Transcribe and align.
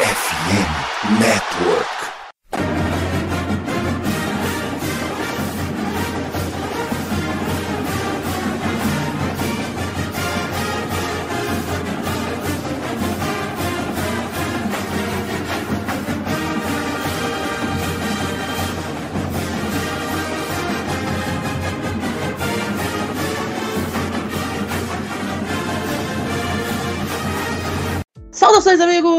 FM 0.00 1.18
Network. 1.18 2.17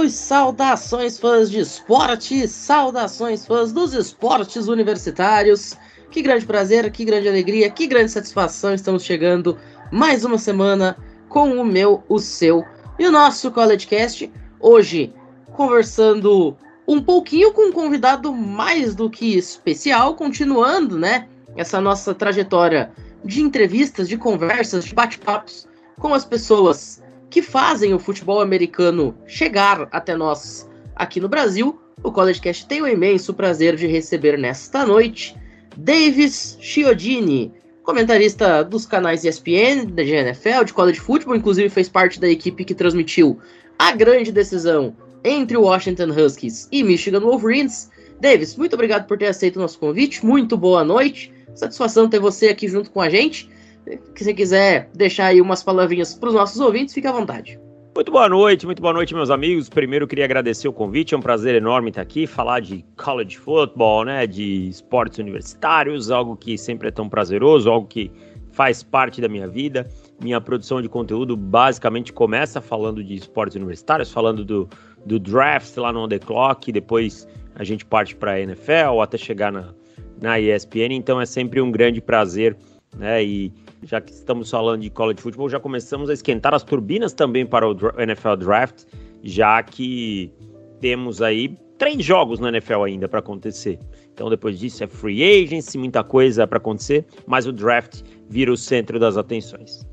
Saudações! 0.10 1.14
Saudações, 1.14 1.20
fãs 1.20 1.50
de 1.52 1.60
esporte! 1.60 2.48
Saudações, 2.48 3.46
fãs 3.46 3.72
dos 3.72 3.94
esportes 3.94 4.68
universitários! 4.68 5.78
Que 6.10 6.22
grande 6.22 6.46
prazer, 6.46 6.92
que 6.92 7.06
grande 7.06 7.28
alegria, 7.28 7.70
que 7.70 7.86
grande 7.86 8.12
satisfação! 8.12 8.74
Estamos 8.74 9.04
chegando 9.04 9.58
mais 9.92 10.26
uma 10.26 10.38
semana 10.38 10.98
com 11.28 11.52
o 11.60 11.64
meu, 11.64 12.04
o 12.10 12.20
seu 12.20 12.66
e 12.98 13.06
o 13.06 13.12
nosso 13.12 13.52
CollegeCast. 13.52 14.32
Hoje, 14.60 15.14
conversando 15.54 16.58
um 16.88 17.02
pouquinho 17.02 17.54
com 17.54 17.70
um 17.70 17.72
convidado 17.72 18.34
mais 18.34 18.96
do 18.96 19.10
que 19.10 19.38
especial, 19.38 20.16
continuando, 20.16 20.98
né? 20.98 21.28
Essa 21.56 21.80
nossa 21.80 22.16
trajetória 22.16 22.92
de 23.24 23.42
entrevistas, 23.42 24.08
de 24.08 24.18
conversas, 24.18 24.86
de 24.86 24.96
bate-papos 24.96 25.68
com 26.00 26.14
as 26.14 26.26
pessoas 26.26 27.02
que 27.30 27.42
fazem 27.42 27.94
o 27.94 28.00
futebol 28.00 28.42
americano 28.42 29.16
chegar 29.28 29.88
até 29.92 30.16
nós 30.16 30.70
aqui 30.96 31.20
no 31.20 31.30
Brasil, 31.30 31.80
o 32.04 32.12
College 32.12 32.42
Cast 32.42 32.68
tem 32.68 32.82
o 32.82 32.88
imenso 32.88 33.34
prazer 33.34 33.76
de 33.76 33.88
receber 33.88 34.38
nesta 34.38 34.86
noite 34.86 35.36
Davis 35.78 36.58
Chiodini, 36.60 37.54
comentarista 37.84 38.64
dos 38.64 38.86
canais 38.86 39.24
ESPN, 39.24 39.86
da 39.94 40.04
GNFL, 40.04 40.66
de 40.66 40.74
college 40.74 41.00
football, 41.00 41.36
inclusive 41.36 41.70
fez 41.70 41.88
parte 41.88 42.20
da 42.20 42.28
equipe 42.28 42.66
que 42.66 42.76
transmitiu 42.76 43.40
a 43.78 43.92
grande 43.94 44.32
decisão 44.32 44.96
entre 45.24 45.58
o 45.58 45.64
Washington 45.64 46.10
Huskies 46.12 46.68
e 46.72 46.84
Michigan 46.84 47.22
Wolverines. 47.22 47.90
Davis, 48.20 48.56
muito 48.56 48.74
obrigado 48.74 49.08
por 49.08 49.18
ter 49.18 49.28
aceito 49.28 49.56
o 49.58 49.62
nosso 49.62 49.80
convite, 49.80 50.26
muito 50.26 50.58
boa 50.58 50.84
noite, 50.84 51.32
satisfação 51.56 52.10
ter 52.10 52.20
você 52.20 52.50
aqui 52.50 52.68
junto 52.68 52.92
com 52.92 53.02
a 53.02 53.10
gente. 53.10 53.50
Se 53.86 54.24
você 54.24 54.34
quiser 54.34 54.90
deixar 54.96 55.28
aí 55.28 55.42
umas 55.42 55.64
palavrinhas 55.64 56.14
para 56.14 56.30
os 56.30 56.36
nossos 56.36 56.60
ouvintes, 56.60 56.94
fique 56.94 57.08
à 57.08 57.12
vontade. 57.12 57.60
Muito 57.96 58.12
boa 58.12 58.30
noite, 58.30 58.66
muito 58.66 58.82
boa 58.82 58.94
noite, 58.94 59.14
meus 59.14 59.30
amigos. 59.30 59.68
Primeiro, 59.68 60.08
queria 60.08 60.24
agradecer 60.24 60.68
o 60.68 60.74
convite, 60.74 61.14
é 61.14 61.18
um 61.18 61.22
prazer 61.22 61.56
enorme 61.56 61.90
estar 61.90 62.02
aqui, 62.02 62.28
falar 62.28 62.62
de 62.62 62.86
college 62.96 63.38
football, 63.38 64.06
né, 64.06 64.28
de 64.28 64.70
esportes 64.70 65.20
universitários, 65.20 66.10
algo 66.10 66.38
que 66.38 66.58
sempre 66.58 66.88
é 66.88 66.92
tão 66.92 67.10
prazeroso, 67.10 67.70
algo 67.70 67.88
que 67.88 68.12
faz 68.52 68.84
parte 68.84 69.20
da 69.20 69.28
minha 69.28 69.48
vida. 69.48 69.88
Minha 70.22 70.40
produção 70.40 70.82
de 70.82 70.88
conteúdo 70.88 71.36
basicamente 71.36 72.14
começa 72.14 72.62
falando 72.62 73.04
de 73.04 73.16
esportes 73.16 73.56
universitários, 73.56 74.12
falando 74.12 74.46
do, 74.46 74.70
do 75.06 75.20
draft 75.20 75.76
lá 75.78 75.92
no 75.92 76.04
On 76.04 76.08
The 76.08 76.20
Clock, 76.20 76.72
depois 76.72 77.28
a 77.56 77.64
gente 77.64 77.84
parte 77.86 78.16
para 78.16 78.34
a 78.34 78.40
NFL 78.40 79.02
até 79.02 79.18
chegar 79.18 79.52
na, 79.52 79.74
na 80.22 80.40
ESPN, 80.40 80.94
então 80.94 81.20
é 81.20 81.26
sempre 81.26 81.60
um 81.60 81.72
grande 81.72 82.00
prazer, 82.00 82.56
né, 82.96 83.24
e 83.24 83.52
já 83.84 84.02
que 84.02 84.12
estamos 84.12 84.50
falando 84.50 84.82
de 84.82 84.90
college 84.90 85.22
football, 85.22 85.50
já 85.50 85.60
começamos 85.60 86.10
a 86.10 86.14
esquentar 86.14 86.54
as 86.54 86.64
turbinas 86.64 87.14
também 87.14 87.46
para 87.46 87.68
o 87.68 87.76
NFL 87.98 88.36
Draft, 88.36 88.84
já 89.24 89.62
que 89.64 90.34
temos 90.80 91.22
aí 91.22 91.58
três 91.78 92.04
jogos 92.04 92.40
na 92.40 92.50
NFL 92.50 92.84
ainda 92.84 93.08
para 93.08 93.20
acontecer. 93.20 93.80
Então 94.14 94.30
depois 94.30 94.60
disso 94.60 94.84
é 94.84 94.88
free 94.88 95.24
agency, 95.24 95.78
muita 95.78 96.04
coisa 96.04 96.46
para 96.46 96.58
acontecer, 96.58 97.06
mas 97.26 97.48
o 97.48 97.54
draft 97.54 98.02
vira 98.30 98.52
o 98.52 98.58
centro 98.58 99.00
das 99.00 99.16
atenções. 99.16 99.88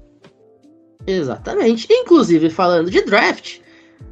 Exatamente. 1.06 1.87
Inclusive 1.88 2.50
falando 2.50 2.91
de 2.91 3.03
draft, 3.05 3.61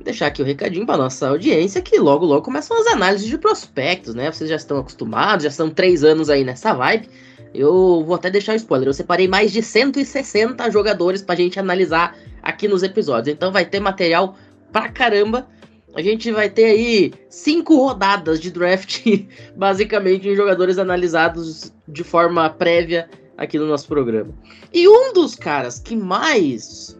deixar 0.04 0.28
aqui 0.28 0.40
o 0.40 0.44
um 0.44 0.46
recadinho 0.46 0.86
para 0.86 0.96
nossa 0.96 1.28
audiência 1.28 1.82
que 1.82 1.98
logo 1.98 2.24
logo 2.24 2.42
começam 2.42 2.80
as 2.80 2.86
análises 2.86 3.26
de 3.26 3.36
prospectos, 3.36 4.14
né? 4.14 4.30
Vocês 4.30 4.48
já 4.48 4.56
estão 4.56 4.78
acostumados, 4.78 5.42
já 5.42 5.50
são 5.50 5.68
três 5.68 6.04
anos 6.04 6.30
aí 6.30 6.44
nessa 6.44 6.72
vibe. 6.72 7.08
Eu 7.54 8.02
vou 8.04 8.16
até 8.16 8.30
deixar 8.30 8.52
um 8.52 8.56
spoiler. 8.56 8.88
Eu 8.88 8.92
separei 8.92 9.28
mais 9.28 9.52
de 9.52 9.62
160 9.62 10.68
jogadores 10.70 11.22
pra 11.22 11.36
gente 11.36 11.58
analisar 11.60 12.16
aqui 12.42 12.66
nos 12.66 12.82
episódios. 12.82 13.34
Então 13.34 13.52
vai 13.52 13.64
ter 13.64 13.78
material 13.78 14.36
pra 14.72 14.88
caramba. 14.88 15.46
A 15.94 16.02
gente 16.02 16.32
vai 16.32 16.50
ter 16.50 16.64
aí 16.64 17.12
cinco 17.28 17.76
rodadas 17.76 18.40
de 18.40 18.50
draft, 18.50 19.06
basicamente, 19.54 20.28
em 20.28 20.34
jogadores 20.34 20.76
analisados 20.76 21.72
de 21.86 22.02
forma 22.02 22.50
prévia 22.50 23.08
aqui 23.38 23.58
no 23.58 23.66
nosso 23.66 23.86
programa. 23.86 24.34
E 24.72 24.88
um 24.88 25.12
dos 25.12 25.36
caras 25.36 25.78
que 25.78 25.94
mais 25.94 26.98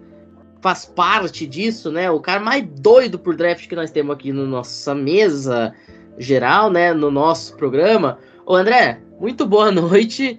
faz 0.63 0.87
parte 0.87 1.47
disso, 1.47 1.91
né? 1.91 2.11
O 2.11 2.21
cara 2.21 2.41
mais 2.41 2.65
doido 2.81 3.19
por 3.19 3.37
draft 3.37 3.69
que 3.69 3.75
nós 3.75 3.91
temos 3.91 4.15
aqui 4.15 4.33
na 4.33 4.45
nossa 4.45 4.95
mesa 4.95 5.75
geral, 6.17 6.71
né? 6.71 6.95
No 6.95 7.11
nosso 7.11 7.57
programa. 7.57 8.19
Ô 8.47 8.55
André, 8.55 9.01
muito 9.19 9.47
boa 9.47 9.71
noite. 9.71 10.39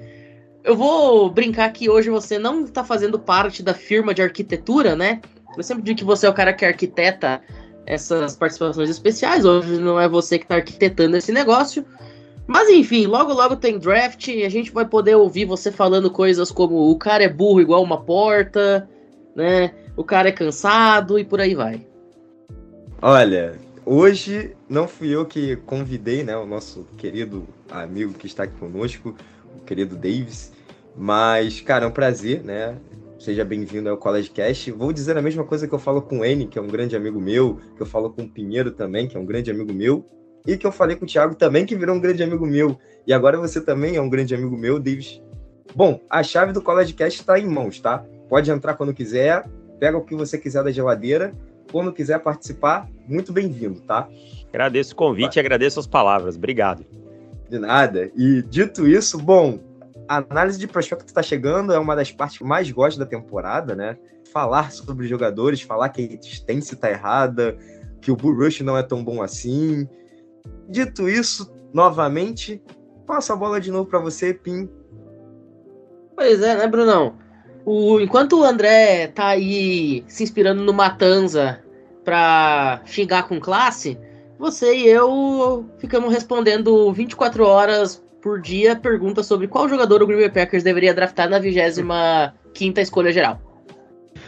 Eu 0.64 0.76
vou 0.76 1.30
brincar 1.30 1.72
que 1.72 1.90
hoje 1.90 2.10
você 2.10 2.40
não 2.40 2.64
está 2.64 2.84
fazendo 2.84 3.20
parte 3.20 3.62
da 3.62 3.74
firma 3.74 4.14
de 4.14 4.22
arquitetura, 4.22 4.96
né? 4.96 5.22
Eu 5.56 5.64
sempre 5.64 5.84
digo 5.84 6.00
que 6.00 6.04
você 6.04 6.26
é 6.26 6.30
o 6.30 6.34
cara 6.34 6.54
que 6.54 6.66
arquiteta 6.66 7.42
essas 7.86 8.36
participações 8.36 8.90
especiais. 8.90 9.46
Hoje 9.46 9.78
não 9.78 10.00
é 10.00 10.10
você 10.10 10.38
que 10.38 10.46
está 10.46 10.56
arquitetando 10.56 11.18
esse 11.18 11.32
negócio. 11.32 11.86
Mas 12.48 12.70
enfim, 12.70 13.06
logo 13.06 13.34
logo 13.34 13.56
tem 13.56 13.80
draft 13.80 14.28
e 14.28 14.44
a 14.44 14.50
gente 14.50 14.72
vai 14.72 14.86
poder 14.86 15.16
ouvir 15.16 15.46
você 15.46 15.72
falando 15.72 16.12
coisas 16.12 16.52
como 16.52 16.92
o 16.92 16.98
cara 16.98 17.24
é 17.24 17.30
burro 17.30 17.62
igual 17.62 17.82
uma 17.82 18.02
porta, 18.02 18.88
né? 19.36 19.72
O 19.96 20.04
cara 20.04 20.30
é 20.30 20.32
cansado 20.32 21.18
e 21.18 21.24
por 21.24 21.42
aí 21.42 21.56
vai. 21.56 21.86
Olha, 23.02 23.56
hoje 23.86 24.56
não 24.70 24.88
fui 24.88 25.10
eu 25.10 25.26
que 25.26 25.56
convidei, 25.58 26.24
né, 26.24 26.36
o 26.36 26.46
nosso 26.46 26.88
querido 26.98 27.48
amigo 27.70 28.14
que 28.14 28.28
está 28.28 28.44
aqui 28.44 28.58
conosco, 28.58 29.16
o 29.58 29.62
querido 29.62 29.96
Davis. 29.96 30.52
Mas, 30.96 31.62
cara, 31.62 31.86
é 31.86 31.88
um 31.88 31.92
prazer, 31.92 32.44
né? 32.44 32.78
Seja 33.20 33.44
bem-vindo 33.44 33.90
ao 33.90 33.98
College 33.98 34.30
Cast. 34.30 34.72
Vou 34.72 34.94
dizer 34.94 35.18
a 35.18 35.22
mesma 35.22 35.44
coisa 35.44 35.68
que 35.68 35.74
eu 35.74 35.80
falo 35.80 36.02
com 36.02 36.20
o 36.20 36.26
N, 36.26 36.48
que 36.48 36.60
é 36.60 36.62
um 36.62 36.68
grande 36.68 36.96
amigo 36.96 37.20
meu, 37.20 37.60
que 37.76 37.82
eu 37.82 37.86
falo 37.86 38.10
com 38.10 38.24
o 38.24 38.30
Pinheiro 38.30 38.72
também, 38.72 39.08
que 39.08 39.18
é 39.18 39.20
um 39.20 39.26
grande 39.26 39.50
amigo 39.50 39.74
meu, 39.74 40.06
e 40.46 40.58
que 40.58 40.66
eu 40.66 40.72
falei 40.72 40.96
com 40.96 41.06
o 41.06 41.08
Thiago 41.08 41.36
também, 41.36 41.66
que 41.66 41.76
virou 41.76 41.96
um 41.96 42.00
grande 42.00 42.22
amigo 42.24 42.46
meu. 42.46 42.78
E 43.08 43.14
agora 43.14 43.38
você 43.38 43.60
também 43.60 43.96
é 43.96 44.02
um 44.02 44.10
grande 44.10 44.36
amigo 44.36 44.56
meu, 44.56 44.80
Davis. 44.80 45.22
Bom, 45.74 46.00
a 46.10 46.24
chave 46.24 46.54
do 46.54 46.62
College 46.62 46.94
Cast 46.94 47.20
está 47.20 47.40
em 47.40 47.48
mãos, 47.48 47.80
tá? 47.80 48.06
Pode 48.30 48.50
entrar 48.52 48.76
quando 48.76 48.94
quiser, 48.94 49.46
pega 49.80 49.98
o 49.98 50.04
que 50.04 50.16
você 50.16 50.38
quiser 50.38 50.64
da 50.64 50.72
geladeira. 50.72 51.34
Quando 51.72 51.92
quiser 51.92 52.20
participar, 52.20 52.88
muito 53.08 53.34
bem-vindo, 53.34 53.82
tá? 53.82 54.08
Agradeço 54.50 54.94
o 54.94 54.96
convite 54.96 55.38
e 55.38 55.40
agradeço 55.40 55.80
as 55.80 55.88
palavras. 55.88 56.36
Obrigado. 56.36 56.86
De 57.50 57.60
nada. 57.60 58.12
E 58.16 58.42
dito 58.42 58.88
isso, 58.88 59.18
bom, 59.18 59.60
a 60.08 60.18
análise 60.18 60.58
de 60.58 60.68
prospecto 60.68 61.06
está 61.06 61.22
chegando 61.22 61.74
é 61.74 61.80
uma 61.80 61.96
das 61.96 62.12
partes 62.12 62.38
que 62.38 62.44
mais 62.44 62.70
gosto 62.72 63.00
da 63.00 63.06
temporada, 63.06 63.76
né? 63.76 63.98
Falar 64.32 64.72
sobre 64.72 65.08
jogadores, 65.08 65.62
falar 65.62 65.90
que 65.90 66.02
a 66.02 66.14
existência 66.14 66.74
está 66.74 66.90
errada, 66.90 67.58
que 68.02 68.12
o 68.12 68.16
Bull 68.16 68.36
Rush 68.36 68.62
não 68.62 68.78
é 68.78 68.84
tão 68.84 69.04
bom 69.04 69.22
assim. 69.22 69.88
Dito 70.68 71.08
isso, 71.08 71.52
novamente, 71.74 72.62
passo 73.06 73.34
a 73.34 73.36
bola 73.36 73.60
de 73.62 73.72
novo 73.72 73.90
para 73.90 74.00
você, 74.00 74.34
Pim. 74.34 74.70
Pois 76.16 76.42
é, 76.42 76.56
né, 76.56 76.68
Brunão? 76.68 77.16
O, 77.66 78.00
enquanto 78.00 78.40
o 78.40 78.44
André 78.44 79.08
tá 79.08 79.28
aí 79.28 80.04
se 80.08 80.24
inspirando 80.24 80.64
no 80.64 80.74
Matanza 80.74 81.60
para 82.04 82.82
xingar 82.86 83.28
com 83.28 83.40
classe, 83.40 83.98
você 84.38 84.76
e 84.76 84.88
eu 84.88 85.66
ficamos 85.78 86.14
respondendo 86.14 86.92
24 86.92 87.46
horas 87.46 88.04
por 88.22 88.42
dia 88.42 88.76
perguntas 88.76 89.26
sobre 89.28 89.48
qual 89.48 89.70
jogador 89.70 90.02
o 90.02 90.08
Green 90.08 90.18
Bay 90.18 90.30
Packers 90.30 90.64
deveria 90.64 90.94
draftar 90.94 91.30
na 91.30 91.40
25 91.40 91.84
quinta 92.54 92.82
escolha 92.82 93.12
geral. 93.12 93.40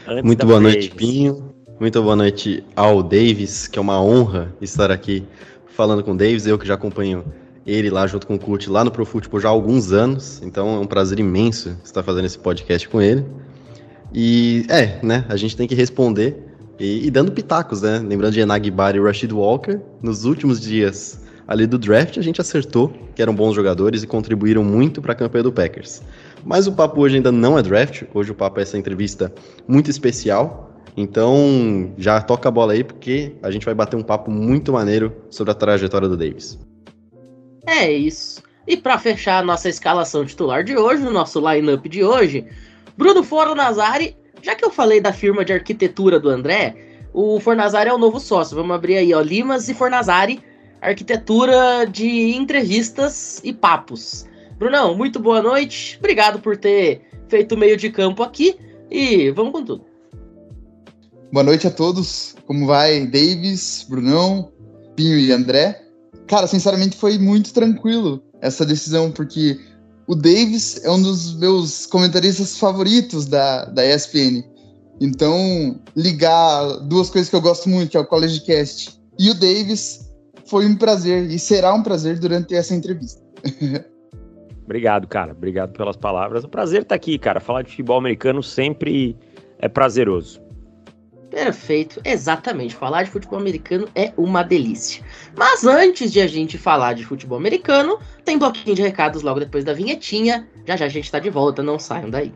Antes 0.07 0.23
Muito 0.23 0.45
boa 0.45 0.59
Davis. 0.59 0.75
noite, 0.75 0.95
Pinho. 0.95 1.53
Muito 1.79 2.01
boa 2.01 2.15
noite 2.15 2.63
ao 2.75 3.03
Davis, 3.03 3.67
que 3.67 3.77
é 3.77 3.81
uma 3.81 4.01
honra 4.01 4.53
estar 4.61 4.91
aqui 4.91 5.25
falando 5.67 6.03
com 6.03 6.11
o 6.11 6.17
Davis, 6.17 6.47
eu 6.47 6.57
que 6.57 6.65
já 6.65 6.73
acompanho 6.73 7.23
ele 7.67 7.89
lá 7.89 8.07
junto 8.07 8.25
com 8.25 8.35
o 8.35 8.39
Kurt 8.39 8.67
lá 8.67 8.83
no 8.83 8.89
Pro 8.89 9.05
Football 9.05 9.41
já 9.41 9.49
há 9.49 9.51
alguns 9.51 9.91
anos, 9.91 10.41
então 10.41 10.75
é 10.75 10.79
um 10.79 10.87
prazer 10.87 11.19
imenso 11.19 11.77
estar 11.83 12.01
fazendo 12.01 12.25
esse 12.25 12.39
podcast 12.39 12.87
com 12.87 13.01
ele. 13.01 13.25
E 14.13 14.65
é, 14.69 14.99
né, 15.03 15.25
a 15.27 15.35
gente 15.35 15.55
tem 15.55 15.67
que 15.67 15.75
responder 15.75 16.37
e, 16.79 17.07
e, 17.07 17.11
dando 17.11 17.31
pitacos, 17.31 17.81
né? 17.81 17.99
Lembrando 17.99 18.33
de 18.33 18.39
Enag 18.39 18.67
e 18.67 18.99
Rashid 18.99 19.33
Walker, 19.33 19.79
nos 20.01 20.25
últimos 20.25 20.61
dias 20.61 21.19
ali 21.47 21.65
do 21.65 21.77
draft 21.77 22.17
a 22.17 22.21
gente 22.21 22.41
acertou 22.41 22.93
que 23.15 23.21
eram 23.21 23.33
bons 23.33 23.55
jogadores 23.55 24.03
e 24.03 24.07
contribuíram 24.07 24.63
muito 24.63 25.01
para 25.01 25.13
a 25.13 25.15
campanha 25.15 25.43
do 25.43 25.51
Packers. 25.51 26.01
Mas 26.45 26.67
o 26.67 26.71
papo 26.71 27.01
hoje 27.01 27.15
ainda 27.15 27.31
não 27.31 27.57
é 27.57 27.63
draft, 27.63 28.03
hoje 28.13 28.31
o 28.31 28.35
papo 28.35 28.59
é 28.59 28.63
essa 28.63 28.77
entrevista 28.77 29.33
muito 29.67 29.89
especial. 29.89 30.65
Então, 30.95 31.93
já 31.97 32.19
toca 32.21 32.49
a 32.49 32.51
bola 32.51 32.73
aí, 32.73 32.83
porque 32.83 33.35
a 33.43 33.51
gente 33.51 33.65
vai 33.65 33.73
bater 33.73 33.95
um 33.95 34.01
papo 34.01 34.31
muito 34.31 34.73
maneiro 34.73 35.13
sobre 35.29 35.51
a 35.51 35.55
trajetória 35.55 36.07
do 36.07 36.17
Davis. 36.17 36.59
É 37.65 37.91
isso. 37.91 38.41
E 38.67 38.75
para 38.75 38.97
fechar 38.97 39.39
a 39.39 39.45
nossa 39.45 39.69
escalação 39.69 40.25
titular 40.25 40.63
de 40.63 40.75
hoje, 40.75 41.05
o 41.05 41.11
nosso 41.11 41.39
line-up 41.39 41.87
de 41.87 42.03
hoje, 42.03 42.45
Bruno 42.97 43.23
Fornazari, 43.23 44.16
já 44.41 44.55
que 44.55 44.65
eu 44.65 44.71
falei 44.71 45.01
da 45.01 45.13
firma 45.13 45.43
de 45.43 45.53
arquitetura 45.53 46.19
do 46.19 46.29
André, 46.29 46.75
o 47.13 47.39
Fornazari 47.39 47.89
é 47.89 47.93
o 47.93 47.97
novo 47.97 48.19
sócio. 48.19 48.55
Vamos 48.55 48.75
abrir 48.75 48.97
aí, 48.97 49.13
ó, 49.13 49.21
Limas 49.21 49.69
e 49.69 49.73
Fornazari, 49.73 50.41
arquitetura 50.81 51.85
de 51.85 52.35
entrevistas 52.35 53.41
e 53.43 53.53
papos. 53.53 54.25
Brunão, 54.57 54.95
muito 54.95 55.19
boa 55.19 55.41
noite. 55.41 55.97
Obrigado 55.99 56.39
por 56.39 56.57
ter 56.57 57.01
feito 57.27 57.55
o 57.55 57.57
meio 57.57 57.77
de 57.77 57.89
campo 57.89 58.23
aqui 58.23 58.55
e 58.89 59.31
vamos 59.31 59.51
com 59.51 59.63
tudo. 59.63 59.85
Boa 61.31 61.43
noite 61.43 61.67
a 61.67 61.71
todos. 61.71 62.35
Como 62.45 62.65
vai, 62.65 63.05
Davis, 63.05 63.85
Brunão, 63.87 64.51
Pinho 64.95 65.17
e 65.17 65.31
André? 65.31 65.83
Cara, 66.27 66.47
sinceramente 66.47 66.95
foi 66.95 67.17
muito 67.17 67.53
tranquilo 67.53 68.23
essa 68.41 68.65
decisão, 68.65 69.11
porque 69.11 69.59
o 70.07 70.15
Davis 70.15 70.83
é 70.83 70.89
um 70.89 71.01
dos 71.01 71.37
meus 71.37 71.85
comentaristas 71.85 72.57
favoritos 72.57 73.25
da, 73.25 73.65
da 73.65 73.85
ESPN. 73.85 74.41
Então, 75.01 75.79
ligar 75.95 76.79
duas 76.87 77.09
coisas 77.09 77.29
que 77.29 77.35
eu 77.35 77.41
gosto 77.41 77.69
muito, 77.69 77.91
que 77.91 77.97
é 77.97 77.99
o 77.99 78.05
College 78.05 78.41
Cast 78.41 78.99
e 79.19 79.29
o 79.29 79.33
Davis, 79.33 80.09
foi 80.45 80.65
um 80.65 80.75
prazer 80.75 81.29
e 81.29 81.37
será 81.37 81.73
um 81.73 81.83
prazer 81.83 82.19
durante 82.19 82.55
essa 82.55 82.73
entrevista. 82.73 83.21
Obrigado, 84.63 85.07
cara. 85.07 85.33
Obrigado 85.33 85.73
pelas 85.73 85.97
palavras. 85.97 86.43
É 86.43 86.47
um 86.47 86.49
prazer 86.49 86.81
estar 86.81 86.95
aqui, 86.95 87.17
cara. 87.17 87.39
Falar 87.39 87.61
de 87.61 87.69
futebol 87.69 87.97
americano 87.97 88.41
sempre 88.41 89.15
é 89.59 89.67
prazeroso. 89.67 90.41
Perfeito, 91.37 92.01
exatamente. 92.03 92.73
Falar 92.73 93.03
de 93.03 93.11
futebol 93.11 93.37
americano 93.37 93.87
é 93.93 94.11
uma 94.17 94.41
delícia. 94.41 95.03
Mas 95.35 95.63
antes 95.63 96.11
de 96.11 96.19
a 96.19 96.25
gente 96.25 96.57
falar 96.57 96.93
de 96.93 97.05
futebol 97.05 97.37
americano, 97.37 97.99
tem 98.25 98.39
bloquinho 98.39 98.75
de 98.75 98.81
recados 98.81 99.21
logo 99.21 99.39
depois 99.39 99.63
da 99.63 99.71
vinhetinha. 99.71 100.47
Já 100.65 100.75
já 100.75 100.85
a 100.85 100.89
gente 100.89 101.11
tá 101.11 101.19
de 101.19 101.29
volta, 101.29 101.61
não 101.61 101.77
saiam 101.77 102.09
daí. 102.09 102.33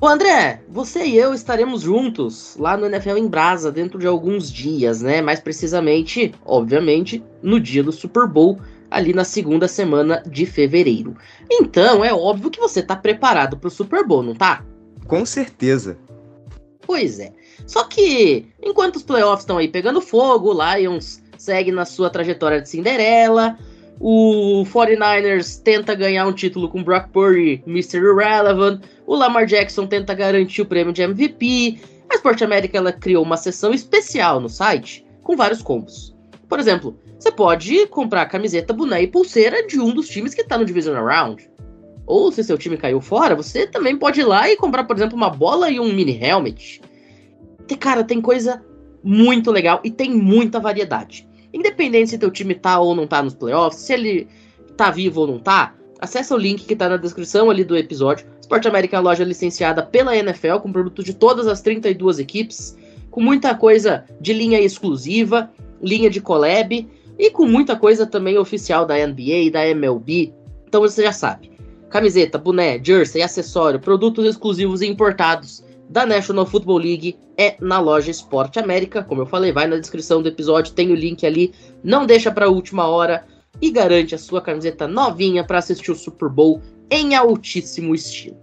Ô 0.00 0.08
André, 0.08 0.60
você 0.68 1.04
e 1.04 1.16
eu 1.16 1.32
estaremos 1.32 1.82
juntos 1.82 2.56
lá 2.58 2.76
no 2.76 2.86
NFL 2.86 3.16
em 3.16 3.28
Brasa 3.28 3.70
dentro 3.70 3.98
de 3.98 4.06
alguns 4.06 4.52
dias, 4.52 5.00
né? 5.00 5.22
Mais 5.22 5.40
precisamente, 5.40 6.34
obviamente, 6.44 7.22
no 7.42 7.58
dia 7.58 7.82
do 7.82 7.92
Super 7.92 8.26
Bowl, 8.26 8.58
ali 8.90 9.12
na 9.12 9.24
segunda 9.24 9.66
semana 9.66 10.22
de 10.26 10.44
fevereiro. 10.46 11.16
Então, 11.50 12.04
é 12.04 12.12
óbvio 12.12 12.50
que 12.50 12.60
você 12.60 12.82
tá 12.82 12.94
preparado 12.94 13.56
pro 13.56 13.70
Super 13.70 14.06
Bowl, 14.06 14.22
não 14.22 14.34
tá? 14.34 14.64
Com 15.06 15.24
certeza. 15.24 15.96
Pois 16.82 17.18
é. 17.18 17.32
Só 17.66 17.84
que, 17.84 18.46
enquanto 18.62 18.96
os 18.96 19.02
playoffs 19.02 19.42
estão 19.42 19.58
aí 19.58 19.68
pegando 19.68 20.00
fogo, 20.00 20.52
o 20.52 20.76
Lions 20.76 21.22
segue 21.38 21.72
na 21.72 21.84
sua 21.84 22.10
trajetória 22.10 22.60
de 22.60 22.68
Cinderela, 22.68 23.56
o 24.00 24.64
49ers 24.66 25.62
tenta 25.62 25.94
ganhar 25.94 26.26
um 26.26 26.32
título 26.32 26.68
com 26.68 26.82
Brock 26.82 27.08
Purdy, 27.10 27.62
Mr. 27.66 27.98
Irrelevant. 27.98 28.82
O 29.06 29.14
Lamar 29.14 29.46
Jackson 29.46 29.86
tenta 29.86 30.14
garantir 30.14 30.62
o 30.62 30.66
prêmio 30.66 30.92
de 30.92 31.02
MVP. 31.02 31.78
A 32.10 32.14
Sport 32.14 32.42
América 32.42 32.78
ela 32.78 32.92
criou 32.92 33.22
uma 33.22 33.36
seção 33.36 33.72
especial 33.72 34.40
no 34.40 34.48
site 34.48 35.04
com 35.22 35.36
vários 35.36 35.62
combos. 35.62 36.14
Por 36.48 36.58
exemplo, 36.58 36.98
você 37.18 37.32
pode 37.32 37.86
comprar 37.86 38.26
camiseta, 38.26 38.72
boné 38.72 39.02
e 39.02 39.06
pulseira 39.06 39.66
de 39.66 39.80
um 39.80 39.94
dos 39.94 40.08
times 40.08 40.34
que 40.34 40.42
está 40.42 40.58
no 40.58 40.64
Divisional 40.64 41.06
Round. 41.06 41.50
Ou 42.06 42.30
se 42.30 42.44
seu 42.44 42.58
time 42.58 42.76
caiu 42.76 43.00
fora, 43.00 43.34
você 43.34 43.66
também 43.66 43.96
pode 43.96 44.20
ir 44.20 44.24
lá 44.24 44.48
e 44.50 44.56
comprar, 44.56 44.84
por 44.84 44.96
exemplo, 44.96 45.16
uma 45.16 45.30
bola 45.30 45.70
e 45.70 45.80
um 45.80 45.92
mini 45.92 46.22
helmet. 46.22 46.82
E, 47.68 47.76
cara, 47.76 48.04
tem 48.04 48.20
coisa 48.20 48.62
muito 49.02 49.50
legal 49.50 49.80
e 49.82 49.90
tem 49.90 50.10
muita 50.10 50.60
variedade. 50.60 51.26
Independente 51.52 52.10
se 52.10 52.18
teu 52.18 52.30
time 52.30 52.54
tá 52.54 52.78
ou 52.78 52.94
não 52.94 53.06
tá 53.06 53.22
nos 53.22 53.34
playoffs, 53.34 53.80
se 53.80 53.92
ele 53.92 54.28
tá 54.76 54.90
vivo 54.90 55.22
ou 55.22 55.26
não 55.26 55.38
tá, 55.38 55.74
acessa 56.00 56.34
o 56.34 56.38
link 56.38 56.64
que 56.64 56.76
tá 56.76 56.88
na 56.88 56.96
descrição 56.96 57.48
ali 57.48 57.64
do 57.64 57.76
episódio. 57.76 58.26
Sport 58.44 58.66
América 58.66 58.96
é 58.96 58.98
uma 58.98 59.08
loja 59.08 59.24
licenciada 59.24 59.82
pela 59.82 60.14
NFL, 60.14 60.58
com 60.58 60.70
produtos 60.70 61.02
de 61.02 61.14
todas 61.14 61.46
as 61.46 61.62
32 61.62 62.18
equipes, 62.18 62.76
com 63.10 63.20
muita 63.20 63.54
coisa 63.54 64.04
de 64.20 64.34
linha 64.34 64.60
exclusiva, 64.60 65.50
linha 65.82 66.10
de 66.10 66.20
collab, 66.20 66.86
e 67.18 67.30
com 67.30 67.46
muita 67.46 67.74
coisa 67.74 68.06
também 68.06 68.36
oficial 68.36 68.84
da 68.84 68.94
NBA 68.94 69.46
e 69.46 69.50
da 69.50 69.66
MLB. 69.66 70.34
Então 70.68 70.82
você 70.82 71.02
já 71.02 71.12
sabe. 71.12 71.52
Camiseta, 71.88 72.36
boné, 72.36 72.78
jersey, 72.82 73.22
acessório, 73.22 73.80
produtos 73.80 74.26
exclusivos 74.26 74.82
e 74.82 74.86
importados 74.86 75.64
da 75.88 76.04
National 76.04 76.44
Football 76.44 76.78
League 76.78 77.16
é 77.38 77.56
na 77.60 77.80
loja 77.80 78.10
Esporte 78.10 78.58
América. 78.58 79.02
Como 79.02 79.22
eu 79.22 79.26
falei, 79.26 79.52
vai 79.52 79.66
na 79.66 79.78
descrição 79.78 80.20
do 80.20 80.28
episódio, 80.28 80.74
tem 80.74 80.92
o 80.92 80.94
link 80.94 81.24
ali. 81.24 81.54
Não 81.82 82.04
deixa 82.04 82.30
para 82.30 82.44
a 82.44 82.50
última 82.50 82.88
hora 82.88 83.24
e 83.62 83.70
garante 83.70 84.14
a 84.14 84.18
sua 84.18 84.42
camiseta 84.42 84.86
novinha 84.86 85.44
para 85.44 85.58
assistir 85.58 85.92
o 85.92 85.96
Super 85.96 86.28
Bowl 86.28 86.60
em 86.90 87.14
altíssimo 87.14 87.94
estilo. 87.94 88.38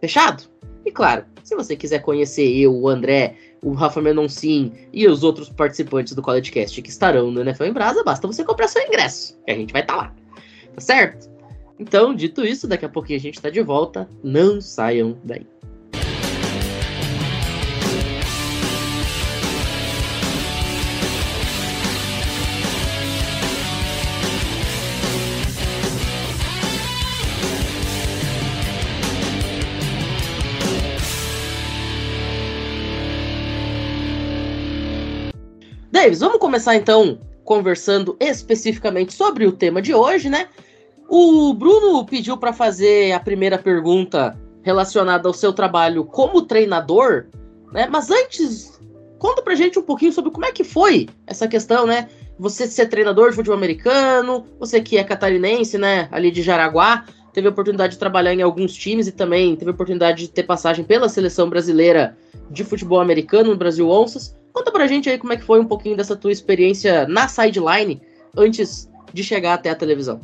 Fechado? 0.00 0.44
E 0.84 0.90
claro, 0.90 1.24
se 1.44 1.54
você 1.54 1.76
quiser 1.76 2.00
conhecer 2.00 2.48
eu, 2.56 2.74
o 2.74 2.88
André, 2.88 3.36
o 3.62 3.72
Rafa 3.72 4.00
Menoncin 4.00 4.72
e 4.92 5.06
os 5.06 5.22
outros 5.22 5.48
participantes 5.48 6.14
do 6.14 6.22
College 6.22 6.50
Cast 6.50 6.80
que 6.82 6.90
estarão 6.90 7.30
no 7.30 7.40
NFL 7.40 7.64
em 7.64 7.72
Brasa, 7.72 8.02
basta 8.02 8.26
você 8.26 8.44
comprar 8.44 8.68
seu 8.68 8.82
ingresso, 8.82 9.38
que 9.44 9.52
a 9.52 9.54
gente 9.54 9.72
vai 9.72 9.82
estar 9.82 9.94
tá 9.94 10.00
lá. 10.02 10.14
Tá 10.74 10.80
certo? 10.80 11.30
Então, 11.78 12.14
dito 12.14 12.44
isso, 12.44 12.68
daqui 12.68 12.84
a 12.84 12.88
pouquinho 12.88 13.18
a 13.18 13.22
gente 13.22 13.34
está 13.34 13.50
de 13.50 13.60
volta. 13.60 14.08
Não 14.22 14.60
saiam 14.60 15.18
daí. 15.24 15.46
Davis, 36.02 36.18
vamos 36.18 36.38
começar 36.38 36.74
então 36.74 37.20
conversando 37.44 38.16
especificamente 38.18 39.12
sobre 39.12 39.46
o 39.46 39.52
tema 39.52 39.80
de 39.80 39.94
hoje, 39.94 40.28
né? 40.28 40.48
O 41.08 41.54
Bruno 41.54 42.04
pediu 42.04 42.36
para 42.36 42.52
fazer 42.52 43.12
a 43.12 43.20
primeira 43.20 43.56
pergunta 43.56 44.36
relacionada 44.64 45.28
ao 45.28 45.32
seu 45.32 45.52
trabalho 45.52 46.04
como 46.04 46.42
treinador, 46.42 47.26
né? 47.72 47.86
Mas 47.88 48.10
antes, 48.10 48.80
conta 49.16 49.42
pra 49.42 49.54
gente 49.54 49.78
um 49.78 49.82
pouquinho 49.82 50.12
sobre 50.12 50.32
como 50.32 50.44
é 50.44 50.50
que 50.50 50.64
foi 50.64 51.08
essa 51.24 51.46
questão, 51.46 51.86
né? 51.86 52.08
Você 52.36 52.66
ser 52.66 52.86
treinador 52.86 53.30
de 53.30 53.36
futebol 53.36 53.56
americano, 53.56 54.44
você 54.58 54.80
que 54.80 54.98
é 54.98 55.04
catarinense, 55.04 55.78
né, 55.78 56.08
ali 56.10 56.32
de 56.32 56.42
Jaraguá, 56.42 57.04
teve 57.32 57.46
a 57.46 57.50
oportunidade 57.50 57.92
de 57.92 58.00
trabalhar 58.00 58.34
em 58.34 58.42
alguns 58.42 58.74
times 58.74 59.06
e 59.06 59.12
também 59.12 59.54
teve 59.54 59.70
a 59.70 59.74
oportunidade 59.74 60.22
de 60.22 60.30
ter 60.30 60.42
passagem 60.42 60.84
pela 60.84 61.08
seleção 61.08 61.48
brasileira 61.48 62.16
de 62.50 62.64
futebol 62.64 63.00
americano 63.00 63.50
no 63.50 63.56
Brasil 63.56 63.88
Onças. 63.88 64.34
Conta 64.52 64.70
pra 64.70 64.86
gente 64.86 65.08
aí 65.08 65.18
como 65.18 65.32
é 65.32 65.36
que 65.36 65.44
foi 65.44 65.60
um 65.60 65.66
pouquinho 65.66 65.96
dessa 65.96 66.16
tua 66.16 66.30
experiência 66.30 67.06
na 67.08 67.26
sideline 67.28 68.00
antes 68.36 68.90
de 69.12 69.24
chegar 69.24 69.54
até 69.54 69.70
a 69.70 69.74
televisão. 69.74 70.20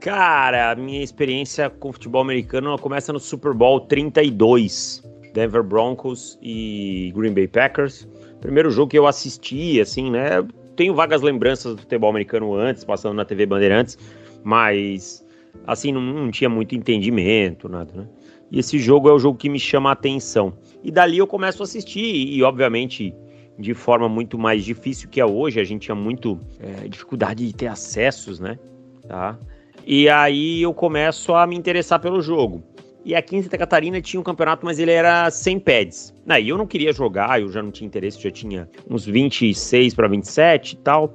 Cara, 0.00 0.72
a 0.72 0.74
minha 0.74 1.02
experiência 1.02 1.70
com 1.70 1.92
futebol 1.92 2.20
americano 2.20 2.76
começa 2.78 3.12
no 3.12 3.20
Super 3.20 3.54
Bowl 3.54 3.80
32, 3.80 5.02
Denver 5.32 5.62
Broncos 5.62 6.38
e 6.42 7.12
Green 7.14 7.32
Bay 7.32 7.46
Packers. 7.46 8.08
Primeiro 8.40 8.70
jogo 8.70 8.90
que 8.90 8.98
eu 8.98 9.06
assisti, 9.06 9.80
assim, 9.80 10.10
né? 10.10 10.44
Tenho 10.74 10.94
vagas 10.94 11.22
lembranças 11.22 11.76
do 11.76 11.82
futebol 11.82 12.10
americano 12.10 12.54
antes, 12.54 12.82
passando 12.82 13.14
na 13.14 13.24
TV 13.24 13.46
Bandeirantes, 13.46 13.96
mas 14.42 15.24
assim, 15.66 15.92
não, 15.92 16.00
não 16.00 16.30
tinha 16.30 16.50
muito 16.50 16.74
entendimento, 16.74 17.68
nada, 17.68 17.92
né? 17.94 18.08
E 18.50 18.58
esse 18.58 18.78
jogo 18.78 19.08
é 19.08 19.12
o 19.12 19.18
jogo 19.18 19.38
que 19.38 19.48
me 19.48 19.60
chama 19.60 19.90
a 19.90 19.92
atenção. 19.92 20.52
E 20.82 20.90
dali 20.90 21.18
eu 21.18 21.26
começo 21.26 21.62
a 21.62 21.64
assistir, 21.64 22.00
e 22.00 22.42
obviamente 22.42 23.14
de 23.58 23.74
forma 23.74 24.08
muito 24.08 24.38
mais 24.38 24.64
difícil 24.64 25.08
que 25.08 25.20
é 25.20 25.26
hoje. 25.26 25.60
A 25.60 25.64
gente 25.64 25.82
tinha 25.82 25.94
muito 25.94 26.38
é, 26.60 26.88
dificuldade 26.88 27.46
de 27.46 27.54
ter 27.54 27.66
acessos, 27.66 28.40
né? 28.40 28.58
Tá? 29.06 29.38
E 29.86 30.08
aí 30.08 30.62
eu 30.62 30.72
começo 30.72 31.34
a 31.34 31.46
me 31.46 31.56
interessar 31.56 32.00
pelo 32.00 32.20
jogo. 32.20 32.62
E 33.04 33.16
aqui 33.16 33.36
em 33.36 33.42
Santa 33.42 33.58
Catarina 33.58 34.00
tinha 34.00 34.20
um 34.20 34.22
campeonato, 34.22 34.64
mas 34.64 34.78
ele 34.78 34.92
era 34.92 35.28
sem 35.30 35.58
pads. 35.58 36.14
Aí 36.28 36.48
eu 36.48 36.56
não 36.56 36.66
queria 36.66 36.92
jogar, 36.92 37.40
eu 37.40 37.50
já 37.50 37.60
não 37.60 37.72
tinha 37.72 37.86
interesse, 37.86 38.22
já 38.22 38.30
tinha 38.30 38.68
uns 38.88 39.04
26 39.04 39.92
para 39.94 40.06
27 40.06 40.72
e 40.72 40.76
tal. 40.76 41.14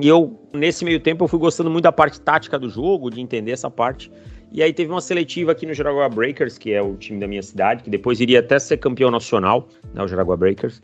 E 0.00 0.08
eu, 0.08 0.38
nesse 0.52 0.84
meio 0.84 0.98
tempo, 0.98 1.24
eu 1.24 1.28
fui 1.28 1.38
gostando 1.38 1.70
muito 1.70 1.84
da 1.84 1.92
parte 1.92 2.20
tática 2.20 2.58
do 2.58 2.68
jogo, 2.70 3.10
de 3.10 3.20
entender 3.20 3.52
essa 3.52 3.70
parte. 3.70 4.10
E 4.50 4.62
aí 4.62 4.72
teve 4.72 4.90
uma 4.90 5.00
seletiva 5.00 5.52
aqui 5.52 5.66
no 5.66 5.74
Jaraguá 5.74 6.08
Breakers, 6.08 6.56
que 6.56 6.72
é 6.72 6.80
o 6.80 6.96
time 6.96 7.18
da 7.20 7.26
minha 7.26 7.42
cidade, 7.42 7.82
que 7.82 7.90
depois 7.90 8.20
iria 8.20 8.40
até 8.40 8.58
ser 8.58 8.78
campeão 8.78 9.10
nacional, 9.10 9.68
né, 9.92 10.02
o 10.02 10.08
Jaraguá 10.08 10.36
Breakers. 10.36 10.80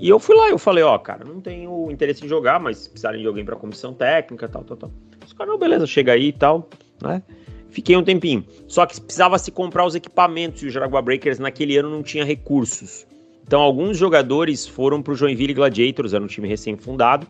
E 0.00 0.08
eu 0.08 0.18
fui 0.18 0.34
lá, 0.34 0.48
eu 0.48 0.58
falei, 0.58 0.82
ó, 0.82 0.96
cara, 0.96 1.26
não 1.26 1.42
tenho 1.42 1.90
interesse 1.90 2.24
em 2.24 2.28
jogar, 2.28 2.58
mas 2.58 2.88
precisarem 2.88 3.20
de 3.20 3.26
alguém 3.26 3.44
para 3.44 3.54
comissão 3.54 3.92
técnica, 3.92 4.48
tal, 4.48 4.64
tal, 4.64 4.76
tal. 4.78 4.90
Os 5.24 5.34
caras, 5.34 5.52
não, 5.52 5.58
beleza, 5.58 5.86
chega 5.86 6.12
aí 6.12 6.28
e 6.28 6.32
tal, 6.32 6.70
né? 7.02 7.22
Fiquei 7.68 7.94
um 7.94 8.02
tempinho. 8.02 8.42
Só 8.66 8.86
que 8.86 8.98
precisava 8.98 9.38
se 9.38 9.50
comprar 9.50 9.84
os 9.84 9.94
equipamentos 9.94 10.62
e 10.62 10.68
o 10.68 10.70
Jaraguá 10.70 11.02
Breakers 11.02 11.38
naquele 11.38 11.76
ano 11.76 11.90
não 11.90 12.02
tinha 12.02 12.24
recursos. 12.24 13.06
Então 13.46 13.60
alguns 13.60 13.98
jogadores 13.98 14.66
foram 14.66 15.02
para 15.02 15.12
o 15.12 15.16
Joinville 15.16 15.52
Gladiators, 15.52 16.14
era 16.14 16.24
um 16.24 16.26
time 16.26 16.48
recém-fundado, 16.48 17.26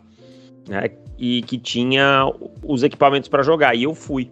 né? 0.69 0.91
E 1.19 1.41
que 1.41 1.57
tinha 1.57 2.25
os 2.63 2.83
equipamentos 2.83 3.27
para 3.27 3.43
jogar. 3.43 3.75
E 3.75 3.83
eu 3.83 3.93
fui 3.93 4.31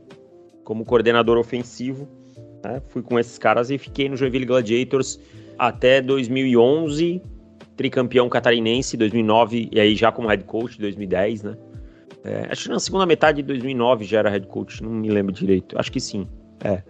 como 0.64 0.86
coordenador 0.86 1.38
ofensivo, 1.38 2.08
né? 2.64 2.82
Fui 2.88 3.02
com 3.02 3.20
esses 3.20 3.38
caras 3.38 3.70
e 3.70 3.78
fiquei 3.78 4.08
no 4.08 4.16
Joinville 4.16 4.46
Gladiators 4.46 5.20
até 5.58 6.02
2011 6.02 7.22
tricampeão 7.80 8.28
catarinense 8.28 8.98
2009 8.98 9.70
e 9.72 9.80
aí 9.80 9.96
já 9.96 10.12
como 10.12 10.28
head 10.28 10.44
coach 10.44 10.78
2010, 10.78 11.44
né? 11.44 11.58
É, 12.26 12.50
acho 12.52 12.64
que 12.64 12.70
na 12.72 12.80
segunda 12.80 13.06
metade 13.06 13.42
de 13.42 13.48
2009 13.48 14.04
já 14.04 14.20
era 14.20 14.30
head 14.30 14.46
coach, 14.48 14.84
não 14.84 14.92
me 14.92 15.10
lembro 15.10 15.32
direito. 15.32 15.80
Acho 15.80 15.90
que 15.90 16.02
sim. 16.02 16.28
É. 16.62 16.84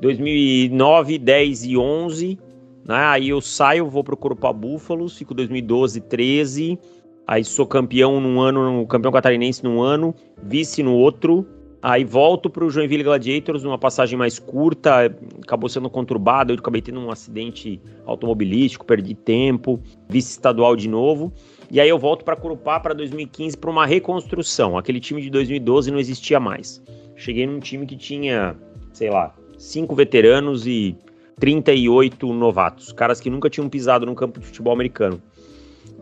2009, 0.00 1.18
10 1.18 1.64
e 1.64 1.76
11, 1.76 2.38
né? 2.86 2.94
Aí 3.06 3.30
eu 3.30 3.40
saio, 3.40 3.90
vou 3.90 4.04
pro 4.04 4.16
Corupá 4.16 4.52
Búfalos, 4.52 5.18
fico 5.18 5.34
2012, 5.34 6.00
13. 6.02 6.78
Aí 7.26 7.42
sou 7.42 7.66
campeão 7.66 8.20
num 8.20 8.40
ano, 8.40 8.86
campeão 8.86 9.10
catarinense 9.10 9.64
num 9.64 9.82
ano, 9.82 10.14
vice 10.40 10.80
no 10.80 10.94
outro, 10.94 11.44
Aí 11.82 12.04
volto 12.04 12.50
para 12.50 12.62
o 12.62 12.68
Joinville 12.68 13.02
Gladiators 13.02 13.62
numa 13.62 13.78
passagem 13.78 14.18
mais 14.18 14.38
curta, 14.38 15.06
acabou 15.42 15.68
sendo 15.68 15.88
conturbado, 15.88 16.52
eu 16.52 16.58
acabei 16.58 16.82
tendo 16.82 17.00
um 17.00 17.10
acidente 17.10 17.80
automobilístico, 18.04 18.84
perdi 18.84 19.14
tempo, 19.14 19.80
vice-estadual 20.06 20.76
de 20.76 20.88
novo. 20.88 21.32
E 21.70 21.80
aí 21.80 21.88
eu 21.88 21.98
volto 21.98 22.22
para 22.22 22.36
Curupá 22.36 22.78
para 22.78 22.92
2015 22.92 23.56
para 23.56 23.70
uma 23.70 23.86
reconstrução. 23.86 24.76
Aquele 24.76 25.00
time 25.00 25.22
de 25.22 25.30
2012 25.30 25.90
não 25.90 25.98
existia 25.98 26.38
mais. 26.38 26.82
Cheguei 27.16 27.46
num 27.46 27.60
time 27.60 27.86
que 27.86 27.96
tinha, 27.96 28.54
sei 28.92 29.08
lá, 29.08 29.34
cinco 29.56 29.94
veteranos 29.94 30.66
e 30.66 30.94
38 31.38 32.30
novatos, 32.34 32.92
caras 32.92 33.20
que 33.20 33.30
nunca 33.30 33.48
tinham 33.48 33.68
pisado 33.70 34.04
num 34.04 34.14
campo 34.14 34.38
de 34.38 34.44
futebol 34.44 34.74
americano. 34.74 35.20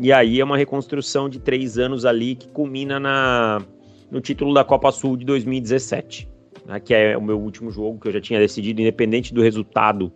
E 0.00 0.12
aí 0.12 0.40
é 0.40 0.44
uma 0.44 0.56
reconstrução 0.56 1.28
de 1.28 1.38
três 1.38 1.78
anos 1.78 2.04
ali 2.04 2.34
que 2.34 2.48
culmina 2.48 2.98
na 2.98 3.62
no 4.10 4.20
título 4.20 4.54
da 4.54 4.64
Copa 4.64 4.90
Sul 4.90 5.16
de 5.16 5.24
2017, 5.24 6.28
né, 6.66 6.80
que 6.80 6.94
é 6.94 7.16
o 7.16 7.22
meu 7.22 7.38
último 7.38 7.70
jogo 7.70 8.00
que 8.00 8.08
eu 8.08 8.12
já 8.12 8.20
tinha 8.20 8.38
decidido, 8.38 8.80
independente 8.80 9.34
do 9.34 9.42
resultado 9.42 10.12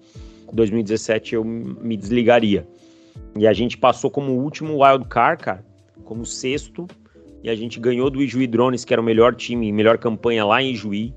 2017, 0.52 1.34
eu 1.34 1.44
me 1.44 1.96
desligaria. 1.96 2.66
E 3.38 3.46
a 3.46 3.52
gente 3.52 3.76
passou 3.78 4.10
como 4.10 4.32
último 4.32 4.82
wild 4.82 5.06
card, 5.08 5.42
cara, 5.42 5.64
como 6.04 6.24
sexto, 6.24 6.86
e 7.42 7.50
a 7.50 7.54
gente 7.54 7.80
ganhou 7.80 8.10
do 8.10 8.22
Ijuí 8.22 8.46
Drones, 8.46 8.84
que 8.84 8.92
era 8.92 9.00
o 9.00 9.04
melhor 9.04 9.34
time, 9.34 9.72
melhor 9.72 9.98
campanha 9.98 10.44
lá 10.44 10.62
em 10.62 10.72
Ijuí. 10.72 11.14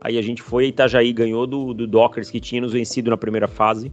Aí 0.00 0.18
a 0.18 0.22
gente 0.22 0.42
foi 0.42 0.66
a 0.66 0.68
Itajaí, 0.68 1.12
ganhou 1.12 1.46
do, 1.46 1.72
do 1.72 1.86
Dockers, 1.86 2.30
que 2.30 2.38
tinha 2.38 2.60
nos 2.60 2.72
vencido 2.72 3.10
na 3.10 3.16
primeira 3.16 3.48
fase, 3.48 3.90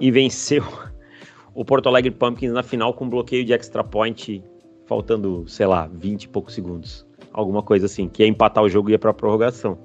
e 0.00 0.10
venceu 0.10 0.64
o 1.54 1.64
Porto 1.64 1.88
Alegre 1.88 2.10
Pumpkins 2.10 2.52
na 2.52 2.62
final 2.62 2.92
com 2.92 3.08
bloqueio 3.08 3.44
de 3.44 3.52
extra 3.52 3.84
point, 3.84 4.42
faltando, 4.84 5.44
sei 5.46 5.66
lá, 5.66 5.88
20 5.92 6.24
e 6.24 6.28
poucos 6.28 6.54
segundos 6.54 7.06
alguma 7.34 7.62
coisa 7.62 7.86
assim, 7.86 8.08
que 8.08 8.22
ia 8.22 8.28
empatar 8.28 8.62
o 8.62 8.68
jogo 8.68 8.88
e 8.88 8.92
ia 8.92 8.98
pra 8.98 9.12
prorrogação. 9.12 9.76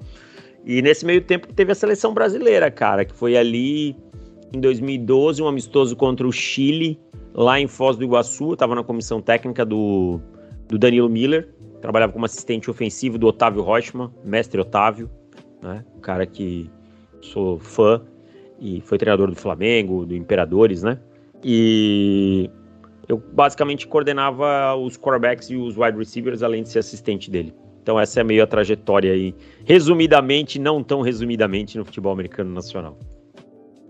E 0.64 0.80
nesse 0.80 1.04
meio 1.04 1.20
tempo 1.20 1.52
teve 1.52 1.72
a 1.72 1.74
seleção 1.74 2.14
brasileira, 2.14 2.70
cara, 2.70 3.04
que 3.04 3.12
foi 3.12 3.36
ali 3.36 3.96
em 4.54 4.60
2012, 4.60 5.42
um 5.42 5.48
amistoso 5.48 5.96
contra 5.96 6.26
o 6.26 6.32
Chile, 6.32 6.98
lá 7.34 7.58
em 7.58 7.66
Foz 7.66 7.96
do 7.96 8.04
Iguaçu. 8.04 8.52
Eu 8.52 8.56
tava 8.56 8.74
na 8.74 8.84
comissão 8.84 9.20
técnica 9.20 9.64
do, 9.64 10.20
do 10.68 10.78
Danilo 10.78 11.08
Miller, 11.08 11.52
trabalhava 11.80 12.12
como 12.12 12.24
assistente 12.24 12.70
ofensivo 12.70 13.18
do 13.18 13.26
Otávio 13.26 13.62
Rochman, 13.62 14.10
mestre 14.24 14.60
Otávio, 14.60 15.10
né? 15.62 15.84
Cara 16.00 16.26
que 16.26 16.70
sou 17.20 17.58
fã 17.58 18.02
e 18.60 18.80
foi 18.82 18.98
treinador 18.98 19.28
do 19.28 19.36
Flamengo, 19.36 20.04
do 20.04 20.14
Imperadores, 20.14 20.82
né? 20.82 20.98
E 21.42 22.50
eu 23.10 23.18
basicamente 23.32 23.86
coordenava 23.88 24.74
os 24.76 24.96
quarterbacks 24.96 25.50
e 25.50 25.56
os 25.56 25.76
wide 25.76 25.98
receivers, 25.98 26.42
além 26.42 26.62
de 26.62 26.68
ser 26.68 26.78
assistente 26.78 27.30
dele. 27.30 27.52
Então 27.82 27.98
essa 27.98 28.20
é 28.20 28.24
meio 28.24 28.42
a 28.42 28.46
trajetória 28.46 29.12
aí, 29.12 29.34
resumidamente, 29.64 30.58
não 30.58 30.82
tão 30.82 31.00
resumidamente, 31.00 31.76
no 31.76 31.84
futebol 31.84 32.12
americano 32.12 32.52
nacional. 32.52 32.96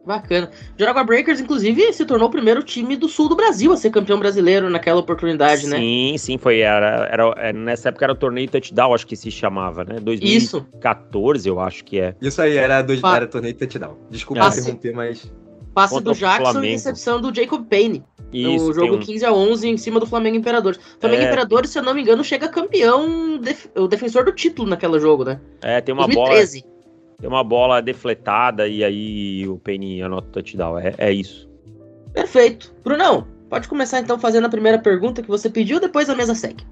Bacana. 0.07 0.51
Jaraguá 0.79 1.05
Breakers, 1.05 1.41
inclusive, 1.41 1.93
se 1.93 2.07
tornou 2.07 2.29
o 2.29 2.31
primeiro 2.31 2.63
time 2.63 2.97
do 2.97 3.07
sul 3.07 3.29
do 3.29 3.37
Brasil 3.37 3.71
a 3.73 3.77
ser 3.77 3.91
campeão 3.91 4.19
brasileiro 4.19 4.71
naquela 4.71 4.99
oportunidade, 4.99 5.63
sim, 5.63 5.69
né? 5.69 5.77
Sim, 5.77 6.15
sim, 6.17 6.39
foi. 6.39 6.61
Era, 6.61 7.07
era, 7.13 7.35
é, 7.37 7.53
nessa 7.53 7.91
época 7.91 8.07
era 8.07 8.13
o 8.15 8.17
torneio 8.17 8.49
touchdown, 8.49 8.95
acho 8.95 9.07
que 9.07 9.15
se 9.15 9.31
chamava, 9.31 9.85
né? 9.85 10.01
2014, 10.01 11.39
Isso. 11.39 11.49
eu 11.49 11.61
acho 11.61 11.85
que 11.85 12.01
é. 12.01 12.15
Isso 12.23 12.41
aí, 12.41 12.57
era, 12.57 12.81
do, 12.81 12.95
era 12.95 13.27
torneio 13.27 13.55
touchdown. 13.55 13.99
Desculpa 14.09 14.41
Passe, 14.41 14.61
interromper, 14.61 14.95
mas. 14.95 15.31
Passe 15.75 16.01
do 16.01 16.15
Jackson 16.15 16.65
e 16.65 16.71
recepção 16.71 17.21
do 17.21 17.35
Jacob 17.35 17.65
Payne. 17.69 18.03
Isso, 18.33 18.71
o 18.71 18.73
jogo 18.73 18.97
um... 18.97 19.01
15 19.01 19.25
a 19.25 19.33
11 19.33 19.69
em 19.69 19.77
cima 19.77 19.99
do 19.99 20.07
Flamengo 20.07 20.37
Imperadores. 20.37 20.79
O 20.79 21.01
Flamengo 21.01 21.23
é... 21.23 21.27
Imperadores, 21.27 21.71
se 21.71 21.79
eu 21.79 21.83
não 21.83 21.95
me 21.95 22.03
engano, 22.03 22.23
chega 22.23 22.49
campeão, 22.49 23.39
def... 23.39 23.67
o 23.77 23.89
defensor 23.89 24.25
do 24.25 24.33
título 24.33 24.69
naquele 24.69 24.99
jogo, 25.01 25.25
né? 25.25 25.41
É, 25.63 25.81
tem 25.81 25.93
uma 25.93 26.07
2013. 26.07 26.61
bola. 26.61 26.71
Tem 27.21 27.29
uma 27.29 27.45
bola 27.45 27.83
defletada 27.83 28.67
e 28.67 28.83
aí 28.83 29.47
o 29.47 29.59
Penny 29.59 30.01
anota 30.01 30.29
o 30.29 30.33
touchdown. 30.33 30.79
É, 30.79 30.95
é 30.97 31.13
isso. 31.13 31.49
Perfeito. 32.13 32.75
Brunão, 32.83 33.27
pode 33.49 33.69
começar 33.69 34.01
então 34.01 34.19
fazendo 34.19 34.47
a 34.47 34.51
primeira 34.51 34.79
pergunta 34.79 35.23
que 35.23 35.29
você 35.29 35.51
pediu, 35.51 35.81
depois 35.81 36.09
a 36.09 36.15
mesa 36.15 36.35
segue. 36.35 36.65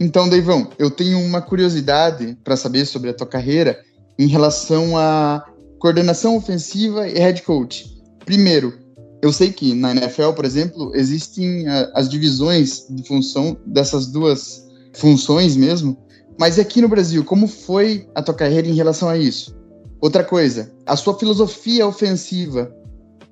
Então, 0.00 0.28
Deivão, 0.28 0.70
eu 0.78 0.90
tenho 0.90 1.18
uma 1.18 1.40
curiosidade 1.40 2.36
para 2.44 2.56
saber 2.56 2.84
sobre 2.84 3.10
a 3.10 3.14
tua 3.14 3.26
carreira 3.26 3.82
em 4.18 4.26
relação 4.26 4.96
à 4.96 5.44
coordenação 5.78 6.36
ofensiva 6.36 7.08
e 7.08 7.18
head 7.18 7.42
coach. 7.42 7.86
Primeiro, 8.24 8.74
eu 9.20 9.32
sei 9.32 9.52
que 9.52 9.74
na 9.74 9.90
NFL, 9.90 10.32
por 10.32 10.44
exemplo, 10.44 10.92
existem 10.94 11.66
a, 11.68 11.90
as 11.94 12.08
divisões 12.08 12.86
de 12.88 13.02
função 13.02 13.56
dessas 13.66 14.06
duas 14.06 14.66
funções 14.94 15.56
mesmo. 15.56 15.96
Mas 16.38 16.58
aqui 16.58 16.80
no 16.80 16.88
Brasil, 16.88 17.24
como 17.24 17.48
foi 17.48 18.08
a 18.14 18.22
tua 18.22 18.34
carreira 18.34 18.68
em 18.68 18.74
relação 18.74 19.08
a 19.08 19.16
isso? 19.16 19.56
Outra 20.00 20.22
coisa, 20.22 20.72
a 20.86 20.94
sua 20.96 21.18
filosofia 21.18 21.86
ofensiva. 21.86 22.72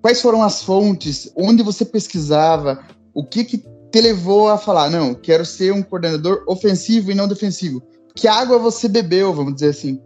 Quais 0.02 0.20
foram 0.20 0.42
as 0.42 0.62
fontes? 0.62 1.30
Onde 1.36 1.62
você 1.62 1.84
pesquisava? 1.84 2.80
O 3.14 3.24
que 3.24 3.44
que 3.44 3.58
te 3.90 4.00
levou 4.00 4.48
a 4.48 4.58
falar, 4.58 4.90
não, 4.90 5.14
quero 5.14 5.44
ser 5.44 5.72
um 5.72 5.82
coordenador 5.82 6.42
ofensivo 6.48 7.12
e 7.12 7.14
não 7.14 7.28
defensivo? 7.28 7.80
Que 8.14 8.26
água 8.26 8.58
você 8.58 8.88
bebeu, 8.88 9.32
vamos 9.32 9.54
dizer 9.54 9.68
assim? 9.68 10.00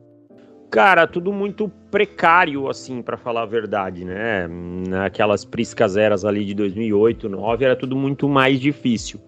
Cara, 0.71 1.05
tudo 1.05 1.33
muito 1.33 1.69
precário, 1.91 2.69
assim, 2.69 3.03
para 3.03 3.17
falar 3.17 3.43
a 3.43 3.47
verdade, 3.47 4.05
né? 4.05 4.47
Naquelas 4.89 5.45
priscas 5.45 5.97
eras 5.97 6.25
ali 6.25 6.45
de 6.45 6.55
2008, 6.55 7.29
2009, 7.29 7.65
era 7.65 7.75
tudo 7.75 7.97
muito 7.97 8.29
mais 8.29 8.61
difícil. 8.61 9.21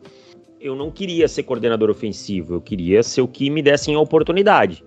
Eu 0.61 0.77
não 0.77 0.89
queria 0.89 1.27
ser 1.27 1.43
coordenador 1.43 1.91
ofensivo, 1.91 2.55
eu 2.55 2.61
queria 2.61 3.03
ser 3.03 3.23
o 3.23 3.27
que 3.27 3.51
me 3.51 3.61
dessem 3.61 3.97
a 3.97 3.99
oportunidade. 3.99 4.85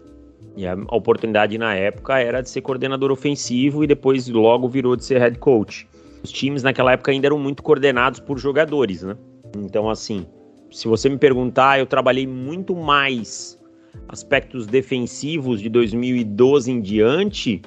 E 0.55 0.65
a 0.65 0.75
oportunidade 0.91 1.57
na 1.57 1.75
época 1.75 2.17
era 2.19 2.39
de 2.39 2.49
ser 2.49 2.61
coordenador 2.61 3.11
ofensivo 3.11 3.83
e 3.83 3.87
depois 3.87 4.29
logo 4.29 4.69
virou 4.69 4.95
de 4.95 5.03
ser 5.03 5.19
head 5.19 5.37
coach. 5.37 5.85
Os 6.23 6.31
times 6.31 6.63
naquela 6.63 6.93
época 6.93 7.11
ainda 7.11 7.27
eram 7.27 7.37
muito 7.37 7.61
coordenados 7.61 8.21
por 8.21 8.37
jogadores, 8.39 9.03
né? 9.03 9.17
Então, 9.57 9.89
assim, 9.89 10.25
se 10.71 10.87
você 10.87 11.09
me 11.09 11.17
perguntar, 11.17 11.79
eu 11.79 11.85
trabalhei 11.85 12.25
muito 12.25 12.73
mais 12.73 13.54
aspectos 14.07 14.65
defensivos 14.67 15.61
de 15.61 15.69
2012 15.69 16.71
em 16.71 16.81
diante 16.81 17.61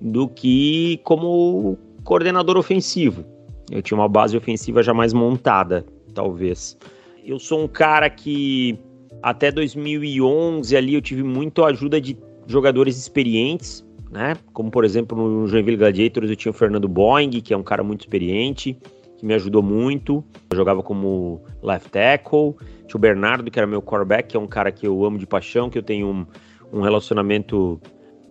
do 0.00 0.28
que 0.28 1.00
como 1.04 1.78
coordenador 2.04 2.56
ofensivo. 2.56 3.24
Eu 3.70 3.82
tinha 3.82 3.98
uma 3.98 4.08
base 4.08 4.36
ofensiva 4.36 4.82
já 4.82 4.94
mais 4.94 5.12
montada, 5.12 5.84
talvez. 6.14 6.78
Eu 7.24 7.38
sou 7.38 7.64
um 7.64 7.68
cara 7.68 8.08
que 8.08 8.78
até 9.22 9.50
2011 9.50 10.76
ali 10.76 10.94
eu 10.94 11.02
tive 11.02 11.22
muito 11.22 11.64
ajuda 11.64 12.00
de 12.00 12.16
jogadores 12.46 12.96
experientes, 12.96 13.84
né? 14.10 14.36
Como 14.52 14.70
por 14.70 14.84
exemplo 14.84 15.16
no 15.16 15.46
Joinville 15.48 15.76
Gladiators 15.76 16.30
eu 16.30 16.36
tinha 16.36 16.50
o 16.50 16.54
Fernando 16.54 16.88
Boeing, 16.88 17.30
que 17.40 17.52
é 17.52 17.56
um 17.56 17.62
cara 17.62 17.82
muito 17.82 18.02
experiente, 18.02 18.78
que 19.18 19.26
me 19.26 19.34
ajudou 19.34 19.62
muito. 19.62 20.22
Eu 20.50 20.56
jogava 20.56 20.82
como 20.82 21.40
left 21.62 21.90
tackle. 21.90 22.54
Tinha 22.86 22.96
o 22.96 23.00
Bernardo, 23.00 23.50
que 23.50 23.58
era 23.58 23.66
meu 23.66 23.82
quarterback, 23.82 24.28
que 24.28 24.36
é 24.36 24.40
um 24.40 24.46
cara 24.46 24.70
que 24.70 24.86
eu 24.86 25.04
amo 25.04 25.18
de 25.18 25.26
paixão, 25.26 25.68
que 25.68 25.78
eu 25.78 25.82
tenho 25.82 26.08
um, 26.08 26.26
um 26.72 26.80
relacionamento 26.80 27.80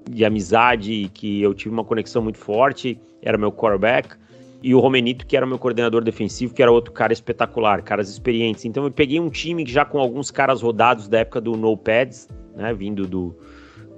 de 0.09 0.24
amizade, 0.24 1.09
que 1.13 1.41
eu 1.41 1.53
tive 1.53 1.74
uma 1.74 1.83
conexão 1.83 2.21
muito 2.21 2.38
forte, 2.38 3.00
era 3.21 3.38
meu 3.38 3.51
quarterback. 3.51 4.15
E 4.62 4.74
o 4.74 4.79
Romenito, 4.79 5.27
que 5.27 5.38
era 5.38 5.45
meu 5.45 5.59
coordenador 5.59 6.03
defensivo, 6.03 6.53
que 6.53 6.62
era 6.62 6.71
outro 6.71 6.91
cara 6.91 7.13
espetacular, 7.13 7.83
caras 7.83 8.09
experientes. 8.09 8.65
Então 8.65 8.83
eu 8.85 8.91
peguei 8.91 9.19
um 9.19 9.29
time 9.29 9.65
já 9.65 9.85
com 9.85 10.00
alguns 10.00 10.31
caras 10.31 10.62
rodados 10.62 11.07
da 11.07 11.19
época 11.19 11.39
do 11.39 11.55
No 11.55 11.77
Pads, 11.77 12.27
né, 12.55 12.74
vindo 12.74 13.05
do, 13.05 13.35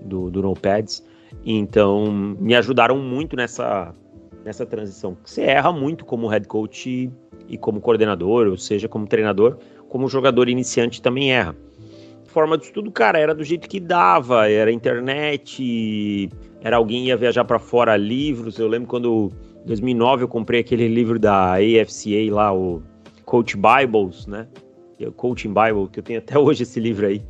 do, 0.02 0.30
do 0.30 0.42
No 0.42 0.54
Pads. 0.54 1.06
Então, 1.46 2.12
me 2.12 2.56
ajudaram 2.56 2.98
muito 2.98 3.36
nessa, 3.36 3.94
nessa 4.44 4.66
transição. 4.66 5.18
Você 5.24 5.44
erra 5.44 5.72
muito 5.72 6.04
como 6.04 6.28
head 6.28 6.48
coach 6.48 7.10
e 7.48 7.58
como 7.58 7.80
coordenador, 7.80 8.48
ou 8.48 8.58
seja, 8.58 8.90
como 8.90 9.08
treinador, 9.08 9.58
como 9.90 10.08
jogador 10.08 10.50
iniciante 10.50 11.02
também 11.02 11.32
erra. 11.32 11.56
Forma 12.26 12.58
de 12.58 12.66
estudo, 12.66 12.92
cara, 12.92 13.20
era 13.20 13.34
do 13.34 13.44
jeito 13.44 13.68
que 13.68 13.80
dava, 13.80 14.50
era 14.50 14.72
internet, 14.72 16.30
era 16.62 16.78
alguém 16.78 17.08
ia 17.08 17.18
viajar 17.18 17.46
para 17.46 17.58
fora 17.58 17.96
livros. 17.96 18.60
Eu 18.60 18.68
lembro 18.68 18.88
quando 18.88 19.32
em 19.64 19.68
2009 19.68 20.24
eu 20.24 20.28
comprei 20.28 20.60
aquele 20.60 20.88
livro 20.88 21.18
da 21.18 21.54
AFCA 21.54 22.32
lá, 22.32 22.54
o 22.54 22.84
Coach 23.26 23.58
Bibles, 23.58 24.28
né? 24.28 24.48
O 25.00 25.12
Coaching 25.12 25.54
Bible, 25.54 25.90
que 25.92 26.00
eu 26.00 26.04
tenho 26.04 26.20
até 26.20 26.38
hoje 26.40 26.64
esse 26.64 26.80
livro 26.80 27.08
aí 27.08 27.22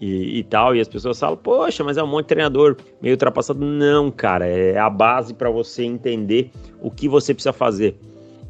e, 0.00 0.38
e, 0.38 0.44
tal, 0.44 0.74
e 0.74 0.80
as 0.80 0.88
pessoas 0.88 1.20
falam, 1.20 1.36
poxa, 1.36 1.84
mas 1.84 1.98
é 1.98 2.02
um 2.02 2.06
monte 2.06 2.22
de 2.22 2.28
treinador 2.28 2.76
meio 3.02 3.14
ultrapassado. 3.14 3.60
Não, 3.60 4.10
cara, 4.10 4.46
é 4.46 4.78
a 4.78 4.88
base 4.88 5.34
para 5.34 5.50
você 5.50 5.84
entender 5.84 6.50
o 6.80 6.90
que 6.90 7.06
você 7.06 7.34
precisa 7.34 7.52
fazer. 7.52 7.96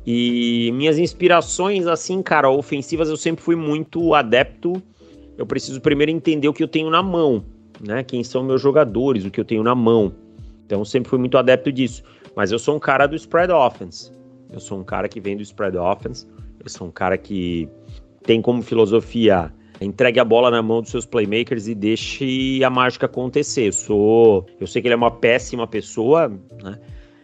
E 0.06 0.72
minhas 0.72 0.98
inspirações, 0.98 1.86
assim, 1.86 2.22
cara, 2.22 2.50
ofensivas, 2.50 3.08
eu 3.08 3.16
sempre 3.16 3.44
fui 3.44 3.54
muito 3.56 4.14
adepto. 4.14 4.82
Eu 5.36 5.46
preciso 5.46 5.80
primeiro 5.80 6.10
entender 6.10 6.48
o 6.48 6.52
que 6.52 6.62
eu 6.62 6.68
tenho 6.68 6.90
na 6.90 7.02
mão, 7.02 7.44
né? 7.80 8.02
Quem 8.02 8.24
são 8.24 8.42
meus 8.42 8.60
jogadores, 8.60 9.24
o 9.24 9.30
que 9.30 9.40
eu 9.40 9.44
tenho 9.44 9.62
na 9.62 9.74
mão. 9.74 10.12
Então, 10.66 10.84
sempre 10.84 11.10
fui 11.10 11.18
muito 11.18 11.36
adepto 11.36 11.70
disso. 11.70 12.02
Mas 12.34 12.52
eu 12.52 12.58
sou 12.58 12.76
um 12.76 12.78
cara 12.78 13.06
do 13.06 13.16
spread 13.16 13.52
offense. 13.52 14.12
Eu 14.52 14.60
sou 14.60 14.78
um 14.78 14.84
cara 14.84 15.08
que 15.08 15.20
vem 15.20 15.36
do 15.36 15.42
spread 15.42 15.76
offense. 15.76 16.26
Eu 16.62 16.68
sou 16.68 16.88
um 16.88 16.90
cara 16.90 17.16
que 17.16 17.68
tem 18.24 18.40
como 18.40 18.62
filosofia 18.62 19.52
entregue 19.80 20.20
a 20.20 20.24
bola 20.24 20.50
na 20.50 20.62
mão 20.62 20.82
dos 20.82 20.90
seus 20.90 21.06
playmakers 21.06 21.66
e 21.66 21.74
deixe 21.74 22.62
a 22.62 22.70
mágica 22.70 23.06
acontecer. 23.06 23.68
Eu 23.68 23.72
sou, 23.72 24.46
eu 24.60 24.66
sei 24.66 24.82
que 24.82 24.88
ele 24.88 24.94
é 24.94 24.96
uma 24.96 25.10
péssima 25.10 25.66
pessoa, 25.66 26.28
né? 26.62 26.78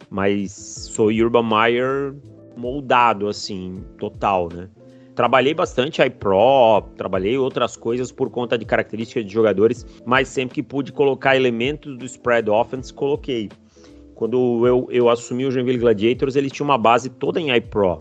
Mas 0.08 0.52
sou 0.52 1.08
Urban 1.08 1.42
Meyer 1.42 2.14
moldado 2.56 3.28
assim, 3.28 3.84
total, 3.98 4.48
né? 4.52 4.68
Trabalhei 5.14 5.54
bastante 5.54 6.02
iPro, 6.02 6.82
trabalhei 6.96 7.38
outras 7.38 7.74
coisas 7.74 8.12
por 8.12 8.28
conta 8.28 8.58
de 8.58 8.66
características 8.66 9.24
de 9.24 9.32
jogadores, 9.32 9.86
mas 10.04 10.28
sempre 10.28 10.56
que 10.56 10.62
pude 10.62 10.92
colocar 10.92 11.34
elementos 11.34 11.96
do 11.96 12.04
spread 12.04 12.50
offense, 12.50 12.92
coloquei. 12.92 13.48
Quando 14.14 14.66
eu, 14.66 14.86
eu 14.90 15.08
assumi 15.08 15.46
o 15.46 15.50
Joinville 15.50 15.78
Gladiators, 15.78 16.36
eles 16.36 16.52
tinham 16.52 16.68
uma 16.68 16.76
base 16.76 17.08
toda 17.08 17.40
em 17.40 17.54
iPro, 17.54 17.98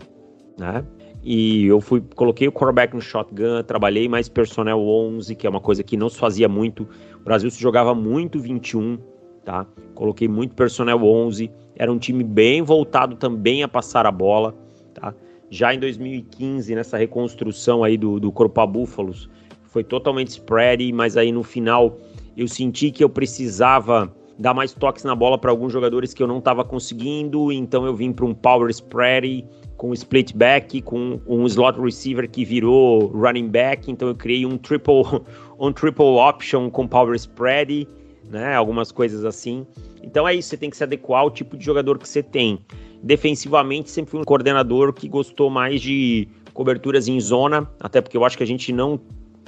né? 0.58 0.84
E 1.22 1.66
eu 1.66 1.80
fui, 1.80 2.02
coloquei 2.14 2.46
o 2.46 2.52
quarterback 2.52 2.94
no 2.94 3.00
shotgun, 3.00 3.62
trabalhei 3.66 4.08
mais 4.08 4.28
personnel 4.28 4.78
11, 4.78 5.34
que 5.34 5.46
é 5.46 5.50
uma 5.50 5.60
coisa 5.60 5.82
que 5.82 5.96
não 5.96 6.08
se 6.08 6.18
fazia 6.18 6.48
muito. 6.48 6.88
O 7.20 7.24
Brasil 7.24 7.50
se 7.50 7.60
jogava 7.60 7.94
muito 7.94 8.38
21, 8.38 8.96
tá? 9.44 9.66
Coloquei 9.94 10.28
muito 10.28 10.54
personnel 10.54 11.02
11. 11.02 11.50
Era 11.76 11.92
um 11.92 11.98
time 11.98 12.24
bem 12.24 12.62
voltado 12.62 13.16
também 13.16 13.62
a 13.62 13.68
passar 13.68 14.06
a 14.06 14.10
bola, 14.10 14.54
tá? 14.94 15.14
Já 15.50 15.74
em 15.74 15.78
2015, 15.78 16.74
nessa 16.74 16.96
reconstrução 16.96 17.84
aí 17.84 17.96
do, 17.96 18.18
do 18.18 18.32
Corpa 18.32 18.66
Búfalos, 18.66 19.28
foi 19.64 19.84
totalmente 19.84 20.28
spread, 20.28 20.90
mas 20.92 21.16
aí 21.16 21.30
no 21.30 21.42
final 21.42 21.98
eu 22.36 22.48
senti 22.48 22.90
que 22.90 23.04
eu 23.04 23.08
precisava 23.08 24.12
dar 24.38 24.52
mais 24.52 24.72
toques 24.72 25.04
na 25.04 25.14
bola 25.14 25.38
para 25.38 25.50
alguns 25.50 25.72
jogadores 25.72 26.12
que 26.12 26.22
eu 26.22 26.26
não 26.26 26.38
estava 26.38 26.64
conseguindo, 26.64 27.50
então 27.52 27.86
eu 27.86 27.94
vim 27.94 28.12
para 28.12 28.24
um 28.24 28.34
power 28.34 28.70
spread 28.70 29.44
com 29.76 29.92
split 29.92 30.34
back, 30.34 30.80
com 30.82 31.20
um 31.26 31.46
slot 31.46 31.78
receiver 31.80 32.28
que 32.28 32.44
virou 32.44 33.06
running 33.08 33.48
back, 33.48 33.90
então 33.90 34.08
eu 34.08 34.14
criei 34.14 34.44
um 34.46 34.56
triple, 34.56 35.02
um 35.58 35.72
triple 35.72 36.04
option 36.04 36.70
com 36.70 36.86
power 36.86 37.14
spread, 37.14 37.86
né? 38.30 38.54
Algumas 38.54 38.90
coisas 38.92 39.24
assim. 39.24 39.66
Então 40.02 40.26
é 40.26 40.34
isso, 40.34 40.48
você 40.48 40.56
tem 40.56 40.70
que 40.70 40.76
se 40.76 40.84
adequar 40.84 41.20
ao 41.20 41.30
tipo 41.30 41.56
de 41.56 41.64
jogador 41.64 41.98
que 41.98 42.08
você 42.08 42.22
tem. 42.22 42.58
Defensivamente, 43.02 43.90
sempre 43.90 44.10
fui 44.10 44.20
um 44.20 44.24
coordenador 44.24 44.92
que 44.92 45.08
gostou 45.08 45.50
mais 45.50 45.80
de 45.80 46.28
coberturas 46.52 47.08
em 47.08 47.20
zona, 47.20 47.70
até 47.80 48.00
porque 48.00 48.16
eu 48.16 48.24
acho 48.24 48.36
que 48.36 48.42
a 48.42 48.46
gente 48.46 48.72
não, 48.72 48.98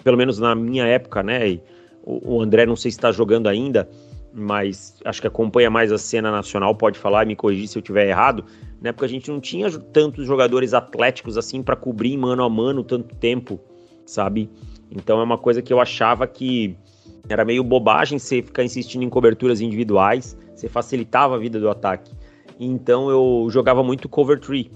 pelo 0.05 0.17
menos 0.17 0.39
na 0.39 0.55
minha 0.55 0.85
época, 0.85 1.23
né? 1.23 1.59
O 2.05 2.41
André 2.41 2.65
não 2.65 2.77
sei 2.77 2.91
se 2.91 2.99
está 2.99 3.13
jogando 3.13 3.49
ainda, 3.49 3.89
mas 4.33 4.99
acho 5.05 5.21
que 5.21 5.27
acompanha 5.27 5.69
mais 5.69 5.93
a 5.93 5.99
cena 5.99 6.31
nacional, 6.31 6.75
pode 6.75 6.99
falar 6.99 7.25
e 7.25 7.27
me 7.27 7.37
corrigir 7.37 7.69
se 7.69 7.77
eu 7.77 7.81
estiver 7.81 8.09
errado 8.09 8.45
né? 8.81 8.93
Porque 8.93 9.05
a 9.05 9.09
gente 9.09 9.31
não 9.31 9.41
tinha 9.41 9.71
tantos 9.71 10.27
jogadores 10.27 10.73
atléticos 10.73 11.37
assim 11.37 11.63
para 11.63 11.77
cobrir 11.77 12.17
mano 12.17 12.43
a 12.43 12.49
mano 12.49 12.85
tanto 12.85 13.15
tempo, 13.17 13.61
sabe? 14.07 14.49
Então 14.91 15.21
é 15.21 15.23
uma 15.23 15.39
coisa 15.39 15.61
que 15.61 15.73
eu 15.73 15.81
achava 15.81 16.27
que 16.27 16.77
era 17.29 17.45
meio 17.45 17.63
bobagem 17.63 18.19
você 18.19 18.43
ficar 18.43 18.65
insistindo 18.65 19.03
em 19.03 19.09
coberturas 19.09 19.61
individuais, 19.61 20.37
você 20.55 20.69
facilitava 20.69 21.37
a 21.37 21.39
vida 21.39 21.61
do 21.61 21.69
ataque. 21.69 22.13
Então 22.59 23.11
eu 23.11 23.47
jogava 23.51 23.83
muito 23.83 24.09
cover 24.09 24.41
tree. 24.41 24.71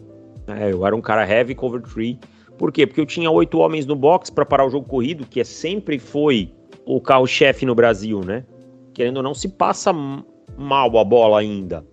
Né? 0.46 0.72
Eu 0.72 0.86
era 0.86 0.94
um 0.94 1.00
cara 1.00 1.28
heavy 1.28 1.54
cover 1.54 1.80
tree. 1.82 2.18
Por 2.58 2.70
quê? 2.70 2.86
Porque 2.86 3.00
eu 3.00 3.06
tinha 3.06 3.30
oito 3.30 3.58
homens 3.58 3.86
no 3.86 3.96
box 3.96 4.30
para 4.30 4.44
parar 4.44 4.66
o 4.66 4.70
jogo 4.70 4.86
corrido, 4.86 5.26
que 5.26 5.40
é 5.40 5.44
sempre 5.44 5.98
foi 5.98 6.52
o 6.84 7.00
carro-chefe 7.00 7.64
no 7.64 7.74
Brasil, 7.74 8.20
né? 8.20 8.44
Querendo 8.92 9.16
ou 9.16 9.22
não, 9.22 9.34
se 9.34 9.48
passa 9.48 9.92
mal 9.92 10.98
a 10.98 11.04
bola 11.04 11.40
ainda 11.40 11.84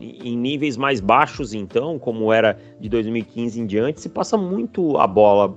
em 0.00 0.36
níveis 0.36 0.76
mais 0.76 1.00
baixos, 1.00 1.52
então, 1.52 1.98
como 1.98 2.32
era 2.32 2.58
de 2.80 2.88
2015 2.88 3.60
em 3.60 3.66
diante, 3.66 4.00
se 4.00 4.08
passa 4.08 4.36
muito 4.36 4.96
a 4.96 5.06
bola. 5.06 5.56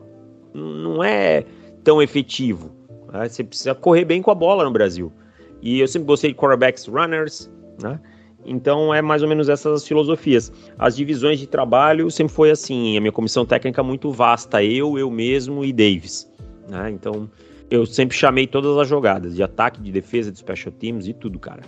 Não 0.54 1.04
é 1.04 1.46
tão 1.84 2.02
efetivo. 2.02 2.72
Né? 3.14 3.30
Você 3.30 3.44
precisa 3.44 3.76
correr 3.76 4.04
bem 4.04 4.22
com 4.22 4.32
a 4.32 4.36
bola 4.36 4.64
no 4.64 4.72
Brasil. 4.72 5.14
E 5.62 5.80
eu 5.80 5.88
sempre 5.88 6.08
gostei 6.08 6.32
de 6.32 6.36
quarterbacks 6.36 6.88
runners, 6.88 7.50
né? 7.82 8.00
Então 8.46 8.94
é 8.94 9.02
mais 9.02 9.24
ou 9.24 9.30
menos 9.30 9.48
essas 9.48 9.88
filosofias. 9.88 10.52
As 10.78 10.98
divisões 10.98 11.40
de 11.40 11.48
trabalho 11.48 12.12
sempre 12.12 12.34
foi 12.34 12.52
assim, 12.52 12.98
a 12.98 13.00
minha 13.00 13.12
comissão 13.12 13.46
técnica 13.46 13.82
muito 13.82 14.12
vasta, 14.12 14.62
eu, 14.62 14.98
eu 14.98 15.10
mesmo 15.10 15.64
e 15.64 15.72
Davis. 15.72 16.30
Né? 16.68 16.92
Então 16.92 17.30
eu 17.72 17.86
sempre 17.86 18.18
chamei 18.18 18.46
todas 18.46 18.78
as 18.78 18.88
jogadas, 18.88 19.36
de 19.36 19.42
ataque, 19.42 19.82
de 19.82 19.92
defesa, 19.94 20.30
de 20.30 20.40
special 20.40 20.74
teams 20.74 21.08
e 21.08 21.14
tudo, 21.14 21.40
cara. 21.40 21.62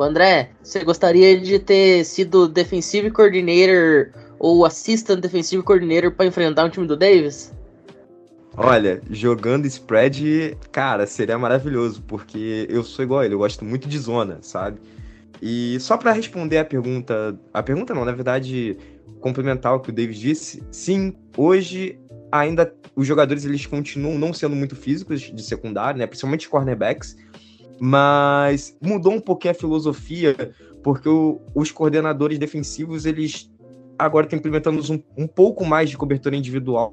André, 0.00 0.52
você 0.62 0.84
gostaria 0.84 1.38
de 1.38 1.58
ter 1.58 2.04
sido 2.04 2.48
defensive 2.48 3.10
coordinator 3.10 4.12
ou 4.38 4.64
assistant 4.64 5.20
defensive 5.20 5.62
coordinator 5.62 6.12
para 6.12 6.24
enfrentar 6.24 6.64
um 6.64 6.70
time 6.70 6.86
do 6.86 6.96
Davis? 6.96 7.52
Olha, 8.56 9.00
jogando 9.10 9.66
spread, 9.66 10.56
cara, 10.72 11.06
seria 11.06 11.38
maravilhoso, 11.38 12.02
porque 12.02 12.66
eu 12.68 12.82
sou 12.82 13.04
igual 13.04 13.20
a 13.20 13.24
ele, 13.24 13.34
eu 13.34 13.38
gosto 13.38 13.64
muito 13.64 13.88
de 13.88 13.98
zona, 13.98 14.38
sabe? 14.42 14.80
E 15.40 15.78
só 15.78 15.96
para 15.96 16.10
responder 16.10 16.58
a 16.58 16.64
pergunta, 16.64 17.38
a 17.54 17.62
pergunta 17.62 17.94
não, 17.94 18.04
na 18.04 18.12
verdade, 18.12 18.76
complementar 19.20 19.74
o 19.74 19.80
que 19.80 19.90
o 19.90 19.92
Davis 19.92 20.18
disse, 20.18 20.62
sim, 20.72 21.14
hoje 21.36 21.98
ainda 22.32 22.74
os 22.96 23.06
jogadores 23.06 23.44
eles 23.44 23.64
continuam 23.64 24.18
não 24.18 24.32
sendo 24.32 24.56
muito 24.56 24.74
físicos 24.74 25.20
de 25.20 25.42
secundário, 25.42 25.98
né? 25.98 26.06
Principalmente 26.06 26.48
cornerbacks 26.48 27.16
mas 27.80 28.76
mudou 28.80 29.12
um 29.12 29.20
pouquinho 29.20 29.52
a 29.52 29.54
filosofia, 29.54 30.54
porque 30.82 31.08
o, 31.08 31.40
os 31.54 31.70
coordenadores 31.70 32.38
defensivos, 32.38 33.06
eles 33.06 33.50
agora 33.98 34.26
estão 34.26 34.38
implementando 34.38 34.80
um, 34.92 35.02
um 35.16 35.26
pouco 35.26 35.64
mais 35.64 35.90
de 35.90 35.96
cobertura 35.96 36.36
individual 36.36 36.92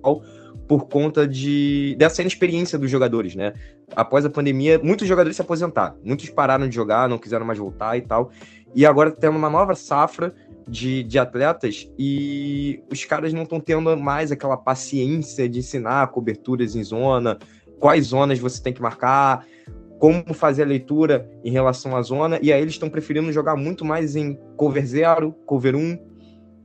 por 0.68 0.88
conta 0.88 1.28
de 1.28 1.96
dessa 1.98 2.22
inexperiência 2.22 2.78
dos 2.78 2.90
jogadores, 2.90 3.36
né? 3.36 3.54
Após 3.96 4.26
a 4.26 4.30
pandemia, 4.30 4.80
muitos 4.80 5.08
jogadores 5.08 5.36
se 5.36 5.42
aposentaram, 5.42 5.96
muitos 6.04 6.30
pararam 6.30 6.68
de 6.68 6.76
jogar, 6.76 7.08
não 7.08 7.18
quiseram 7.18 7.46
mais 7.46 7.60
voltar 7.60 7.98
e 7.98 8.02
tal. 8.02 8.32
E 8.74 8.86
agora 8.86 9.12
temos 9.12 9.38
uma 9.38 9.50
nova 9.50 9.76
safra 9.76 10.34
de, 10.68 11.04
de 11.04 11.20
atletas 11.20 11.90
e 11.98 12.84
os 12.92 13.06
caras 13.06 13.32
não 13.32 13.44
estão 13.44 13.60
tendo 13.60 13.96
mais 13.96 14.32
aquela 14.32 14.58
paciência 14.58 15.48
de 15.48 15.60
ensinar 15.60 16.08
coberturas 16.08 16.76
em 16.76 16.84
zona, 16.84 17.38
quais 17.80 18.08
zonas 18.08 18.40
você 18.40 18.62
tem 18.62 18.74
que 18.74 18.82
marcar 18.82 19.46
como 20.00 20.34
fazer 20.34 20.64
a 20.64 20.66
leitura 20.66 21.30
em 21.44 21.52
relação 21.52 21.96
à 21.96 22.02
zona, 22.02 22.38
e 22.42 22.52
aí 22.52 22.62
eles 22.62 22.74
estão 22.74 22.90
preferindo 22.90 23.32
jogar 23.32 23.56
muito 23.56 23.86
mais 23.86 24.16
em 24.16 24.38
cover 24.58 24.86
0, 24.86 25.32
cover 25.46 25.76
1, 25.76 25.80
um, 25.80 26.00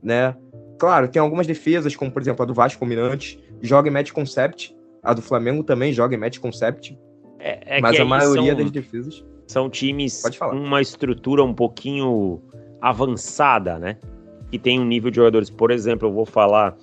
né? 0.03 0.35
Claro, 0.77 1.07
tem 1.07 1.21
algumas 1.21 1.47
defesas, 1.47 1.95
como 1.95 2.11
por 2.11 2.21
exemplo 2.21 2.43
a 2.43 2.45
do 2.45 2.53
Vasco 2.53 2.85
Mirante, 2.85 3.39
joga 3.61 3.89
em 3.89 3.91
match 3.91 4.11
concept, 4.11 4.75
a 5.03 5.13
do 5.13 5.21
Flamengo 5.21 5.63
também 5.63 5.93
joga 5.93 6.15
em 6.15 6.17
match 6.17 6.39
concept, 6.39 6.97
é, 7.39 7.77
é 7.77 7.81
mas 7.81 7.99
a 7.99 8.05
maioria 8.05 8.53
são, 8.53 8.63
das 8.63 8.71
defesas... 8.71 9.25
São 9.47 9.69
times 9.69 10.23
com 10.39 10.55
uma 10.55 10.81
estrutura 10.81 11.43
um 11.43 11.53
pouquinho 11.53 12.41
avançada, 12.79 13.77
né? 13.77 13.97
Que 14.49 14.57
tem 14.57 14.79
um 14.79 14.85
nível 14.85 15.11
de 15.11 15.17
jogadores, 15.17 15.49
por 15.49 15.71
exemplo, 15.71 16.07
eu 16.07 16.13
vou 16.13 16.25
falar, 16.25 16.77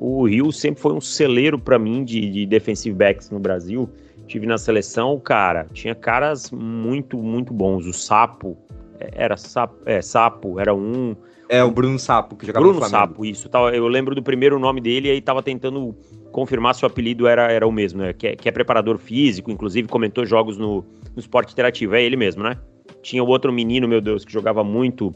o 0.00 0.26
Rio 0.26 0.50
sempre 0.50 0.80
foi 0.80 0.92
um 0.92 1.00
celeiro 1.00 1.58
para 1.58 1.78
mim 1.78 2.04
de, 2.04 2.30
de 2.30 2.46
defensive 2.46 2.94
backs 2.96 3.30
no 3.30 3.38
Brasil, 3.38 3.88
tive 4.26 4.46
na 4.46 4.58
seleção, 4.58 5.18
cara, 5.18 5.66
tinha 5.72 5.94
caras 5.94 6.50
muito, 6.50 7.18
muito 7.18 7.52
bons. 7.52 7.86
O 7.86 7.92
Sapo, 7.92 8.56
é, 9.00 9.10
era 9.12 9.36
Sapo, 9.36 9.76
é, 9.86 10.00
Sapo 10.00 10.60
era 10.60 10.74
um. 10.74 11.16
É, 11.48 11.64
o 11.64 11.70
Bruno 11.70 11.98
Sapo, 11.98 12.36
que 12.36 12.46
jogava 12.46 12.62
Bruno 12.62 12.80
no 12.80 12.86
Flamengo. 12.86 13.08
Sapo, 13.08 13.24
isso. 13.24 13.48
Eu 13.72 13.88
lembro 13.88 14.14
do 14.14 14.22
primeiro 14.22 14.58
nome 14.58 14.80
dele 14.80 15.08
e 15.08 15.10
aí 15.12 15.20
tava 15.20 15.42
tentando 15.42 15.96
confirmar 16.30 16.74
se 16.74 16.84
o 16.84 16.86
apelido 16.86 17.26
era, 17.26 17.50
era 17.50 17.66
o 17.66 17.72
mesmo, 17.72 18.02
né? 18.02 18.12
Que 18.12 18.28
é, 18.28 18.36
que 18.36 18.48
é 18.48 18.52
preparador 18.52 18.98
físico, 18.98 19.50
inclusive 19.50 19.88
comentou 19.88 20.26
jogos 20.26 20.58
no, 20.58 20.84
no 21.14 21.18
esporte 21.18 21.52
interativo. 21.52 21.94
É 21.94 22.02
ele 22.02 22.16
mesmo, 22.16 22.42
né? 22.42 22.58
Tinha 23.02 23.24
o 23.24 23.26
outro 23.26 23.52
menino, 23.52 23.88
meu 23.88 24.00
Deus, 24.00 24.24
que 24.24 24.32
jogava 24.32 24.62
muito, 24.62 25.14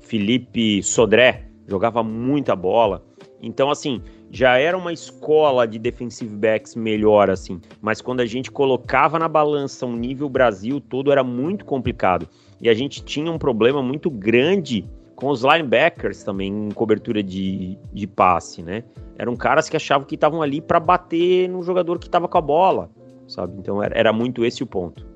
Felipe 0.00 0.82
Sodré, 0.82 1.46
jogava 1.66 2.02
muita 2.02 2.54
bola. 2.54 3.02
Então, 3.42 3.70
assim, 3.70 4.02
já 4.30 4.58
era 4.58 4.76
uma 4.76 4.92
escola 4.92 5.66
de 5.66 5.78
defensive 5.78 6.34
backs 6.36 6.74
melhor, 6.74 7.30
assim. 7.30 7.58
Mas 7.80 8.02
quando 8.02 8.20
a 8.20 8.26
gente 8.26 8.50
colocava 8.50 9.18
na 9.18 9.28
balança 9.28 9.86
um 9.86 9.96
nível 9.96 10.28
Brasil 10.28 10.78
todo, 10.78 11.10
era 11.10 11.24
muito 11.24 11.64
complicado. 11.64 12.28
E 12.60 12.68
a 12.68 12.74
gente 12.74 13.02
tinha 13.02 13.32
um 13.32 13.38
problema 13.38 13.82
muito 13.82 14.10
grande 14.10 14.84
com 15.20 15.28
os 15.28 15.42
linebackers 15.42 16.24
também 16.24 16.68
em 16.68 16.70
cobertura 16.70 17.22
de, 17.22 17.76
de 17.92 18.06
passe, 18.06 18.62
né? 18.62 18.82
Eram 19.18 19.36
caras 19.36 19.68
que 19.68 19.76
achavam 19.76 20.06
que 20.06 20.14
estavam 20.14 20.40
ali 20.40 20.62
para 20.62 20.80
bater 20.80 21.46
no 21.48 21.62
jogador 21.62 21.98
que 21.98 22.06
estava 22.06 22.26
com 22.26 22.38
a 22.38 22.40
bola, 22.40 22.90
sabe? 23.28 23.54
Então 23.58 23.82
era, 23.82 23.96
era 23.96 24.12
muito 24.12 24.44
esse 24.44 24.62
o 24.62 24.66
ponto. 24.66 25.06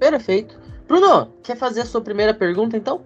Perfeito. 0.00 0.58
Bruno, 0.88 1.28
quer 1.42 1.56
fazer 1.56 1.82
a 1.82 1.84
sua 1.84 2.00
primeira 2.00 2.32
pergunta 2.32 2.76
então? 2.76 3.02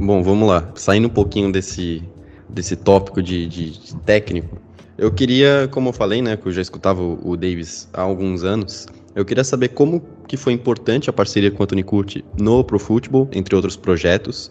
Bom, 0.00 0.22
vamos 0.22 0.48
lá. 0.48 0.72
Saindo 0.74 1.08
um 1.08 1.10
pouquinho 1.10 1.52
desse, 1.52 2.02
desse 2.48 2.74
tópico 2.74 3.22
de, 3.22 3.46
de, 3.46 3.70
de 3.72 3.96
técnico, 3.96 4.56
eu 4.96 5.12
queria, 5.12 5.68
como 5.70 5.90
eu 5.90 5.92
falei, 5.92 6.22
né, 6.22 6.36
que 6.36 6.46
eu 6.46 6.52
já 6.52 6.62
escutava 6.62 7.02
o, 7.02 7.18
o 7.22 7.36
Davis 7.36 7.88
há 7.92 8.00
alguns 8.00 8.44
anos, 8.44 8.86
eu 9.14 9.24
queria 9.24 9.44
saber 9.44 9.68
como 9.68 10.02
que 10.26 10.36
foi 10.36 10.52
importante 10.52 11.10
a 11.10 11.12
parceria 11.12 11.50
com 11.50 11.60
o 11.60 11.64
Anthony 11.64 11.82
Curti 11.82 12.24
no 12.40 12.64
Pro 12.64 12.78
Football, 12.78 13.28
entre 13.32 13.54
outros 13.54 13.76
projetos, 13.76 14.50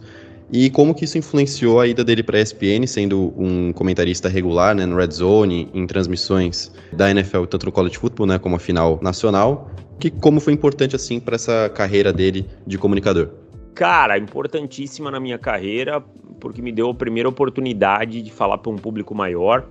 e 0.52 0.70
como 0.70 0.96
que 0.96 1.04
isso 1.04 1.18
influenciou 1.18 1.80
a 1.80 1.88
ida 1.88 2.04
dele 2.04 2.24
para 2.24 2.38
a 2.38 2.42
ESPN, 2.42 2.88
sendo 2.88 3.34
um 3.38 3.74
comentarista 3.74 4.30
regular 4.30 4.74
né, 4.74 4.86
no 4.86 4.96
Red 4.96 5.12
Zone, 5.12 5.70
em 5.74 5.86
transmissões 5.86 6.72
da 6.94 7.12
NFL, 7.12 7.44
tanto 7.46 7.66
no 7.66 7.72
college 7.72 7.98
football, 7.98 8.28
né, 8.28 8.40
como 8.40 8.56
a 8.56 8.60
final 8.60 8.98
nacional, 9.02 9.70
que 10.00 10.10
como 10.10 10.40
foi 10.40 10.54
importante 10.54 10.96
assim 10.96 11.20
para 11.20 11.36
essa 11.36 11.70
carreira 11.70 12.14
dele 12.14 12.46
de 12.66 12.78
comunicador. 12.78 13.30
Cara, 13.76 14.18
importantíssima 14.18 15.12
na 15.12 15.20
minha 15.20 15.38
carreira, 15.38 16.02
porque 16.40 16.62
me 16.62 16.72
deu 16.72 16.90
a 16.90 16.94
primeira 16.94 17.28
oportunidade 17.28 18.22
de 18.22 18.32
falar 18.32 18.58
para 18.58 18.72
um 18.72 18.78
público 18.78 19.14
maior. 19.14 19.68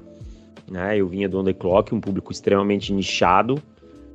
Né? 0.70 0.98
Eu 0.98 1.08
vinha 1.08 1.28
do 1.28 1.42
The 1.42 1.54
Clock, 1.54 1.94
um 1.94 2.00
público 2.00 2.30
extremamente 2.30 2.92
nichado, 2.92 3.60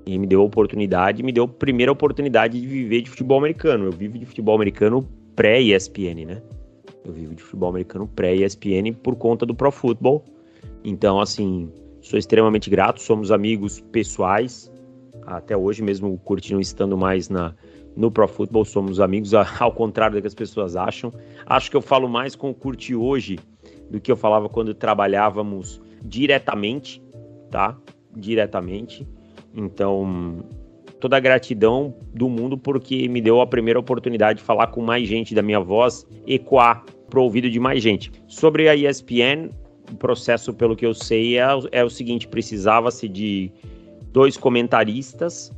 e 0.05 0.17
me 0.17 0.27
deu 0.27 0.41
a 0.41 0.43
oportunidade, 0.43 1.23
me 1.23 1.31
deu 1.31 1.45
a 1.45 1.47
primeira 1.47 1.91
oportunidade 1.91 2.59
de 2.59 2.67
viver 2.67 3.01
de 3.01 3.09
futebol 3.09 3.39
americano. 3.39 3.85
Eu 3.85 3.91
vivo 3.91 4.17
de 4.17 4.25
futebol 4.25 4.55
americano 4.55 5.07
pré-ESPN, 5.41 6.23
né? 6.23 6.43
Eu 7.03 7.13
vivo 7.13 7.33
de 7.33 7.41
futebol 7.41 7.69
americano 7.69 8.07
pré-ESPN 8.07 8.93
por 9.01 9.15
conta 9.15 9.43
do 9.43 9.55
Pro 9.55 9.71
Football. 9.71 10.23
Então, 10.83 11.19
assim, 11.19 11.67
sou 11.99 12.19
extremamente 12.19 12.69
grato, 12.69 13.01
somos 13.01 13.31
amigos 13.31 13.79
pessoais. 13.91 14.71
Até 15.25 15.57
hoje, 15.57 15.81
mesmo 15.81 16.13
o 16.13 16.17
Curti 16.19 16.53
não 16.53 16.61
estando 16.61 16.95
mais 16.95 17.27
na, 17.27 17.55
no 17.97 18.11
Pro 18.11 18.27
Football, 18.27 18.65
somos 18.65 18.99
amigos, 18.99 19.33
ao 19.59 19.71
contrário 19.71 20.15
do 20.15 20.21
que 20.21 20.27
as 20.27 20.35
pessoas 20.35 20.75
acham. 20.75 21.11
Acho 21.47 21.71
que 21.71 21.77
eu 21.77 21.81
falo 21.81 22.07
mais 22.07 22.35
com 22.35 22.51
o 22.51 22.53
Curti 22.53 22.93
hoje 22.93 23.39
do 23.89 23.99
que 23.99 24.11
eu 24.11 24.15
falava 24.15 24.47
quando 24.47 24.75
trabalhávamos 24.75 25.81
diretamente, 26.03 27.01
tá? 27.49 27.75
Diretamente. 28.15 29.07
Então, 29.55 30.45
toda 31.01 31.17
a 31.17 31.19
gratidão 31.19 31.93
do 32.13 32.29
mundo 32.29 32.57
porque 32.57 33.09
me 33.09 33.19
deu 33.19 33.41
a 33.41 33.47
primeira 33.47 33.79
oportunidade 33.79 34.39
de 34.39 34.45
falar 34.45 34.67
com 34.67 34.81
mais 34.81 35.07
gente, 35.07 35.35
da 35.35 35.41
minha 35.41 35.59
voz 35.59 36.07
ecoar 36.25 36.85
pro 37.09 37.23
ouvido 37.23 37.49
de 37.49 37.59
mais 37.59 37.83
gente. 37.83 38.11
Sobre 38.27 38.69
a 38.69 38.75
ESPN, 38.75 39.49
o 39.91 39.95
processo, 39.97 40.53
pelo 40.53 40.75
que 40.75 40.85
eu 40.85 40.93
sei, 40.93 41.37
é, 41.37 41.47
é 41.73 41.83
o 41.83 41.89
seguinte: 41.89 42.27
precisava-se 42.27 43.09
de 43.09 43.51
dois 44.13 44.37
comentaristas 44.37 45.51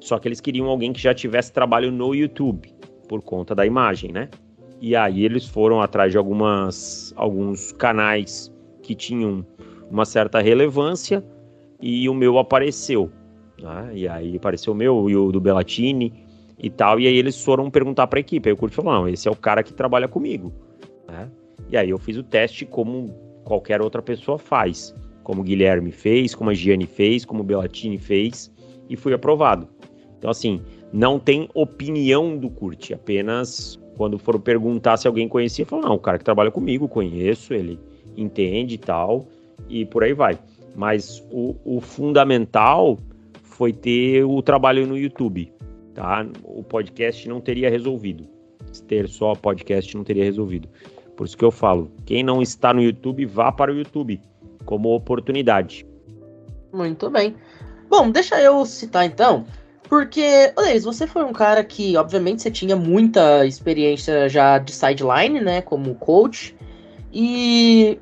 só 0.00 0.20
que 0.20 0.28
eles 0.28 0.40
queriam 0.40 0.68
alguém 0.68 0.92
que 0.92 1.00
já 1.00 1.14
tivesse 1.14 1.52
trabalho 1.52 1.90
no 1.90 2.14
YouTube, 2.14 2.72
por 3.08 3.22
conta 3.22 3.56
da 3.56 3.66
imagem, 3.66 4.12
né? 4.12 4.28
E 4.80 4.94
aí 4.94 5.24
eles 5.24 5.46
foram 5.46 5.80
atrás 5.80 6.12
de 6.12 6.18
algumas, 6.18 7.12
alguns 7.16 7.72
canais 7.72 8.52
que 8.82 8.94
tinham 8.94 9.44
uma 9.90 10.04
certa 10.04 10.40
relevância 10.40 11.24
e 11.80 12.08
o 12.08 12.14
meu 12.14 12.38
apareceu. 12.38 13.10
Né? 13.60 13.90
E 13.94 14.08
aí 14.08 14.36
apareceu 14.36 14.72
o 14.72 14.76
meu 14.76 15.08
e 15.08 15.16
o 15.16 15.32
do 15.32 15.40
Bellatini 15.40 16.12
e 16.58 16.70
tal. 16.70 17.00
E 17.00 17.06
aí 17.06 17.16
eles 17.16 17.42
foram 17.42 17.70
perguntar 17.70 18.06
para 18.06 18.18
a 18.18 18.20
equipe. 18.20 18.48
Aí 18.48 18.52
o 18.52 18.56
Curto 18.56 18.74
falou: 18.74 18.92
não, 18.92 19.08
esse 19.08 19.28
é 19.28 19.30
o 19.30 19.36
cara 19.36 19.62
que 19.62 19.72
trabalha 19.72 20.08
comigo. 20.08 20.52
Né? 21.08 21.30
E 21.70 21.76
aí 21.76 21.90
eu 21.90 21.98
fiz 21.98 22.16
o 22.16 22.22
teste 22.22 22.64
como 22.64 23.14
qualquer 23.44 23.80
outra 23.80 24.02
pessoa 24.02 24.38
faz. 24.38 24.94
Como 25.22 25.40
o 25.40 25.44
Guilherme 25.44 25.90
fez, 25.90 26.34
como 26.34 26.50
a 26.50 26.54
Gianni 26.54 26.86
fez, 26.86 27.24
como 27.24 27.40
o 27.40 27.44
Bellatini 27.44 27.98
fez, 27.98 28.52
e 28.88 28.96
fui 28.96 29.12
aprovado. 29.12 29.68
Então, 30.18 30.30
assim, 30.30 30.62
não 30.92 31.18
tem 31.18 31.48
opinião 31.52 32.36
do 32.38 32.48
Curti, 32.48 32.94
apenas 32.94 33.78
quando 33.96 34.18
foram 34.18 34.38
perguntar 34.38 34.96
se 34.98 35.08
alguém 35.08 35.28
conhecia, 35.28 35.66
falou, 35.66 35.86
não, 35.86 35.94
o 35.94 35.98
cara 35.98 36.18
que 36.18 36.24
trabalha 36.24 36.50
comigo, 36.50 36.88
conheço, 36.88 37.54
ele 37.54 37.78
entende 38.16 38.74
e 38.74 38.78
tal, 38.78 39.26
e 39.68 39.84
por 39.84 40.04
aí 40.04 40.12
vai. 40.12 40.38
Mas 40.74 41.24
o, 41.30 41.56
o 41.64 41.80
fundamental 41.80 42.98
foi 43.56 43.72
ter 43.72 44.24
o 44.24 44.42
trabalho 44.42 44.86
no 44.86 44.96
YouTube, 44.96 45.52
tá? 45.94 46.26
O 46.44 46.62
podcast 46.62 47.28
não 47.28 47.40
teria 47.40 47.70
resolvido. 47.70 48.28
Ter 48.86 49.08
só 49.08 49.34
podcast 49.34 49.96
não 49.96 50.04
teria 50.04 50.24
resolvido. 50.24 50.68
Por 51.16 51.26
isso 51.26 51.36
que 51.36 51.44
eu 51.44 51.50
falo, 51.50 51.90
quem 52.04 52.22
não 52.22 52.42
está 52.42 52.74
no 52.74 52.82
YouTube, 52.82 53.24
vá 53.24 53.50
para 53.50 53.72
o 53.72 53.76
YouTube, 53.76 54.20
como 54.64 54.94
oportunidade. 54.94 55.86
Muito 56.72 57.08
bem. 57.08 57.34
Bom, 57.88 58.10
deixa 58.10 58.40
eu 58.40 58.66
citar 58.66 59.06
então 59.06 59.46
porque, 59.88 60.52
Oleis, 60.56 60.84
você 60.84 61.06
foi 61.06 61.24
um 61.24 61.32
cara 61.32 61.62
que, 61.62 61.96
obviamente, 61.96 62.42
você 62.42 62.50
tinha 62.50 62.74
muita 62.74 63.46
experiência 63.46 64.28
já 64.28 64.58
de 64.58 64.72
sideline, 64.72 65.40
né, 65.40 65.62
como 65.62 65.94
coach. 65.94 66.56
E 67.12 67.98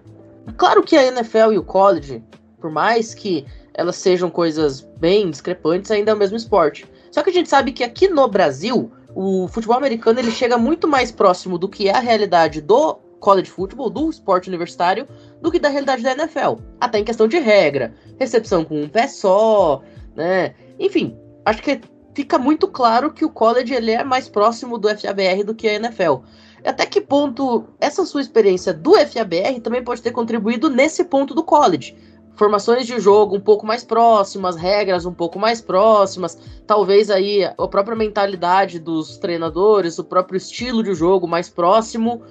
claro 0.56 0.82
que 0.82 0.96
a 0.96 1.04
NFL 1.04 1.52
e 1.52 1.58
o 1.58 1.62
college, 1.62 2.22
por 2.58 2.70
mais 2.70 3.14
que 3.14 3.44
elas 3.74 3.96
sejam 3.96 4.30
coisas 4.30 4.80
bem 4.98 5.30
discrepantes, 5.30 5.90
ainda 5.90 6.12
é 6.12 6.14
o 6.14 6.16
mesmo 6.16 6.36
esporte. 6.36 6.86
Só 7.10 7.22
que 7.22 7.30
a 7.30 7.32
gente 7.32 7.48
sabe 7.48 7.72
que 7.72 7.84
aqui 7.84 8.08
no 8.08 8.26
Brasil, 8.28 8.90
o 9.14 9.48
futebol 9.48 9.76
americano 9.76 10.18
ele 10.18 10.30
chega 10.30 10.56
muito 10.56 10.88
mais 10.88 11.10
próximo 11.10 11.58
do 11.58 11.68
que 11.68 11.88
é 11.88 11.96
a 11.96 12.00
realidade 12.00 12.60
do 12.60 12.94
college 13.20 13.50
football, 13.50 13.88
do 13.88 14.10
esporte 14.10 14.48
universitário, 14.48 15.08
do 15.40 15.50
que 15.50 15.58
da 15.58 15.68
realidade 15.68 16.02
da 16.02 16.12
NFL. 16.12 16.56
Até 16.80 16.98
em 16.98 17.04
questão 17.04 17.26
de 17.26 17.38
regra, 17.38 17.94
recepção 18.18 18.64
com 18.64 18.82
um 18.82 18.88
pé 18.88 19.08
só, 19.08 19.82
né? 20.14 20.54
Enfim, 20.78 21.16
acho 21.44 21.62
que 21.62 21.80
fica 22.14 22.38
muito 22.38 22.68
claro 22.68 23.12
que 23.12 23.24
o 23.24 23.30
college 23.30 23.74
ele 23.74 23.90
é 23.90 24.04
mais 24.04 24.28
próximo 24.28 24.78
do 24.78 24.88
FABR 24.88 25.42
do 25.44 25.54
que 25.54 25.66
a 25.66 25.74
NFL. 25.74 26.22
Até 26.64 26.86
que 26.86 27.00
ponto 27.00 27.64
essa 27.78 28.04
sua 28.06 28.20
experiência 28.20 28.72
do 28.72 28.94
FABR 28.94 29.60
também 29.62 29.82
pode 29.82 30.00
ter 30.00 30.12
contribuído 30.12 30.70
nesse 30.70 31.04
ponto 31.04 31.34
do 31.34 31.42
college? 31.42 31.96
Formações 32.36 32.86
de 32.86 32.98
jogo 32.98 33.36
um 33.36 33.40
pouco 33.40 33.64
mais 33.64 33.84
próximas, 33.84 34.56
regras 34.56 35.06
um 35.06 35.14
pouco 35.14 35.38
mais 35.38 35.60
próximas, 35.60 36.36
talvez 36.66 37.08
aí 37.10 37.44
a 37.44 37.68
própria 37.68 37.96
mentalidade 37.96 38.80
dos 38.80 39.16
treinadores, 39.18 39.98
o 39.98 40.04
próprio 40.04 40.36
estilo 40.36 40.82
de 40.82 40.94
jogo 40.94 41.28
mais 41.28 41.48
próximo. 41.48 42.22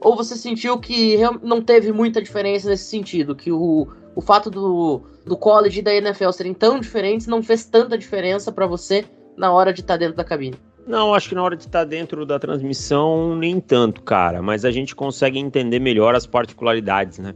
Ou 0.00 0.16
você 0.16 0.36
sentiu 0.36 0.78
que 0.78 1.18
não 1.42 1.62
teve 1.62 1.92
muita 1.92 2.20
diferença 2.20 2.68
nesse 2.68 2.84
sentido? 2.84 3.34
Que 3.34 3.52
o, 3.52 3.88
o 4.14 4.20
fato 4.20 4.50
do, 4.50 5.02
do 5.24 5.36
college 5.36 5.78
e 5.78 5.82
da 5.82 5.94
NFL 5.94 6.30
serem 6.30 6.52
tão 6.52 6.80
diferentes 6.80 7.26
não 7.26 7.42
fez 7.42 7.64
tanta 7.64 7.96
diferença 7.96 8.50
para 8.50 8.66
você 8.66 9.04
na 9.36 9.52
hora 9.52 9.72
de 9.72 9.80
estar 9.80 9.94
tá 9.94 9.98
dentro 9.98 10.16
da 10.16 10.24
cabine? 10.24 10.58
Não, 10.86 11.14
acho 11.14 11.28
que 11.30 11.34
na 11.34 11.42
hora 11.42 11.56
de 11.56 11.62
estar 11.62 11.78
tá 11.78 11.84
dentro 11.84 12.26
da 12.26 12.38
transmissão, 12.38 13.34
nem 13.36 13.58
tanto, 13.60 14.02
cara. 14.02 14.42
Mas 14.42 14.64
a 14.64 14.70
gente 14.70 14.94
consegue 14.94 15.38
entender 15.38 15.78
melhor 15.78 16.14
as 16.14 16.26
particularidades, 16.26 17.18
né? 17.18 17.34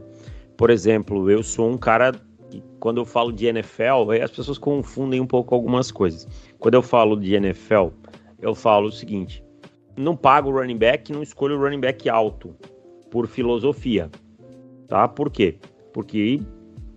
Por 0.59 0.69
exemplo, 0.69 1.31
eu 1.31 1.41
sou 1.41 1.69
um 1.71 1.77
cara 1.77 2.11
que, 2.49 2.61
quando 2.81 2.97
eu 2.97 3.05
falo 3.05 3.31
de 3.31 3.45
NFL, 3.45 4.11
as 4.21 4.29
pessoas 4.29 4.57
confundem 4.57 5.21
um 5.21 5.25
pouco 5.25 5.55
algumas 5.55 5.89
coisas. 5.89 6.27
Quando 6.59 6.73
eu 6.73 6.81
falo 6.81 7.15
de 7.15 7.33
NFL, 7.33 7.87
eu 8.41 8.53
falo 8.53 8.89
o 8.89 8.91
seguinte: 8.91 9.41
não 9.95 10.17
pago 10.17 10.51
running 10.51 10.75
back, 10.75 11.13
não 11.13 11.23
escolho 11.23 11.57
running 11.57 11.79
back 11.79 12.09
alto, 12.09 12.53
por 13.09 13.25
filosofia. 13.25 14.11
Tá? 14.89 15.07
Por 15.07 15.31
quê? 15.31 15.55
Porque 15.93 16.41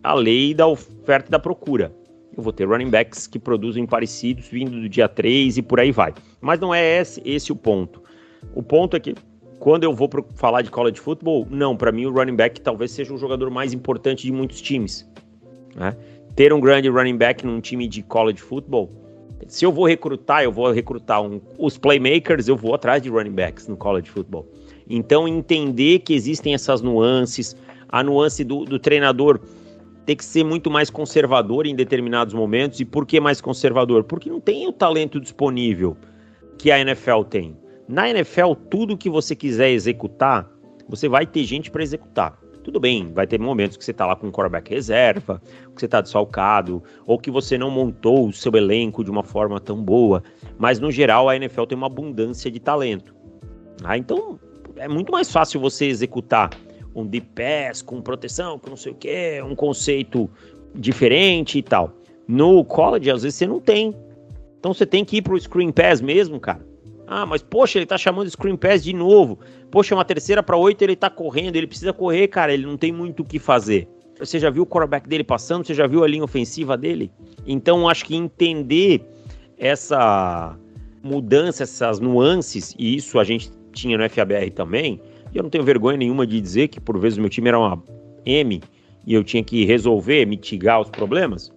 a 0.03 0.13
lei 0.13 0.53
da 0.55 0.67
oferta 0.67 1.29
e 1.29 1.31
da 1.31 1.39
procura 1.39 1.95
eu 2.37 2.43
vou 2.43 2.53
ter 2.53 2.67
running 2.67 2.91
backs 2.91 3.29
que 3.29 3.39
produzem 3.39 3.87
parecidos 3.87 4.49
vindo 4.49 4.73
do 4.73 4.89
dia 4.89 5.09
3 5.09 5.59
e 5.59 5.63
por 5.63 5.79
aí 5.79 5.93
vai. 5.93 6.13
Mas 6.41 6.59
não 6.59 6.75
é 6.75 7.01
esse, 7.01 7.23
esse 7.25 7.53
o 7.53 7.57
ponto. 7.57 8.03
O 8.57 8.63
ponto 8.63 8.97
é 8.97 9.01
que 9.01 9.15
quando 9.63 9.85
eu 9.85 9.95
vou 9.95 10.09
pro, 10.09 10.27
falar 10.35 10.63
de 10.63 10.73
college 10.73 10.99
football, 10.99 11.47
não, 11.49 11.77
para 11.77 11.93
mim 11.93 12.05
o 12.05 12.11
running 12.11 12.35
back 12.35 12.61
talvez 12.61 12.91
seja 12.91 13.15
o 13.15 13.17
jogador 13.17 13.49
mais 13.49 13.73
importante 13.73 14.25
de 14.25 14.33
muitos 14.33 14.61
times. 14.61 15.09
Né? 15.77 15.97
Ter 16.35 16.53
um 16.53 16.59
grande 16.59 16.89
running 16.89 17.17
back 17.17 17.47
num 17.47 17.61
time 17.61 17.87
de 17.87 18.03
college 18.03 18.41
football, 18.41 18.91
se 19.47 19.65
eu 19.65 19.71
vou 19.71 19.87
recrutar, 19.87 20.43
eu 20.43 20.51
vou 20.51 20.73
recrutar 20.73 21.23
um, 21.23 21.41
os 21.57 21.79
playmakers, 21.79 22.49
eu 22.49 22.57
vou 22.57 22.75
atrás 22.75 23.01
de 23.01 23.09
running 23.09 23.31
backs 23.31 23.69
no 23.69 23.77
college 23.77 24.11
football. 24.11 24.49
Então 24.91 25.29
entender 25.29 26.01
que 26.01 26.13
existem 26.13 26.55
essas 26.55 26.83
nuances, 26.83 27.57
a 27.89 28.03
nuance 28.03 28.43
do, 28.43 28.65
do 28.65 28.81
treinador 28.81 29.39
ter 30.05 30.17
que 30.17 30.25
ser 30.25 30.43
muito 30.43 30.73
mais 30.73 30.91
conservador 30.91 31.69
em 31.69 31.77
determinados 31.77 32.35
momentos. 32.35 32.81
E 32.81 32.85
por 32.85 33.07
que 33.07 33.21
mais 33.21 33.41
conservador? 33.41 34.03
Porque 34.03 34.29
não 34.29 34.41
tem 34.41 34.67
o 34.67 34.73
talento 34.73 35.21
disponível 35.21 35.97
que 36.59 36.73
a 36.73 36.81
NFL 36.81 37.23
tem. 37.31 37.62
Na 37.89 38.09
NFL, 38.09 38.55
tudo 38.71 38.97
que 38.97 39.11
você 39.11 39.35
quiser 39.35 39.71
executar, 39.71 40.51
você 40.89 41.09
vai 41.09 41.27
ter 41.27 41.45
gente 41.45 41.71
para 41.71 41.83
executar. 41.83 42.39
Tudo 42.63 42.79
bem, 42.79 43.13
vai 43.13 43.27
ter 43.27 43.41
momentos 43.41 43.77
que 43.77 43.85
você 43.85 43.93
tá 43.93 44.07
lá 44.07 44.15
com 44.15 44.29
um 44.29 44.31
quarterback 44.31 44.71
reserva, 44.71 45.43
que 45.75 45.81
você 45.81 45.89
tá 45.89 46.01
desfalcado, 46.01 46.83
ou 47.05 47.19
que 47.19 47.31
você 47.31 47.59
não 47.59 47.71
montou 47.71 48.29
o 48.29 48.33
seu 48.33 48.53
elenco 48.55 49.03
de 49.03 49.11
uma 49.11 49.25
forma 49.25 49.59
tão 49.59 49.83
boa. 49.83 50.23
Mas 50.59 50.79
no 50.79 50.91
geral, 50.91 51.29
a 51.29 51.35
NFL 51.35 51.65
tem 51.65 51.77
uma 51.77 51.89
abundância 51.89 52.51
de 52.51 52.61
talento. 52.61 53.15
Ah, 53.83 53.99
então 53.99 54.39
é 54.77 54.87
muito 54.87 55.11
mais 55.11 55.31
fácil 55.31 55.61
você 55.61 55.87
executar 55.87 56.51
um 56.95 57.05
deep 57.05 57.29
pass 57.35 57.83
com 57.83 58.01
proteção, 58.01 58.59
com 58.59 58.71
não 58.71 58.77
sei 58.77 58.93
o 58.93 58.95
que, 58.95 59.43
um 59.43 59.57
conceito 59.57 60.31
diferente 60.75 61.59
e 61.59 61.63
tal. 61.63 61.93
No 62.29 62.65
college, 62.65 63.11
às 63.11 63.23
vezes 63.23 63.39
você 63.39 63.47
não 63.47 63.61
tem. 63.61 63.95
Então 64.61 64.73
você 64.73 64.87
tem 64.87 65.05
que 65.05 65.17
ir 65.17 65.23
pro 65.23 65.39
screen 65.41 65.73
pass 65.73 66.01
mesmo, 66.01 66.39
cara. 66.39 66.65
Ah, 67.15 67.27
mas 67.27 67.43
poxa, 67.43 67.79
ele 67.79 67.85
tá 67.85 67.99
chamando 67.99 68.31
screen 68.31 68.57
pass 68.57 68.83
de 68.83 68.95
novo. 68.95 69.39
Poxa, 69.71 69.95
uma 69.95 70.03
terceira 70.05 70.43
para 70.43 70.57
oito, 70.57 70.81
ele 70.81 70.97
tá 70.97 71.11
correndo, 71.11 71.57
ele 71.57 71.67
precisa 71.67 71.93
correr, 71.93 72.27
cara, 72.29 72.55
ele 72.55 72.65
não 72.65 72.79
tem 72.79 72.91
muito 72.91 73.21
o 73.21 73.25
que 73.25 73.39
fazer. 73.39 73.87
Você 74.19 74.39
já 74.39 74.49
viu 74.49 74.63
o 74.63 74.67
quarterback 74.67 75.07
dele 75.07 75.23
passando? 75.23 75.67
Você 75.67 75.75
já 75.75 75.87
viu 75.87 76.03
a 76.03 76.09
linha 76.09 76.25
ofensiva 76.25 76.75
dele? 76.75 77.13
Então, 77.47 77.87
acho 77.87 78.07
que 78.07 78.17
entender 78.17 79.05
essa 79.59 80.57
mudança, 81.03 81.65
essas 81.65 82.01
nuances, 82.01 82.75
e 82.79 82.97
isso 82.97 83.19
a 83.19 83.25
gente 83.25 83.51
tinha 83.73 83.99
no 83.99 84.09
FABR 84.09 84.51
também, 84.51 84.99
e 85.35 85.37
eu 85.37 85.43
não 85.43 85.51
tenho 85.51 85.65
vergonha 85.65 85.99
nenhuma 85.99 86.27
de 86.27 86.41
dizer 86.41 86.69
que 86.69 86.81
por 86.81 86.99
vezes 86.99 87.19
o 87.19 87.21
meu 87.21 87.29
time 87.29 87.49
era 87.49 87.59
uma 87.59 87.83
M 88.25 88.59
e 89.07 89.13
eu 89.13 89.23
tinha 89.23 89.45
que 89.45 89.67
resolver, 89.67 90.25
mitigar 90.27 90.81
os 90.81 90.89
problemas, 90.89 91.53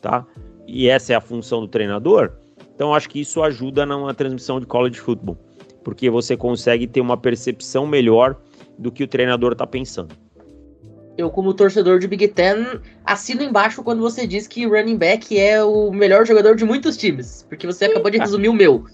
tá? 0.00 0.24
E 0.68 0.88
essa 0.88 1.14
é 1.14 1.16
a 1.16 1.20
função 1.20 1.62
do 1.62 1.66
treinador. 1.66 2.32
Então 2.80 2.94
acho 2.94 3.10
que 3.10 3.20
isso 3.20 3.42
ajuda 3.42 3.84
na 3.84 4.14
transmissão 4.14 4.58
de 4.58 4.64
college 4.64 4.98
football, 4.98 5.36
porque 5.84 6.08
você 6.08 6.34
consegue 6.34 6.86
ter 6.86 7.02
uma 7.02 7.14
percepção 7.14 7.86
melhor 7.86 8.34
do 8.78 8.90
que 8.90 9.04
o 9.04 9.06
treinador 9.06 9.52
está 9.52 9.66
pensando. 9.66 10.16
Eu, 11.18 11.28
como 11.28 11.52
torcedor 11.52 11.98
de 11.98 12.08
Big 12.08 12.28
Ten, 12.28 12.80
assino 13.04 13.42
embaixo 13.42 13.82
quando 13.82 14.00
você 14.00 14.26
diz 14.26 14.48
que 14.48 14.66
running 14.66 14.96
back 14.96 15.38
é 15.38 15.62
o 15.62 15.92
melhor 15.92 16.26
jogador 16.26 16.56
de 16.56 16.64
muitos 16.64 16.96
times, 16.96 17.44
porque 17.50 17.66
você 17.66 17.84
acabou 17.84 18.10
de 18.10 18.16
resumir 18.16 18.48
o 18.48 18.54
meu. 18.54 18.86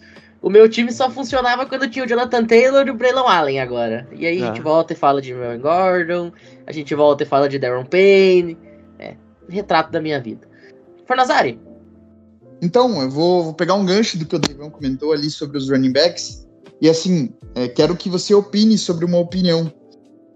O 0.42 0.51
meu 0.51 0.68
time 0.68 0.90
só 0.90 1.09
funcionava 1.09 1.64
quando 1.64 1.88
tinha 1.88 2.05
o 2.05 2.09
Jonathan 2.09 2.44
Taylor 2.44 2.88
e 2.88 2.90
o 2.90 2.94
Braylon 2.94 3.29
Allen 3.29 3.61
agora. 3.61 4.09
E 4.12 4.27
aí 4.27 4.42
a 4.42 4.46
gente 4.46 4.59
ah. 4.62 4.64
volta 4.64 4.94
e 4.94 4.96
fala 4.96 5.22
de 5.22 5.33
Melvin 5.33 5.61
Gordon, 5.61 6.33
a 6.66 6.72
gente 6.72 6.92
volta 6.92 7.22
e 7.22 7.27
fala 7.27 7.49
de 7.49 7.57
Darren 7.57 7.87
Payne. 7.87 8.59
É, 8.99 9.14
retrato 9.49 9.92
da 9.92 10.01
minha 10.01 10.20
vida. 10.20 10.44
Fornazari, 11.07 11.61
então, 12.61 13.03
eu 13.03 13.11
vou, 13.11 13.45
vou, 13.45 13.55
pegar 13.55 13.75
um 13.75 13.85
gancho 13.85 14.19
do 14.19 14.25
que 14.25 14.37
o 14.37 14.38
Devão 14.38 14.71
comentou 14.71 15.12
ali 15.12 15.31
sobre 15.31 15.59
os 15.59 15.69
running 15.69 15.92
backs. 15.92 16.47
E 16.81 16.88
assim, 16.88 17.31
é, 17.55 17.69
quero 17.69 17.97
que 17.97 18.09
você 18.09 18.35
opine 18.35 18.79
sobre 18.79 19.05
uma 19.05 19.19
opinião. 19.19 19.73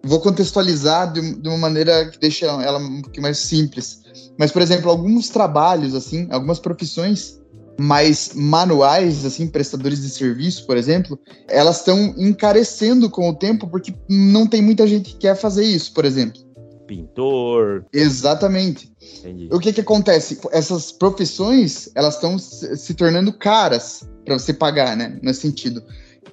Vou 0.03 0.21
contextualizar 0.21 1.13
de, 1.13 1.35
de, 1.37 1.49
uma 1.49 1.59
maneira 1.59 2.07
que 2.07 2.19
deixa 2.19 2.47
ela 2.47 2.79
um 2.79 3.03
pouquinho 3.03 3.23
mais 3.23 3.39
simples. 3.39 4.03
Mas, 4.39 4.51
por 4.51 4.63
exemplo, 4.63 4.91
alguns 4.91 5.29
trabalhos, 5.29 5.95
assim, 5.95 6.27
algumas 6.31 6.59
profissões 6.59 7.39
mais 7.79 8.33
manuais, 8.35 9.25
assim, 9.25 9.47
prestadores 9.47 10.03
de 10.03 10.11
serviço, 10.11 10.67
por 10.67 10.77
exemplo, 10.77 11.19
elas 11.49 11.79
estão 11.79 12.15
encarecendo 12.19 13.09
com 13.09 13.29
o 13.29 13.35
tempo 13.35 13.67
porque 13.67 13.95
não 14.09 14.47
tem 14.47 14.61
muita 14.61 14.87
gente 14.87 15.13
que 15.13 15.17
quer 15.17 15.35
fazer 15.35 15.65
isso, 15.65 15.93
por 15.95 16.05
exemplo 16.05 16.50
pintor. 16.91 17.87
Exatamente. 17.93 18.93
Entendi. 19.21 19.49
O 19.53 19.61
que 19.61 19.73
que 19.73 19.81
acontece? 19.81 20.41
Essas 20.51 20.91
profissões, 20.91 21.89
elas 21.95 22.17
estão 22.17 22.37
se 22.37 22.95
tornando 22.95 23.33
caras 23.33 24.03
para 24.25 24.37
você 24.37 24.53
pagar, 24.53 24.97
né? 24.97 25.17
Nesse 25.23 25.43
sentido. 25.43 25.81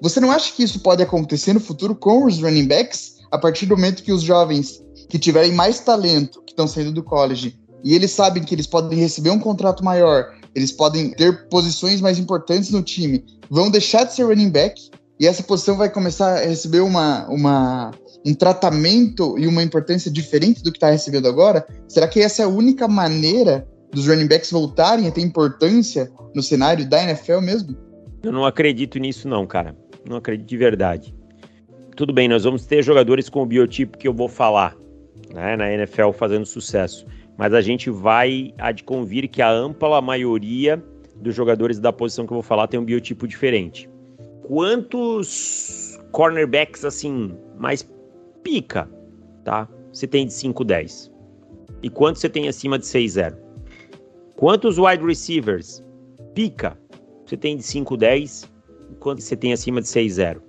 Você 0.01 0.19
não 0.19 0.31
acha 0.31 0.51
que 0.51 0.63
isso 0.63 0.79
pode 0.79 1.03
acontecer 1.03 1.53
no 1.53 1.59
futuro 1.59 1.95
com 1.95 2.25
os 2.25 2.41
running 2.41 2.67
backs? 2.67 3.17
A 3.31 3.37
partir 3.37 3.67
do 3.67 3.75
momento 3.75 4.01
que 4.01 4.11
os 4.11 4.23
jovens 4.23 4.83
que 5.07 5.19
tiverem 5.19 5.51
mais 5.51 5.79
talento, 5.79 6.41
que 6.41 6.53
estão 6.53 6.67
saindo 6.67 6.91
do 6.91 7.03
college, 7.03 7.57
e 7.83 7.93
eles 7.93 8.11
sabem 8.11 8.43
que 8.43 8.55
eles 8.55 8.65
podem 8.65 8.97
receber 8.97 9.29
um 9.29 9.39
contrato 9.39 9.83
maior, 9.83 10.33
eles 10.55 10.71
podem 10.71 11.11
ter 11.11 11.47
posições 11.49 12.01
mais 12.01 12.17
importantes 12.17 12.71
no 12.71 12.81
time, 12.81 13.23
vão 13.49 13.69
deixar 13.69 14.05
de 14.05 14.15
ser 14.15 14.23
running 14.23 14.49
back 14.49 14.89
e 15.19 15.27
essa 15.27 15.43
posição 15.43 15.77
vai 15.77 15.89
começar 15.89 16.37
a 16.37 16.45
receber 16.45 16.79
uma, 16.81 17.27
uma 17.27 17.91
um 18.27 18.33
tratamento 18.33 19.39
e 19.39 19.47
uma 19.47 19.63
importância 19.63 20.11
diferente 20.11 20.61
do 20.61 20.69
que 20.69 20.77
está 20.77 20.91
recebendo 20.91 21.29
agora? 21.29 21.65
Será 21.87 22.09
que 22.09 22.19
essa 22.19 22.41
é 22.41 22.45
a 22.45 22.49
única 22.49 22.85
maneira 22.85 23.65
dos 23.93 24.05
running 24.05 24.27
backs 24.27 24.51
voltarem 24.51 25.07
a 25.07 25.11
ter 25.11 25.21
importância 25.21 26.11
no 26.35 26.43
cenário 26.43 26.87
da 26.89 27.01
NFL 27.01 27.39
mesmo? 27.39 27.73
Eu 28.21 28.33
não 28.33 28.45
acredito 28.45 28.99
nisso, 28.99 29.29
não, 29.29 29.47
cara. 29.47 29.73
Não 30.07 30.17
acredito 30.17 30.45
de 30.45 30.57
verdade. 30.57 31.15
Tudo 31.95 32.11
bem, 32.11 32.27
nós 32.27 32.43
vamos 32.43 32.65
ter 32.65 32.83
jogadores 32.83 33.29
com 33.29 33.41
o 33.43 33.45
biotipo 33.45 33.97
que 33.97 34.07
eu 34.07 34.13
vou 34.13 34.27
falar 34.27 34.75
né, 35.33 35.55
na 35.55 35.71
NFL 35.71 36.11
fazendo 36.11 36.45
sucesso. 36.45 37.05
Mas 37.37 37.53
a 37.53 37.61
gente 37.61 37.89
vai 37.89 38.53
adconvir 38.57 39.29
que 39.29 39.41
a 39.41 39.49
ampla 39.49 40.01
maioria 40.01 40.83
dos 41.15 41.33
jogadores 41.33 41.79
da 41.79 41.93
posição 41.93 42.27
que 42.27 42.33
eu 42.33 42.35
vou 42.35 42.43
falar 42.43 42.67
tem 42.67 42.77
um 42.77 42.85
biotipo 42.85 43.25
diferente. 43.25 43.89
Quantos 44.43 45.97
cornerbacks 46.11 46.83
assim 46.83 47.33
mais 47.57 47.87
pica, 48.47 48.89
tá? 49.43 49.67
Você 49.91 50.07
tem 50.07 50.25
de 50.25 50.31
5,10. 50.31 51.11
E 51.83 51.89
quanto 51.89 52.17
você 52.17 52.29
tem 52.29 52.47
acima 52.47 52.79
de 52.79 52.85
6,0? 52.85 53.35
Quantos 54.37 54.77
wide 54.77 55.05
receivers 55.05 55.83
pica 56.33 56.79
você 57.25 57.35
tem 57.35 57.57
de 57.57 57.63
5,10 57.63 58.47
e 58.89 58.95
quanto 58.95 59.21
você 59.21 59.35
tem 59.35 59.51
acima 59.51 59.81
de 59.81 59.87
6,0? 59.87 60.41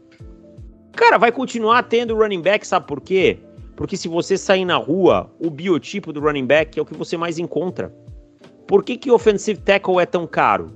Cara, 0.92 1.18
vai 1.18 1.32
continuar 1.32 1.82
tendo 1.84 2.14
running 2.14 2.40
back, 2.40 2.64
sabe 2.64 2.86
por 2.86 3.00
quê? 3.00 3.40
Porque 3.74 3.96
se 3.96 4.06
você 4.06 4.38
sair 4.38 4.64
na 4.64 4.76
rua, 4.76 5.28
o 5.40 5.50
biotipo 5.50 6.12
do 6.12 6.20
running 6.20 6.46
back 6.46 6.78
é 6.78 6.82
o 6.82 6.86
que 6.86 6.96
você 6.96 7.16
mais 7.16 7.36
encontra. 7.36 7.92
Por 8.68 8.84
que, 8.84 8.96
que 8.96 9.10
offensive 9.10 9.58
tackle 9.58 9.98
é 9.98 10.06
tão 10.06 10.24
caro? 10.24 10.70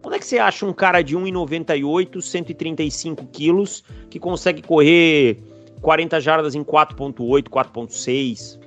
Quando 0.00 0.14
é 0.14 0.18
que 0.18 0.24
você 0.24 0.38
acha 0.38 0.64
um 0.64 0.72
cara 0.72 1.02
de 1.02 1.16
1,98, 1.18 2.22
135 2.22 3.26
quilos, 3.26 3.84
que 4.08 4.18
consegue 4.18 4.62
correr 4.62 5.51
40 5.82 6.20
jardas 6.20 6.54
em 6.54 6.62
4.8, 6.62 7.48
4.6, 7.48 8.58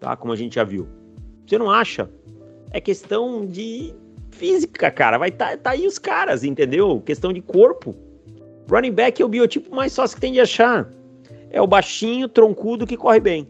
tá? 0.00 0.16
Como 0.16 0.32
a 0.32 0.36
gente 0.36 0.56
já 0.56 0.64
viu. 0.64 0.88
Você 1.46 1.58
não 1.58 1.70
acha? 1.70 2.10
É 2.70 2.80
questão 2.80 3.46
de 3.46 3.94
física, 4.30 4.90
cara. 4.90 5.18
Vai 5.18 5.30
tá, 5.30 5.56
tá 5.56 5.70
aí 5.70 5.86
os 5.86 5.98
caras, 5.98 6.42
entendeu? 6.42 7.00
Questão 7.00 7.32
de 7.32 7.42
corpo. 7.42 7.94
Running 8.70 8.92
back 8.92 9.20
é 9.20 9.24
o 9.24 9.28
biotipo 9.28 9.74
mais 9.74 9.94
fácil 9.94 10.16
que 10.16 10.22
tem 10.22 10.32
de 10.32 10.40
achar. 10.40 10.90
É 11.50 11.60
o 11.60 11.66
baixinho, 11.66 12.28
troncudo 12.28 12.86
que 12.86 12.96
corre 12.96 13.20
bem. 13.20 13.46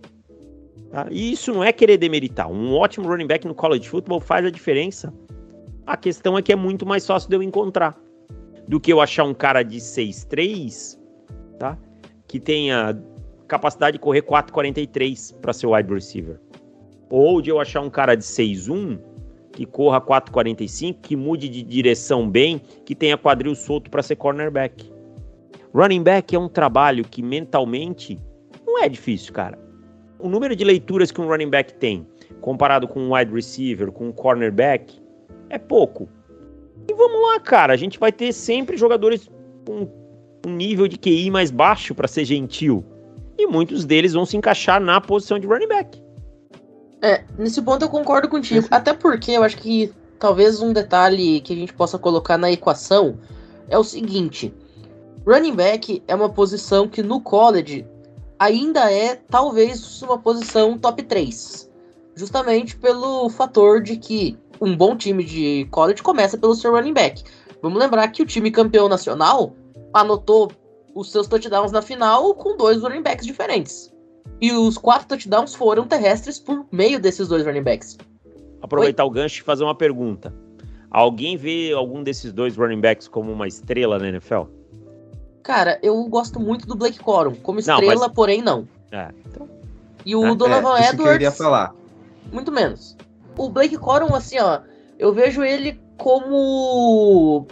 Tá? 0.90 1.06
E 1.10 1.32
isso 1.32 1.52
não 1.54 1.62
é 1.62 1.72
querer 1.72 1.96
demeritar. 1.96 2.50
Um 2.50 2.74
ótimo 2.74 3.08
running 3.08 3.28
back 3.28 3.46
no 3.46 3.54
college 3.54 3.88
football 3.88 4.20
faz 4.20 4.44
a 4.44 4.50
diferença. 4.50 5.14
A 5.86 5.96
questão 5.96 6.36
é 6.36 6.42
que 6.42 6.52
é 6.52 6.56
muito 6.56 6.84
mais 6.84 7.06
fácil 7.06 7.28
de 7.28 7.36
eu 7.36 7.42
encontrar 7.42 7.96
do 8.66 8.80
que 8.80 8.92
eu 8.92 9.00
achar 9.00 9.24
um 9.24 9.34
cara 9.34 9.62
de 9.62 9.78
6'3, 9.78 10.98
tá? 11.58 11.78
Que 12.26 12.40
tenha 12.40 12.92
capacidade 13.52 13.98
de 13.98 13.98
correr 13.98 14.22
4,43 14.22 15.34
para 15.40 15.52
ser 15.52 15.66
wide 15.66 15.92
receiver. 15.92 16.40
Ou 17.10 17.42
de 17.42 17.50
eu 17.50 17.60
achar 17.60 17.82
um 17.82 17.90
cara 17.90 18.14
de 18.14 18.24
6,1 18.24 18.98
que 19.52 19.66
corra 19.66 20.00
4,45, 20.00 20.96
que 21.02 21.14
mude 21.14 21.46
de 21.50 21.62
direção 21.62 22.26
bem, 22.30 22.58
que 22.86 22.94
tenha 22.94 23.18
quadril 23.18 23.54
solto 23.54 23.90
para 23.90 24.02
ser 24.02 24.16
cornerback. 24.16 24.90
Running 25.74 26.02
back 26.02 26.34
é 26.34 26.38
um 26.38 26.48
trabalho 26.48 27.04
que 27.04 27.22
mentalmente 27.22 28.18
não 28.66 28.82
é 28.82 28.88
difícil, 28.88 29.34
cara. 29.34 29.58
O 30.18 30.30
número 30.30 30.56
de 30.56 30.64
leituras 30.64 31.12
que 31.12 31.20
um 31.20 31.26
running 31.26 31.50
back 31.50 31.74
tem, 31.74 32.06
comparado 32.40 32.88
com 32.88 33.00
um 33.00 33.14
wide 33.14 33.30
receiver, 33.30 33.92
com 33.92 34.08
um 34.08 34.12
cornerback, 34.12 34.98
é 35.50 35.58
pouco. 35.58 36.08
E 36.88 36.94
vamos 36.94 37.20
lá, 37.20 37.38
cara, 37.40 37.74
a 37.74 37.76
gente 37.76 37.98
vai 37.98 38.10
ter 38.10 38.32
sempre 38.32 38.78
jogadores 38.78 39.30
com 39.66 39.86
um 40.46 40.56
nível 40.56 40.88
de 40.88 40.96
QI 40.96 41.30
mais 41.30 41.50
baixo 41.50 41.94
para 41.94 42.08
ser 42.08 42.24
gentil 42.24 42.82
e 43.38 43.46
muitos 43.46 43.84
deles 43.84 44.12
vão 44.12 44.24
se 44.24 44.36
encaixar 44.36 44.80
na 44.80 45.00
posição 45.00 45.38
de 45.38 45.46
running 45.46 45.68
back. 45.68 46.02
É, 47.00 47.24
nesse 47.36 47.60
ponto 47.60 47.84
eu 47.84 47.88
concordo 47.88 48.28
contigo. 48.28 48.66
Até 48.70 48.92
porque 48.92 49.32
eu 49.32 49.42
acho 49.42 49.56
que 49.56 49.92
talvez 50.18 50.60
um 50.60 50.72
detalhe 50.72 51.40
que 51.40 51.52
a 51.52 51.56
gente 51.56 51.74
possa 51.74 51.98
colocar 51.98 52.38
na 52.38 52.50
equação 52.50 53.18
é 53.68 53.76
o 53.76 53.84
seguinte: 53.84 54.54
running 55.26 55.54
back 55.54 56.02
é 56.06 56.14
uma 56.14 56.28
posição 56.28 56.88
que 56.88 57.02
no 57.02 57.20
college 57.20 57.86
ainda 58.38 58.90
é 58.92 59.16
talvez 59.16 60.00
uma 60.02 60.18
posição 60.18 60.78
top 60.78 61.02
3. 61.02 61.70
Justamente 62.14 62.76
pelo 62.76 63.28
fator 63.30 63.82
de 63.82 63.96
que 63.96 64.38
um 64.60 64.76
bom 64.76 64.96
time 64.96 65.24
de 65.24 65.66
college 65.70 66.02
começa 66.02 66.38
pelo 66.38 66.54
seu 66.54 66.72
running 66.72 66.92
back. 66.92 67.24
Vamos 67.62 67.78
lembrar 67.78 68.08
que 68.08 68.22
o 68.22 68.26
time 68.26 68.50
campeão 68.50 68.88
nacional 68.88 69.54
anotou 69.92 70.50
os 70.94 71.10
seus 71.10 71.26
touchdowns 71.26 71.72
na 71.72 71.82
final 71.82 72.34
com 72.34 72.56
dois 72.56 72.82
running 72.82 73.02
backs 73.02 73.26
diferentes. 73.26 73.92
E 74.40 74.52
os 74.52 74.76
quatro 74.76 75.08
touchdowns 75.08 75.54
foram 75.54 75.86
terrestres 75.86 76.38
por 76.38 76.66
meio 76.72 77.00
desses 77.00 77.28
dois 77.28 77.44
running 77.44 77.62
backs. 77.62 77.96
Aproveitar 78.60 79.04
Oi? 79.04 79.08
o 79.08 79.12
gancho 79.12 79.40
e 79.40 79.44
fazer 79.44 79.64
uma 79.64 79.74
pergunta. 79.74 80.32
Alguém 80.90 81.36
vê 81.36 81.72
algum 81.72 82.02
desses 82.02 82.32
dois 82.32 82.56
running 82.56 82.80
backs 82.80 83.08
como 83.08 83.32
uma 83.32 83.46
estrela 83.48 83.98
na 83.98 84.08
NFL? 84.08 84.42
Cara, 85.42 85.78
eu 85.82 86.02
gosto 86.04 86.38
muito 86.38 86.66
do 86.66 86.76
Blake 86.76 87.00
Corum, 87.00 87.34
como 87.36 87.58
estrela, 87.58 87.94
não, 87.94 88.00
mas... 88.02 88.12
porém 88.12 88.42
não. 88.42 88.68
É, 88.90 89.10
então... 89.26 89.48
E 90.04 90.14
o 90.14 90.26
é, 90.26 90.34
Donovan 90.34 90.78
é, 90.78 90.90
Edwards. 90.90 91.18
Que 91.18 91.24
eu 91.24 91.32
falar. 91.32 91.74
Muito 92.32 92.52
menos. 92.52 92.96
O 93.36 93.48
Blake 93.48 93.76
Corum, 93.76 94.14
assim, 94.14 94.38
ó, 94.38 94.60
eu 94.98 95.12
vejo 95.12 95.42
ele 95.42 95.80
como. 95.96 97.46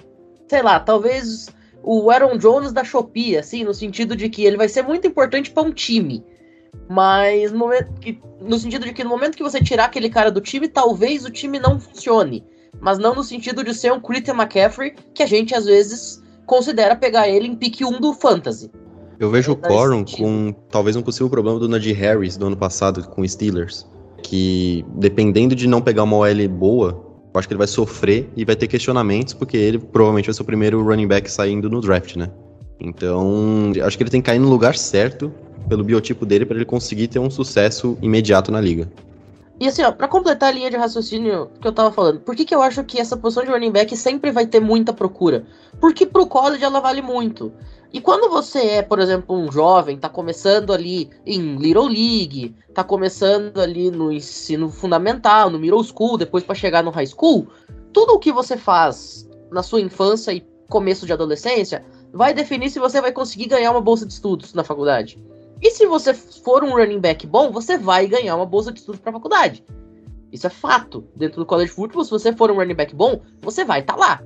Sei 0.49 0.63
lá, 0.63 0.81
talvez 0.81 1.49
o 1.83 2.11
Aaron 2.11 2.37
Jones 2.37 2.73
da 2.73 2.85
Shopee, 2.85 3.37
assim, 3.37 3.65
no 3.65 3.75
sentido 3.75 4.15
de 4.15 4.29
que 4.29 4.45
ele 4.45 4.57
vai 4.57 4.69
ser 4.69 4.83
muito 4.83 5.07
importante 5.07 5.51
para 5.51 5.63
um 5.63 5.73
time. 5.73 6.25
Mas 6.89 7.53
no, 7.53 7.59
momento 7.59 7.93
que, 8.01 8.21
no 8.41 8.59
sentido 8.59 8.85
de 8.85 8.93
que 8.93 9.05
no 9.05 9.11
momento 9.11 9.37
que 9.37 9.43
você 9.43 9.63
tirar 9.63 9.87
aquele 9.87 10.11
cara 10.11 10.31
do 10.31 10.41
time, 10.41 10.69
talvez 10.69 11.25
o 11.25 11.31
time 11.31 11.59
não 11.59 11.81
funcione. 11.81 12.45
Mas 12.81 12.99
não 12.99 13.15
no 13.15 13.25
sentido 13.25 13.65
de 13.65 13.75
ser 13.75 13.93
um 13.93 14.01
Christian 14.01 14.35
McCaffrey, 14.35 14.95
que 15.15 15.23
a 15.23 15.27
gente 15.27 15.55
às 15.55 15.67
vezes 15.67 16.23
considera 16.47 16.97
pegar 16.97 17.29
ele 17.29 17.47
em 17.47 17.55
pick 17.55 17.81
1 17.81 18.01
do 18.01 18.13
Fantasy. 18.13 18.71
Eu 19.19 19.31
vejo 19.31 19.53
o 19.53 19.57
Coron 19.57 20.05
com 20.05 20.53
talvez 20.71 20.97
um 20.97 21.03
possível 21.03 21.29
problema 21.29 21.59
do 21.59 21.69
Najee 21.69 21.93
Harris 21.93 22.37
do 22.37 22.47
ano 22.47 22.57
passado 22.57 23.07
com 23.09 23.23
os 23.23 23.33
Steelers. 23.33 23.87
Que 24.23 24.85
dependendo 24.95 25.55
de 25.55 25.67
não 25.67 25.81
pegar 25.81 26.05
uma 26.05 26.17
OL 26.17 26.49
boa, 26.49 27.10
eu 27.33 27.39
acho 27.39 27.47
que 27.47 27.55
ele 27.55 27.59
vai 27.59 27.67
sofrer 27.67 28.29
e 28.37 28.45
vai 28.45 28.57
ter 28.57 28.67
questionamentos, 28.67 29.35
porque 29.35 29.57
ele 29.57 29.79
provavelmente 29.79 30.27
vai 30.27 30.35
ser 30.35 30.43
o 30.43 30.45
primeiro 30.45 30.83
running 30.83 31.07
back 31.07 31.31
saindo 31.31 31.71
no 31.71 31.81
draft, 31.81 32.17
né? 32.17 32.29
Então, 32.81 33.73
acho 33.85 33.97
que 33.97 34.03
ele 34.03 34.11
tem 34.11 34.21
que 34.21 34.27
cair 34.27 34.39
no 34.39 34.49
lugar 34.49 34.77
certo, 34.77 35.33
pelo 35.69 35.85
biotipo 35.85 36.27
dele, 36.27 36.45
para 36.45 36.57
ele 36.57 36.65
conseguir 36.65 37.09
ter 37.09 37.19
um 37.19 37.31
sucesso 37.31 37.97
imediato 38.03 38.51
na 38.51 38.61
liga. 38.61 38.91
E 39.61 39.69
assim, 39.69 39.83
ó, 39.83 39.93
pra 39.93 40.09
completar 40.09 40.49
a 40.49 40.53
linha 40.53 40.71
de 40.71 40.77
raciocínio 40.77 41.51
que 41.61 41.69
eu 41.69 41.73
tava 41.73 41.93
falando, 41.93 42.21
por 42.21 42.35
que, 42.35 42.47
que 42.47 42.55
eu 42.55 42.63
acho 42.63 42.83
que 42.83 42.99
essa 42.99 43.15
posição 43.15 43.45
de 43.45 43.51
running 43.51 43.71
back 43.71 43.95
sempre 43.95 44.33
vai 44.33 44.47
ter 44.47 44.59
muita 44.59 44.91
procura? 44.91 45.45
Porque 45.79 46.07
pro 46.07 46.27
college 46.27 46.65
ela 46.65 46.81
vale 46.81 47.03
muito. 47.03 47.53
E 47.93 48.01
quando 48.01 48.31
você 48.31 48.59
é, 48.61 48.83
por 48.83 49.01
exemplo, 49.01 49.37
um 49.37 49.51
jovem, 49.51 49.99
tá 49.99 50.09
começando 50.09 50.73
ali 50.73 51.11
em 51.27 51.57
Little 51.57 51.89
League, 51.89 52.55
tá 52.73 52.85
começando 52.85 53.59
ali 53.59 53.91
no 53.91 54.13
ensino 54.13 54.71
fundamental, 54.71 55.51
no 55.51 55.59
middle 55.59 55.83
school, 55.83 56.17
depois 56.17 56.45
para 56.45 56.55
chegar 56.55 56.85
no 56.85 56.91
high 56.91 57.07
school, 57.07 57.49
tudo 57.93 58.15
o 58.15 58.19
que 58.19 58.33
você 58.33 58.57
faz 58.57 59.29
na 59.51 59.63
sua 59.63 59.81
infância 59.81 60.33
e 60.33 60.47
começo 60.69 61.05
de 61.05 61.13
adolescência 61.13 61.85
vai 62.13 62.33
definir 62.33 62.71
se 62.71 62.79
você 62.79 63.01
vai 63.01 63.13
conseguir 63.13 63.47
ganhar 63.47 63.73
uma 63.73 63.81
bolsa 63.81 64.07
de 64.07 64.13
estudos 64.13 64.55
na 64.55 64.63
faculdade. 64.63 65.21
E 65.61 65.71
se 65.71 65.85
você 65.87 66.15
for 66.15 66.65
um 66.65 66.71
running 66.71 67.01
back 67.01 67.27
bom, 67.27 67.51
você 67.51 67.77
vai 67.77 68.07
ganhar 68.07 68.37
uma 68.37 68.47
bolsa 68.47 68.73
de 68.73 68.79
estudos 68.79 69.01
para 69.01 69.13
faculdade. 69.13 69.65
Isso 70.33 70.47
é 70.47 70.51
fato. 70.51 71.05
Dentro 71.15 71.41
do 71.41 71.47
college 71.47 71.71
football, 71.71 72.05
se 72.05 72.11
você 72.11 72.33
for 72.33 72.51
um 72.51 72.55
running 72.55 72.75
back 72.75 72.95
bom, 72.95 73.21
você 73.43 73.65
vai 73.65 73.81
estar 73.81 73.95
tá 73.95 73.99
lá. 73.99 74.23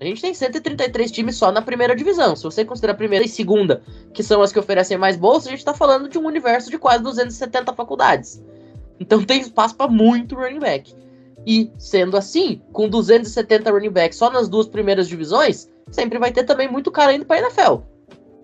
A 0.00 0.04
gente 0.04 0.22
tem 0.22 0.32
133 0.32 1.10
times 1.10 1.36
só 1.36 1.50
na 1.50 1.60
primeira 1.60 1.94
divisão. 1.94 2.36
Se 2.36 2.44
você 2.44 2.64
considerar 2.64 2.92
a 2.92 2.96
primeira 2.96 3.24
e 3.24 3.28
segunda, 3.28 3.82
que 4.12 4.22
são 4.22 4.40
as 4.42 4.52
que 4.52 4.58
oferecem 4.58 4.96
mais 4.96 5.16
bolsas, 5.16 5.48
a 5.48 5.50
gente 5.50 5.58
está 5.58 5.74
falando 5.74 6.08
de 6.08 6.18
um 6.18 6.26
universo 6.26 6.70
de 6.70 6.78
quase 6.78 7.02
270 7.02 7.72
faculdades. 7.74 8.42
Então 9.00 9.22
tem 9.24 9.40
espaço 9.40 9.74
para 9.74 9.90
muito 9.90 10.36
running 10.36 10.60
back. 10.60 10.94
E 11.46 11.72
sendo 11.78 12.16
assim, 12.16 12.60
com 12.72 12.88
270 12.88 13.70
running 13.70 13.90
backs 13.90 14.18
só 14.18 14.30
nas 14.30 14.48
duas 14.48 14.68
primeiras 14.68 15.08
divisões, 15.08 15.68
sempre 15.90 16.18
vai 16.18 16.30
ter 16.30 16.44
também 16.44 16.70
muito 16.70 16.90
cara 16.90 17.14
indo 17.14 17.24
para 17.24 17.38
NFL. 17.38 17.78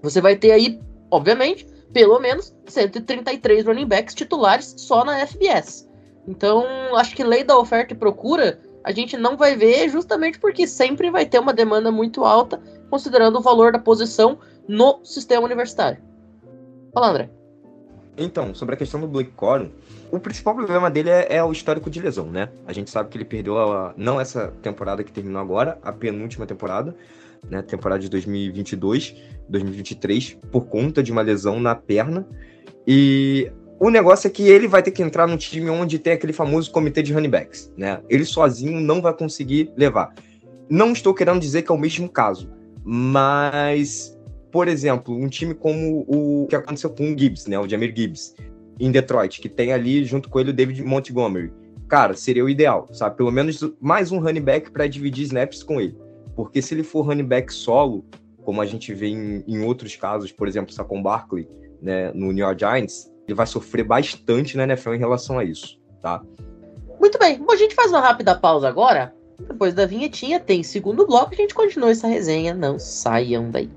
Você 0.03 0.21
vai 0.21 0.37
ter 0.37 0.51
aí, 0.51 0.81
obviamente, 1.11 1.67
pelo 1.93 2.19
menos 2.19 2.55
133 2.67 3.65
running 3.65 3.87
backs 3.87 4.15
titulares 4.15 4.75
só 4.77 5.05
na 5.05 5.25
FBS. 5.25 5.89
Então, 6.27 6.65
acho 6.97 7.15
que 7.15 7.23
lei 7.23 7.45
da 7.45 7.57
oferta 7.59 7.93
e 7.93 7.97
procura 7.97 8.59
a 8.85 8.93
gente 8.93 9.17
não 9.17 9.37
vai 9.37 9.57
ver 9.57 9.89
justamente 9.89 10.39
porque 10.39 10.67
sempre 10.67 11.11
vai 11.11 11.25
ter 11.25 11.39
uma 11.39 11.55
demanda 11.55 11.91
muito 11.91 12.23
alta, 12.23 12.61
considerando 12.91 13.39
o 13.39 13.43
valor 13.43 13.73
da 13.73 13.79
posição 13.79 14.39
no 14.69 15.01
sistema 15.03 15.43
universitário. 15.43 15.99
Fala, 16.93 17.09
André. 17.09 17.31
Então, 18.17 18.55
sobre 18.55 18.75
a 18.75 18.79
questão 18.79 19.01
do 19.01 19.09
Blake 19.09 19.33
Corum, 19.33 19.71
o 20.13 20.21
principal 20.21 20.55
problema 20.55 20.91
dele 20.91 21.11
é, 21.11 21.37
é, 21.37 21.43
o 21.43 21.51
histórico 21.51 21.91
de 21.91 22.01
lesão, 22.01 22.27
né? 22.27 22.49
A 22.67 22.73
gente 22.73 22.91
sabe 22.91 23.09
que 23.09 23.17
ele 23.17 23.25
perdeu, 23.25 23.59
a, 23.59 23.93
não 23.97 24.21
essa 24.21 24.53
temporada 24.63 25.03
que 25.03 25.11
terminou 25.11 25.41
agora, 25.41 25.79
a 25.83 25.91
penúltima 25.91 26.47
temporada, 26.47 26.95
né? 27.51 27.63
Temporada 27.63 28.01
de 28.01 28.09
2022, 28.09 29.17
2023, 29.49 30.39
por 30.53 30.67
conta 30.67 31.03
de 31.03 31.11
uma 31.11 31.23
lesão 31.23 31.59
na 31.59 31.75
perna. 31.75 32.25
E 32.87 33.51
o 33.85 33.91
negócio 33.91 34.27
é 34.27 34.31
que 34.31 34.49
ele 34.49 34.67
vai 34.67 34.83
ter 34.83 34.93
que 34.93 35.03
entrar 35.03 35.27
num 35.27 35.37
time 35.37 35.69
onde 35.69 35.99
tem 35.99 36.15
aquele 36.15 36.33
famoso 36.33 36.71
comitê 36.71 37.03
de 37.03 37.13
running 37.13 37.29
backs, 37.29 37.71
né? 37.77 38.01
Ele 38.09 38.25
sozinho 38.25 38.81
não 38.81 39.03
vai 39.03 39.13
conseguir 39.13 39.71
levar. 39.77 40.15
Não 40.71 40.93
estou 40.93 41.13
querendo 41.13 41.39
dizer 41.39 41.61
que 41.61 41.71
é 41.71 41.75
o 41.75 41.79
mesmo 41.79 42.09
caso, 42.09 42.51
mas, 42.83 44.19
por 44.51 44.69
exemplo, 44.69 45.15
um 45.15 45.29
time 45.29 45.53
como 45.53 46.03
o 46.09 46.47
que 46.49 46.57
aconteceu 46.57 46.89
com 46.89 47.13
o 47.13 47.19
Gibbs, 47.19 47.47
né? 47.47 47.59
O 47.59 47.69
Jamir 47.69 47.93
Gibbs, 47.95 48.35
em 48.81 48.91
Detroit, 48.91 49.39
que 49.39 49.51
tem 49.51 49.75
ali 49.75 50.03
junto 50.07 50.31
com 50.31 50.41
ele 50.41 50.49
o 50.49 50.55
David 50.55 50.83
Montgomery. 50.83 51.53
Cara, 51.87 52.15
seria 52.15 52.43
o 52.43 52.49
ideal, 52.49 52.89
sabe? 52.91 53.19
Pelo 53.19 53.31
menos 53.31 53.61
mais 53.83 54.11
um 54.11 54.19
running 54.19 54.41
back 54.41 54.71
para 54.71 54.87
dividir 54.87 55.25
snaps 55.25 55.63
com 55.63 55.79
ele. 55.79 55.95
Porque 56.35 56.63
se 56.63 56.73
ele 56.73 56.85
for 56.85 57.03
running 57.03 57.27
back 57.27 57.53
solo, 57.53 58.03
como 58.45 58.63
a 58.63 58.67
gente 58.67 58.95
vê 58.95 59.09
em, 59.09 59.45
em 59.47 59.63
outros 59.63 59.95
casos, 59.95 60.33
por 60.33 60.49
exemplo, 60.49 60.73
Saquon 60.73 61.03
Barkley, 61.03 61.47
né, 61.83 62.11
no 62.15 62.33
New 62.33 62.43
York 62.43 62.61
Giants, 62.61 63.13
ele 63.27 63.35
vai 63.35 63.47
sofrer 63.47 63.85
bastante 63.85 64.57
na 64.57 64.65
NFL 64.65 64.95
em 64.95 64.99
relação 64.99 65.39
a 65.39 65.45
isso, 65.45 65.79
tá? 66.03 66.23
Muito 67.01 67.19
bem, 67.19 67.39
Bom, 67.39 67.53
a 67.53 67.57
gente 67.57 67.75
faz 67.75 67.91
uma 67.91 68.01
rápida 68.01 68.35
pausa 68.35 68.69
agora. 68.69 69.15
Depois 69.39 69.75
da 69.75 69.85
vinhetinha 69.85 70.39
tem 70.39 70.63
segundo 70.63 71.07
bloco, 71.07 71.35
a 71.35 71.37
gente 71.37 71.55
continua 71.55 71.91
essa 71.91 72.07
resenha. 72.07 72.55
Não 72.55 72.79
saiam 72.79 73.51
daí. 73.51 73.71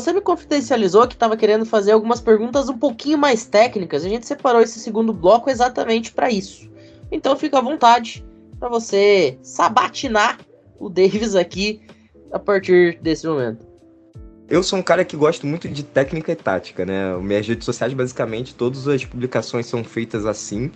Você 0.00 0.12
me 0.12 0.20
confidencializou 0.20 1.08
que 1.08 1.14
estava 1.14 1.36
querendo 1.36 1.64
fazer 1.64 1.92
algumas 1.92 2.20
perguntas 2.20 2.68
um 2.68 2.76
pouquinho 2.76 3.16
mais 3.16 3.46
técnicas. 3.46 4.04
A 4.04 4.08
gente 4.08 4.26
separou 4.26 4.60
esse 4.60 4.78
segundo 4.78 5.10
bloco 5.10 5.48
exatamente 5.48 6.12
para 6.12 6.30
isso. 6.30 6.70
Então 7.10 7.34
fica 7.34 7.58
à 7.58 7.62
vontade 7.62 8.24
para 8.60 8.68
você 8.68 9.38
sabatinar 9.42 10.38
o 10.78 10.90
Davis 10.90 11.34
aqui 11.34 11.80
a 12.30 12.38
partir 12.38 12.98
desse 13.00 13.26
momento. 13.26 13.66
Eu 14.48 14.62
sou 14.62 14.78
um 14.78 14.82
cara 14.82 15.04
que 15.04 15.16
gosto 15.16 15.46
muito 15.46 15.66
de 15.66 15.82
técnica 15.82 16.30
e 16.30 16.36
tática, 16.36 16.84
né? 16.84 17.16
Minhas 17.16 17.48
redes 17.48 17.64
sociais, 17.64 17.92
basicamente, 17.94 18.54
todas 18.54 18.86
as 18.86 19.04
publicações 19.04 19.66
são 19.66 19.82
feitas 19.82 20.26
assim. 20.26 20.70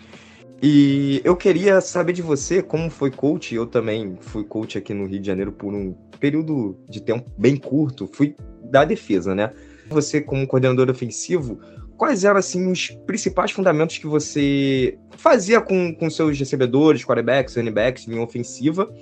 E 0.62 1.23
eu 1.25 1.35
queria 1.35 1.81
saber 1.81 2.12
de 2.12 2.20
você, 2.20 2.62
como 2.62 2.90
foi 2.90 3.11
coach, 3.11 3.55
eu 3.55 3.66
também 3.66 4.18
fui 4.20 4.44
coach 4.44 4.77
aqui 4.77 4.92
no 4.92 5.07
Rio 5.07 5.18
de 5.18 5.27
Janeiro 5.27 5.53
por 5.53 5.73
um 5.73 5.94
período 6.18 6.77
de 6.87 7.01
tempo 7.01 7.31
bem 7.38 7.57
curto, 7.57 8.07
fui 8.12 8.37
da 8.64 8.85
defesa, 8.85 9.35
né? 9.35 9.53
Você, 9.88 10.20
como 10.20 10.46
coordenador 10.46 10.90
ofensivo, 10.90 11.59
quais 11.96 12.25
eram 12.25 12.38
assim 12.38 12.70
os 12.70 12.90
principais 13.07 13.51
fundamentos 13.51 13.96
que 13.96 14.07
você 14.07 14.99
fazia 15.16 15.62
com, 15.62 15.94
com 15.94 16.11
seus 16.11 16.38
recebedores, 16.38 17.05
quarterbacks, 17.05 17.57
running 17.57 17.73
backs 17.73 18.07
em 18.07 18.18
ofensiva 18.18 18.92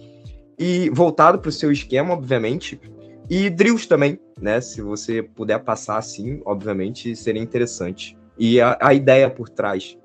e 0.56 0.88
voltado 0.90 1.40
para 1.40 1.48
o 1.48 1.52
seu 1.52 1.72
esquema, 1.72 2.14
obviamente, 2.14 2.80
e 3.28 3.50
drills 3.50 3.86
também, 3.86 4.18
né? 4.40 4.60
Se 4.60 4.80
você 4.80 5.24
puder 5.24 5.58
passar 5.58 5.98
assim, 5.98 6.40
obviamente, 6.44 7.16
seria 7.16 7.42
interessante. 7.42 8.16
E 8.38 8.60
a, 8.60 8.78
a 8.80 8.94
ideia 8.94 9.28
por 9.28 9.48
trás 9.48 9.98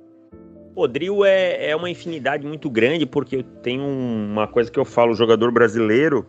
o 0.76 0.88
drill 0.88 1.24
é, 1.24 1.70
é 1.70 1.76
uma 1.76 1.90
infinidade 1.90 2.46
muito 2.46 2.70
grande, 2.70 3.06
porque 3.06 3.44
tem 3.62 3.80
uma 3.80 4.48
coisa 4.48 4.72
que 4.72 4.80
eu 4.80 4.86
falo, 4.86 5.12
o 5.12 5.16
jogador 5.16 5.52
brasileiro, 5.52 6.26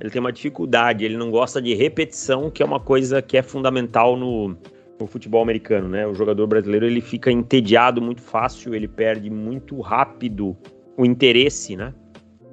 ele 0.00 0.10
tem 0.10 0.20
uma 0.20 0.32
dificuldade, 0.32 1.04
ele 1.04 1.16
não 1.16 1.30
gosta 1.30 1.60
de 1.60 1.74
repetição, 1.74 2.50
que 2.50 2.62
é 2.62 2.66
uma 2.66 2.80
coisa 2.80 3.20
que 3.20 3.36
é 3.36 3.42
fundamental 3.42 4.16
no, 4.16 4.56
no 4.98 5.06
futebol 5.06 5.42
americano, 5.42 5.88
né? 5.88 6.06
O 6.06 6.14
jogador 6.14 6.46
brasileiro, 6.46 6.86
ele 6.86 7.00
fica 7.00 7.30
entediado 7.30 8.00
muito 8.00 8.20
fácil, 8.20 8.74
ele 8.74 8.88
perde 8.88 9.30
muito 9.30 9.80
rápido 9.80 10.56
o 10.96 11.04
interesse, 11.04 11.76
né? 11.76 11.92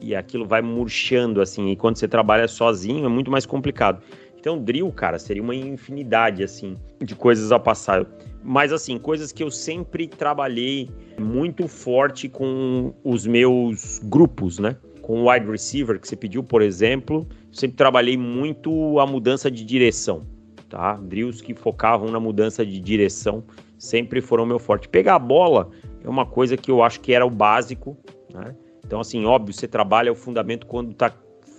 E 0.01 0.15
aquilo 0.15 0.45
vai 0.45 0.61
murchando, 0.61 1.41
assim, 1.41 1.69
e 1.69 1.75
quando 1.75 1.97
você 1.97 2.07
trabalha 2.07 2.47
sozinho 2.47 3.05
é 3.05 3.09
muito 3.09 3.29
mais 3.29 3.45
complicado. 3.45 4.01
Então, 4.39 4.57
drill, 4.57 4.89
cara, 4.91 5.19
seria 5.19 5.43
uma 5.43 5.53
infinidade, 5.53 6.43
assim, 6.43 6.77
de 7.03 7.13
coisas 7.13 7.51
a 7.51 7.59
passar. 7.59 8.05
Mas, 8.41 8.71
assim, 8.71 8.97
coisas 8.97 9.33
que 9.33 9.43
eu 9.43 9.51
sempre 9.51 10.07
trabalhei 10.07 10.89
muito 11.19 11.67
forte 11.67 12.29
com 12.29 12.93
os 13.03 13.27
meus 13.27 13.99
grupos, 14.05 14.57
né? 14.57 14.77
Com 15.01 15.23
o 15.23 15.29
wide 15.29 15.45
receiver 15.45 15.99
que 15.99 16.07
você 16.07 16.15
pediu, 16.15 16.41
por 16.41 16.61
exemplo, 16.61 17.27
sempre 17.51 17.75
trabalhei 17.75 18.15
muito 18.15 18.97
a 18.99 19.05
mudança 19.05 19.51
de 19.51 19.65
direção, 19.65 20.25
tá? 20.69 20.95
Drills 20.95 21.43
que 21.43 21.53
focavam 21.53 22.09
na 22.09 22.19
mudança 22.19 22.65
de 22.65 22.79
direção 22.79 23.43
sempre 23.77 24.21
foram 24.21 24.45
meu 24.45 24.59
forte. 24.59 24.87
Pegar 24.87 25.15
a 25.15 25.19
bola 25.19 25.69
é 26.01 26.07
uma 26.07 26.25
coisa 26.25 26.55
que 26.55 26.71
eu 26.71 26.81
acho 26.81 27.01
que 27.01 27.11
era 27.11 27.25
o 27.25 27.29
básico, 27.29 27.97
né? 28.33 28.55
Então, 28.85 29.01
assim, 29.01 29.25
óbvio, 29.25 29.53
você 29.53 29.67
trabalha 29.67 30.11
o 30.11 30.15
fundamento 30.15 30.65
quando 30.65 30.91
está 30.91 31.13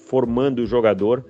formando 0.09 0.61
o 0.61 0.67
jogador, 0.67 1.25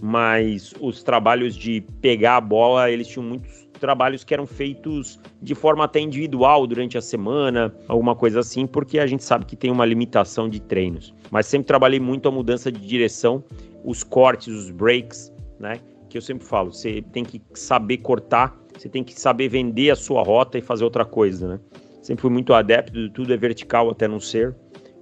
mas 0.00 0.74
os 0.80 1.02
trabalhos 1.02 1.54
de 1.54 1.80
pegar 2.00 2.36
a 2.36 2.40
bola, 2.40 2.90
eles 2.90 3.08
tinham 3.08 3.26
muitos 3.26 3.66
trabalhos 3.76 4.24
que 4.24 4.32
eram 4.32 4.46
feitos 4.46 5.20
de 5.40 5.54
forma 5.54 5.84
até 5.84 6.00
individual 6.00 6.66
durante 6.66 6.96
a 6.96 7.00
semana, 7.00 7.74
alguma 7.86 8.14
coisa 8.14 8.40
assim, 8.40 8.66
porque 8.66 8.98
a 8.98 9.06
gente 9.06 9.22
sabe 9.22 9.44
que 9.44 9.56
tem 9.56 9.70
uma 9.70 9.84
limitação 9.84 10.48
de 10.48 10.60
treinos. 10.60 11.14
Mas 11.30 11.46
sempre 11.46 11.66
trabalhei 11.66 12.00
muito 12.00 12.28
a 12.28 12.32
mudança 12.32 12.72
de 12.72 12.80
direção, 12.80 13.44
os 13.84 14.02
cortes, 14.02 14.48
os 14.48 14.70
breaks, 14.70 15.32
né? 15.58 15.78
Que 16.08 16.18
eu 16.18 16.22
sempre 16.22 16.46
falo, 16.46 16.72
você 16.72 17.02
tem 17.12 17.24
que 17.24 17.40
saber 17.54 17.98
cortar, 17.98 18.56
você 18.76 18.88
tem 18.88 19.04
que 19.04 19.18
saber 19.18 19.48
vender 19.48 19.90
a 19.90 19.96
sua 19.96 20.22
rota 20.22 20.58
e 20.58 20.62
fazer 20.62 20.84
outra 20.84 21.04
coisa, 21.04 21.48
né? 21.48 21.60
Sempre 22.02 22.22
fui 22.22 22.30
muito 22.30 22.54
adepto 22.54 22.92
de 22.92 23.10
tudo 23.10 23.32
é 23.32 23.36
vertical 23.36 23.90
até 23.90 24.06
não 24.06 24.20
ser. 24.20 24.54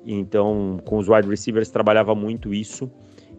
Então, 0.06 0.78
com 0.84 0.98
os 0.98 1.08
wide 1.08 1.28
receivers 1.28 1.70
trabalhava 1.70 2.14
muito 2.14 2.54
isso. 2.54 2.90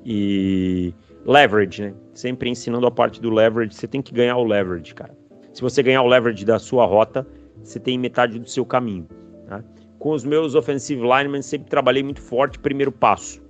E 0.05 0.93
leverage, 1.26 1.82
né? 1.82 1.93
Sempre 2.13 2.49
ensinando 2.49 2.86
a 2.86 2.91
parte 2.91 3.19
do 3.19 3.30
leverage, 3.30 3.76
você 3.76 3.88
tem 3.88 4.01
que 4.01 4.13
ganhar 4.13 4.38
o 4.38 4.43
leverage, 4.43 4.93
cara. 4.93 5.17
Se 5.53 5.61
você 5.61 5.82
ganhar 5.82 6.01
o 6.01 6.07
leverage 6.07 6.45
da 6.45 6.59
sua 6.59 6.86
rota, 6.86 7.26
você 7.63 7.80
tem 7.80 7.97
metade 7.97 8.39
do 8.39 8.49
seu 8.49 8.65
caminho. 8.65 9.07
Tá? 9.47 9.63
Com 9.97 10.11
os 10.11 10.23
meus 10.23 10.53
offensive 10.53 11.01
linemen, 11.01 11.41
sempre 11.41 11.69
trabalhei 11.69 12.03
muito 12.03 12.21
forte 12.21 12.59
primeiro 12.59 12.91
passo. 12.91 13.41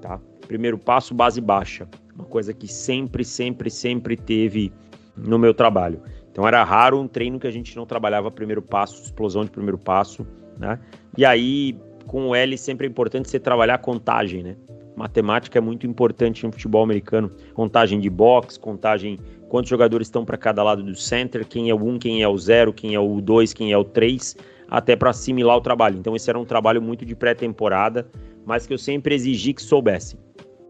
Tá? 0.00 0.20
Primeiro 0.46 0.78
passo, 0.78 1.14
base 1.14 1.40
baixa. 1.40 1.88
Uma 2.14 2.26
coisa 2.26 2.52
que 2.52 2.68
sempre, 2.68 3.24
sempre, 3.24 3.70
sempre 3.70 4.16
teve 4.16 4.72
no 5.16 5.38
meu 5.38 5.54
trabalho. 5.54 6.00
Então 6.30 6.46
era 6.46 6.62
raro 6.62 7.00
um 7.00 7.08
treino 7.08 7.38
que 7.38 7.46
a 7.46 7.50
gente 7.50 7.76
não 7.76 7.86
trabalhava 7.86 8.30
primeiro 8.30 8.62
passo, 8.62 9.02
explosão 9.02 9.44
de 9.44 9.50
primeiro 9.50 9.78
passo. 9.78 10.26
Né? 10.58 10.78
E 11.16 11.24
aí, 11.24 11.78
com 12.06 12.28
o 12.28 12.34
L, 12.34 12.56
sempre 12.58 12.86
é 12.86 12.90
importante 12.90 13.28
você 13.28 13.40
trabalhar 13.40 13.78
contagem, 13.78 14.42
né? 14.42 14.56
Matemática 14.96 15.58
é 15.58 15.60
muito 15.60 15.86
importante 15.86 16.44
no 16.46 16.52
futebol 16.52 16.82
americano. 16.82 17.30
Contagem 17.52 17.98
de 17.98 18.08
box, 18.08 18.56
contagem 18.56 19.18
quantos 19.48 19.68
jogadores 19.68 20.06
estão 20.06 20.24
para 20.24 20.36
cada 20.36 20.62
lado 20.62 20.82
do 20.82 20.94
center, 20.94 21.46
quem 21.46 21.70
é 21.70 21.74
o 21.74 21.78
1, 21.78 21.98
quem 21.98 22.22
é 22.22 22.28
o 22.28 22.36
0, 22.36 22.72
quem 22.72 22.94
é 22.94 23.00
o 23.00 23.20
2, 23.20 23.52
quem 23.52 23.72
é 23.72 23.78
o 23.78 23.84
3, 23.84 24.36
até 24.68 24.96
para 24.96 25.10
assimilar 25.10 25.56
o 25.56 25.60
trabalho. 25.60 25.98
Então 25.98 26.14
esse 26.14 26.30
era 26.30 26.38
um 26.38 26.44
trabalho 26.44 26.80
muito 26.80 27.04
de 27.04 27.14
pré-temporada, 27.14 28.08
mas 28.44 28.66
que 28.66 28.74
eu 28.74 28.78
sempre 28.78 29.14
exigi 29.14 29.52
que 29.52 29.62
soubesse, 29.62 30.16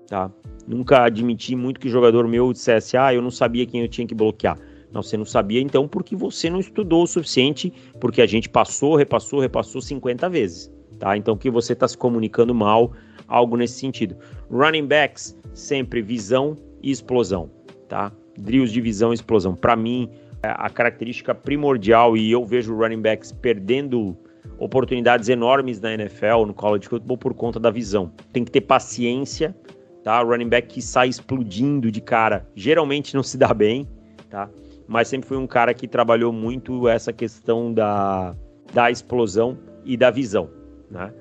tá? 0.07 0.31
Nunca 0.66 1.05
admiti 1.05 1.55
muito 1.55 1.79
que 1.79 1.89
jogador 1.89 2.27
meu 2.27 2.53
dissesse: 2.53 2.97
"Ah, 2.97 3.12
eu 3.12 3.20
não 3.20 3.31
sabia 3.31 3.66
quem 3.66 3.83
eu 3.83 3.89
tinha 3.89 4.07
que 4.07 4.14
bloquear". 4.14 4.59
Não, 4.93 5.03
você 5.03 5.16
não 5.16 5.25
sabia 5.25 5.61
então 5.61 5.89
porque 5.89 6.14
você 6.14 6.49
não 6.49 6.61
estudou 6.61 7.03
o 7.03 7.07
suficiente, 7.07 7.72
porque 8.01 8.22
a 8.22 8.27
gente 8.27 8.49
passou, 8.49 8.95
repassou, 8.95 9.41
repassou 9.41 9.81
50 9.83 10.29
vezes, 10.31 10.72
tá? 10.99 11.16
Então 11.16 11.37
que 11.37 11.51
você 11.51 11.72
está 11.72 11.89
se 11.89 11.99
comunicando 11.99 12.55
mal, 12.55 12.93
algo 13.35 13.57
nesse 13.57 13.78
sentido. 13.78 14.16
Running 14.51 14.87
backs, 14.87 15.37
sempre 15.53 16.01
visão 16.01 16.57
e 16.82 16.91
explosão, 16.91 17.51
tá? 17.89 18.12
Drills 18.39 18.72
de 18.72 18.80
visão 18.80 19.12
e 19.12 19.14
explosão. 19.14 19.55
Para 19.55 19.76
mim, 19.76 20.11
é 20.43 20.49
a 20.49 20.68
característica 20.68 21.35
primordial, 21.35 22.16
e 22.16 22.30
eu 22.30 22.45
vejo 22.45 22.76
running 22.76 23.01
backs 23.01 23.32
perdendo 23.32 24.16
oportunidades 24.59 25.28
enormes 25.28 25.80
na 25.80 25.95
NFL, 25.95 26.47
no 26.47 26.55
college 26.55 26.89
football, 26.89 27.18
por 27.18 27.35
conta 27.35 27.59
da 27.59 27.70
visão. 27.70 28.12
Tem 28.32 28.45
que 28.45 28.51
ter 28.51 28.61
paciência, 28.61 29.57
tá? 30.03 30.22
Running 30.22 30.49
back 30.49 30.68
que 30.68 30.82
sai 30.82 31.09
explodindo 31.09 31.91
de 31.91 32.01
cara, 32.01 32.47
geralmente 32.55 33.14
não 33.14 33.22
se 33.22 33.39
dá 33.39 33.53
bem, 33.55 33.89
tá? 34.28 34.51
Mas 34.87 35.09
sempre 35.09 35.26
foi 35.26 35.39
um 35.39 35.47
cara 35.47 35.72
que 35.72 35.89
trabalhou 35.89 36.30
muito 36.32 36.87
essa 36.89 37.12
questão 37.12 37.72
da, 37.72 38.37
da 38.72 38.91
explosão 38.91 39.59
e 39.85 39.97
da 39.97 40.11
visão, 40.11 40.51
né? 40.91 41.12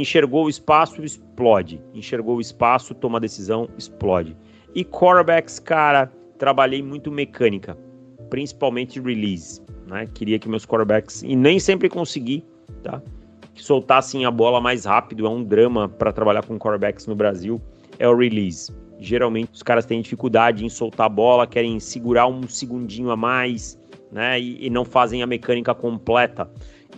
Enxergou 0.00 0.44
o 0.44 0.48
espaço, 0.48 1.04
explode. 1.04 1.82
Enxergou 1.92 2.36
o 2.36 2.40
espaço, 2.40 2.94
toma 2.94 3.18
decisão, 3.18 3.68
explode. 3.76 4.36
E 4.74 4.84
quarterbacks, 4.84 5.58
cara, 5.58 6.06
trabalhei 6.38 6.80
muito 6.80 7.10
mecânica, 7.10 7.76
principalmente 8.30 9.00
release. 9.00 9.60
Né? 9.88 10.06
Queria 10.14 10.38
que 10.38 10.48
meus 10.48 10.64
quarterbacks, 10.64 11.22
e 11.22 11.34
nem 11.34 11.58
sempre 11.58 11.88
consegui, 11.88 12.44
tá? 12.82 13.02
Que 13.54 13.62
soltassem 13.62 14.24
a 14.24 14.30
bola 14.30 14.60
mais 14.60 14.84
rápido. 14.84 15.26
É 15.26 15.28
um 15.28 15.42
drama 15.42 15.88
para 15.88 16.12
trabalhar 16.12 16.44
com 16.44 16.56
quarterbacks 16.58 17.06
no 17.06 17.16
Brasil, 17.16 17.60
é 17.98 18.08
o 18.08 18.16
release. 18.16 18.72
Geralmente 19.00 19.50
os 19.52 19.62
caras 19.62 19.84
têm 19.84 20.00
dificuldade 20.00 20.64
em 20.64 20.68
soltar 20.68 21.06
a 21.06 21.08
bola, 21.08 21.46
querem 21.46 21.80
segurar 21.80 22.26
um 22.26 22.46
segundinho 22.46 23.10
a 23.10 23.16
mais, 23.16 23.78
né? 24.12 24.38
E, 24.38 24.66
e 24.66 24.70
não 24.70 24.84
fazem 24.84 25.22
a 25.22 25.26
mecânica 25.26 25.74
completa. 25.74 26.48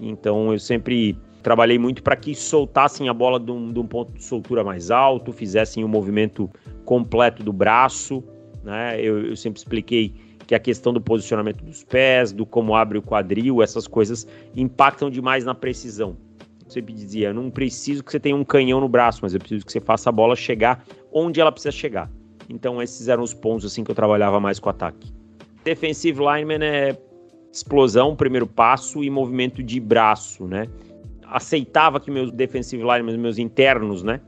Então 0.01 0.53
eu 0.53 0.59
sempre 0.59 1.17
Trabalhei 1.43 1.79
muito 1.79 2.03
para 2.03 2.17
que 2.17 2.35
soltassem 2.35 3.09
a 3.09 3.15
bola 3.15 3.41
de 3.41 3.51
um, 3.51 3.73
de 3.73 3.79
um, 3.79 3.87
ponto 3.87 4.13
de 4.13 4.23
soltura 4.23 4.63
mais 4.63 4.91
alto, 4.91 5.33
fizessem 5.33 5.83
o 5.83 5.87
um 5.87 5.91
movimento 5.91 6.51
completo 6.85 7.43
do 7.43 7.53
braço. 7.53 8.23
Né? 8.63 9.01
Eu, 9.01 9.27
eu 9.27 9.37
sempre 9.37 9.59
expliquei 9.59 10.15
que 10.47 10.55
a 10.55 10.59
questão 10.59 10.93
do 10.93 11.01
posicionamento 11.01 11.65
dos 11.65 11.85
pés, 11.85 12.33
do 12.33 12.45
como 12.45 12.75
abre 12.75 12.99
o 12.99 13.03
quadril, 13.03 13.63
essas 13.63 13.87
coisas 13.87 14.27
impactam 14.55 15.09
demais 15.09 15.45
na 15.45 15.55
precisão. 15.55 16.17
Eu 16.65 16.71
sempre 16.71 16.93
dizia, 16.93 17.29
eu 17.29 17.35
não 17.35 17.51
preciso 17.51 18.03
que 18.03 18.11
você 18.11 18.21
tenha 18.21 18.37
um 18.37 18.45
canhão 18.45 18.81
no 18.81 18.89
braço, 18.89 19.21
mas 19.23 19.33
eu 19.33 19.41
preciso 19.41 19.65
que 19.65 19.73
você 19.73 19.81
faça 19.81 20.09
a 20.09 20.13
bola 20.13 20.37
chegar 20.37 20.85
onde 21.13 21.41
ela 21.41 21.51
precisa 21.51 21.73
chegar. 21.73 22.11
Então 22.49 22.83
esses 22.83 23.09
eram 23.09 23.23
os 23.23 23.33
pontos 23.33 23.65
assim 23.65 23.85
que 23.85 23.91
eu 23.91 23.95
trabalhava 23.95 24.41
mais 24.41 24.59
com 24.59 24.69
o 24.69 24.71
ataque. 24.71 25.13
Defensive 25.65 26.19
lineman 26.19 26.65
é 26.65 26.99
explosão, 27.53 28.15
primeiro 28.15 28.47
passo 28.47 29.03
e 29.03 29.11
movimento 29.11 29.63
de 29.63 29.81
braço, 29.81 30.47
né? 30.47 30.67
Aceitava 31.31 32.01
que 32.01 32.11
meus 32.11 32.31
defensive 32.31 32.83
linemen, 32.83 33.17
meus 33.19 33.39
internos, 33.39 34.03
né, 34.03 34.21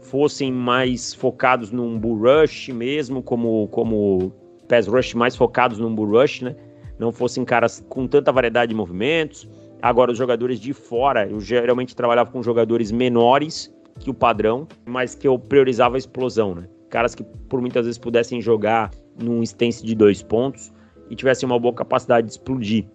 fossem 0.00 0.52
mais 0.52 1.14
focados 1.14 1.70
num 1.70 1.98
bull 1.98 2.18
rush 2.18 2.68
mesmo, 2.68 3.22
como, 3.22 3.68
como 3.68 4.32
pass 4.68 4.86
rush 4.86 5.14
mais 5.14 5.36
focados 5.36 5.78
num 5.78 5.94
bull 5.94 6.20
rush, 6.20 6.42
né, 6.42 6.56
não 6.98 7.10
fossem 7.10 7.44
caras 7.44 7.84
com 7.88 8.06
tanta 8.06 8.30
variedade 8.30 8.70
de 8.70 8.76
movimentos. 8.76 9.48
Agora, 9.80 10.12
os 10.12 10.18
jogadores 10.18 10.60
de 10.60 10.74
fora, 10.74 11.26
eu 11.26 11.40
geralmente 11.40 11.96
trabalhava 11.96 12.30
com 12.30 12.42
jogadores 12.42 12.92
menores 12.92 13.72
que 13.98 14.10
o 14.10 14.14
padrão, 14.14 14.68
mas 14.84 15.14
que 15.14 15.26
eu 15.26 15.38
priorizava 15.38 15.96
a 15.96 15.98
explosão, 15.98 16.54
né? 16.54 16.68
Caras 16.90 17.14
que 17.14 17.24
por 17.48 17.60
muitas 17.60 17.86
vezes 17.86 17.98
pudessem 17.98 18.40
jogar 18.42 18.90
num 19.18 19.42
stance 19.42 19.84
de 19.84 19.94
dois 19.94 20.22
pontos 20.22 20.72
e 21.08 21.16
tivessem 21.16 21.46
uma 21.46 21.58
boa 21.58 21.72
capacidade 21.72 22.26
de 22.26 22.32
explodir. 22.34 22.86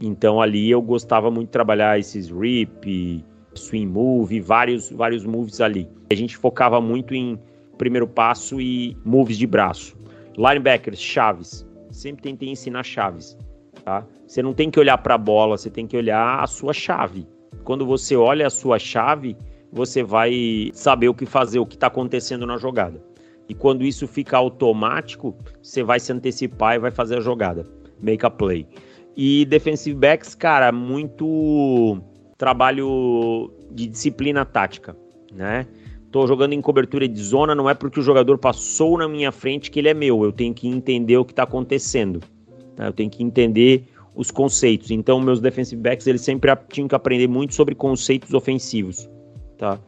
Então 0.00 0.40
ali 0.40 0.70
eu 0.70 0.82
gostava 0.82 1.30
muito 1.30 1.48
de 1.48 1.52
trabalhar 1.52 1.98
esses 1.98 2.30
rip, 2.30 3.24
swing 3.54 3.86
move, 3.86 4.40
vários, 4.40 4.90
vários 4.90 5.24
moves 5.24 5.60
ali. 5.60 5.88
A 6.10 6.14
gente 6.14 6.36
focava 6.36 6.80
muito 6.80 7.14
em 7.14 7.38
primeiro 7.78 8.06
passo 8.06 8.60
e 8.60 8.96
moves 9.04 9.36
de 9.38 9.46
braço. 9.46 9.96
Linebackers, 10.36 11.00
chaves. 11.00 11.66
Sempre 11.90 12.22
tentei 12.22 12.50
ensinar 12.50 12.82
chaves. 12.82 13.36
Tá? 13.84 14.06
Você 14.26 14.42
não 14.42 14.52
tem 14.52 14.70
que 14.70 14.78
olhar 14.78 14.98
para 14.98 15.14
a 15.14 15.18
bola, 15.18 15.56
você 15.56 15.70
tem 15.70 15.86
que 15.86 15.96
olhar 15.96 16.42
a 16.42 16.46
sua 16.46 16.72
chave. 16.72 17.26
Quando 17.64 17.86
você 17.86 18.16
olha 18.16 18.46
a 18.46 18.50
sua 18.50 18.78
chave, 18.78 19.36
você 19.72 20.02
vai 20.02 20.70
saber 20.72 21.08
o 21.08 21.14
que 21.14 21.26
fazer, 21.26 21.58
o 21.58 21.66
que 21.66 21.74
está 21.74 21.86
acontecendo 21.86 22.46
na 22.46 22.56
jogada. 22.56 23.02
E 23.48 23.54
quando 23.54 23.84
isso 23.84 24.06
fica 24.06 24.36
automático, 24.36 25.36
você 25.62 25.82
vai 25.82 26.00
se 26.00 26.12
antecipar 26.12 26.74
e 26.74 26.78
vai 26.78 26.90
fazer 26.90 27.18
a 27.18 27.20
jogada. 27.20 27.66
Make 28.00 28.26
a 28.26 28.30
play. 28.30 28.66
E 29.16 29.46
defensive 29.46 29.98
backs, 29.98 30.34
cara, 30.34 30.70
muito 30.70 31.98
trabalho 32.36 33.50
de 33.70 33.86
disciplina 33.86 34.44
tática, 34.44 34.94
né? 35.32 35.66
Tô 36.10 36.26
jogando 36.26 36.52
em 36.52 36.60
cobertura 36.60 37.08
de 37.08 37.20
zona, 37.20 37.54
não 37.54 37.68
é 37.68 37.74
porque 37.74 37.98
o 37.98 38.02
jogador 38.02 38.38
passou 38.38 38.98
na 38.98 39.08
minha 39.08 39.32
frente 39.32 39.70
que 39.70 39.78
ele 39.78 39.88
é 39.88 39.94
meu. 39.94 40.22
Eu 40.22 40.32
tenho 40.32 40.54
que 40.54 40.68
entender 40.68 41.16
o 41.16 41.24
que 41.24 41.32
está 41.32 41.42
acontecendo. 41.42 42.20
Né? 42.76 42.88
Eu 42.88 42.92
tenho 42.92 43.10
que 43.10 43.22
entender 43.22 43.88
os 44.14 44.30
conceitos. 44.30 44.90
Então, 44.90 45.20
meus 45.20 45.40
defensive 45.40 45.80
backs, 45.80 46.06
eles 46.06 46.22
sempre 46.22 46.50
tinham 46.70 46.88
que 46.88 46.94
aprender 46.94 47.26
muito 47.26 47.54
sobre 47.54 47.74
conceitos 47.74 48.32
ofensivos, 48.32 49.08
tá? 49.58 49.78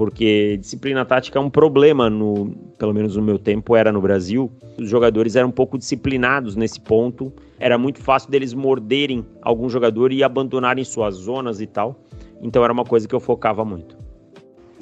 Porque 0.00 0.56
disciplina 0.56 1.04
tática 1.04 1.38
é 1.38 1.42
um 1.42 1.50
problema, 1.50 2.08
no, 2.08 2.54
pelo 2.78 2.94
menos 2.94 3.16
no 3.16 3.22
meu 3.22 3.38
tempo 3.38 3.76
era 3.76 3.92
no 3.92 4.00
Brasil. 4.00 4.50
Os 4.78 4.88
jogadores 4.88 5.36
eram 5.36 5.50
um 5.50 5.52
pouco 5.52 5.76
disciplinados 5.76 6.56
nesse 6.56 6.80
ponto, 6.80 7.30
era 7.58 7.76
muito 7.76 8.00
fácil 8.00 8.30
deles 8.30 8.54
morderem 8.54 9.26
algum 9.42 9.68
jogador 9.68 10.10
e 10.10 10.24
abandonarem 10.24 10.84
suas 10.84 11.16
zonas 11.16 11.60
e 11.60 11.66
tal. 11.66 12.00
Então 12.40 12.64
era 12.64 12.72
uma 12.72 12.86
coisa 12.86 13.06
que 13.06 13.14
eu 13.14 13.20
focava 13.20 13.62
muito. 13.62 13.99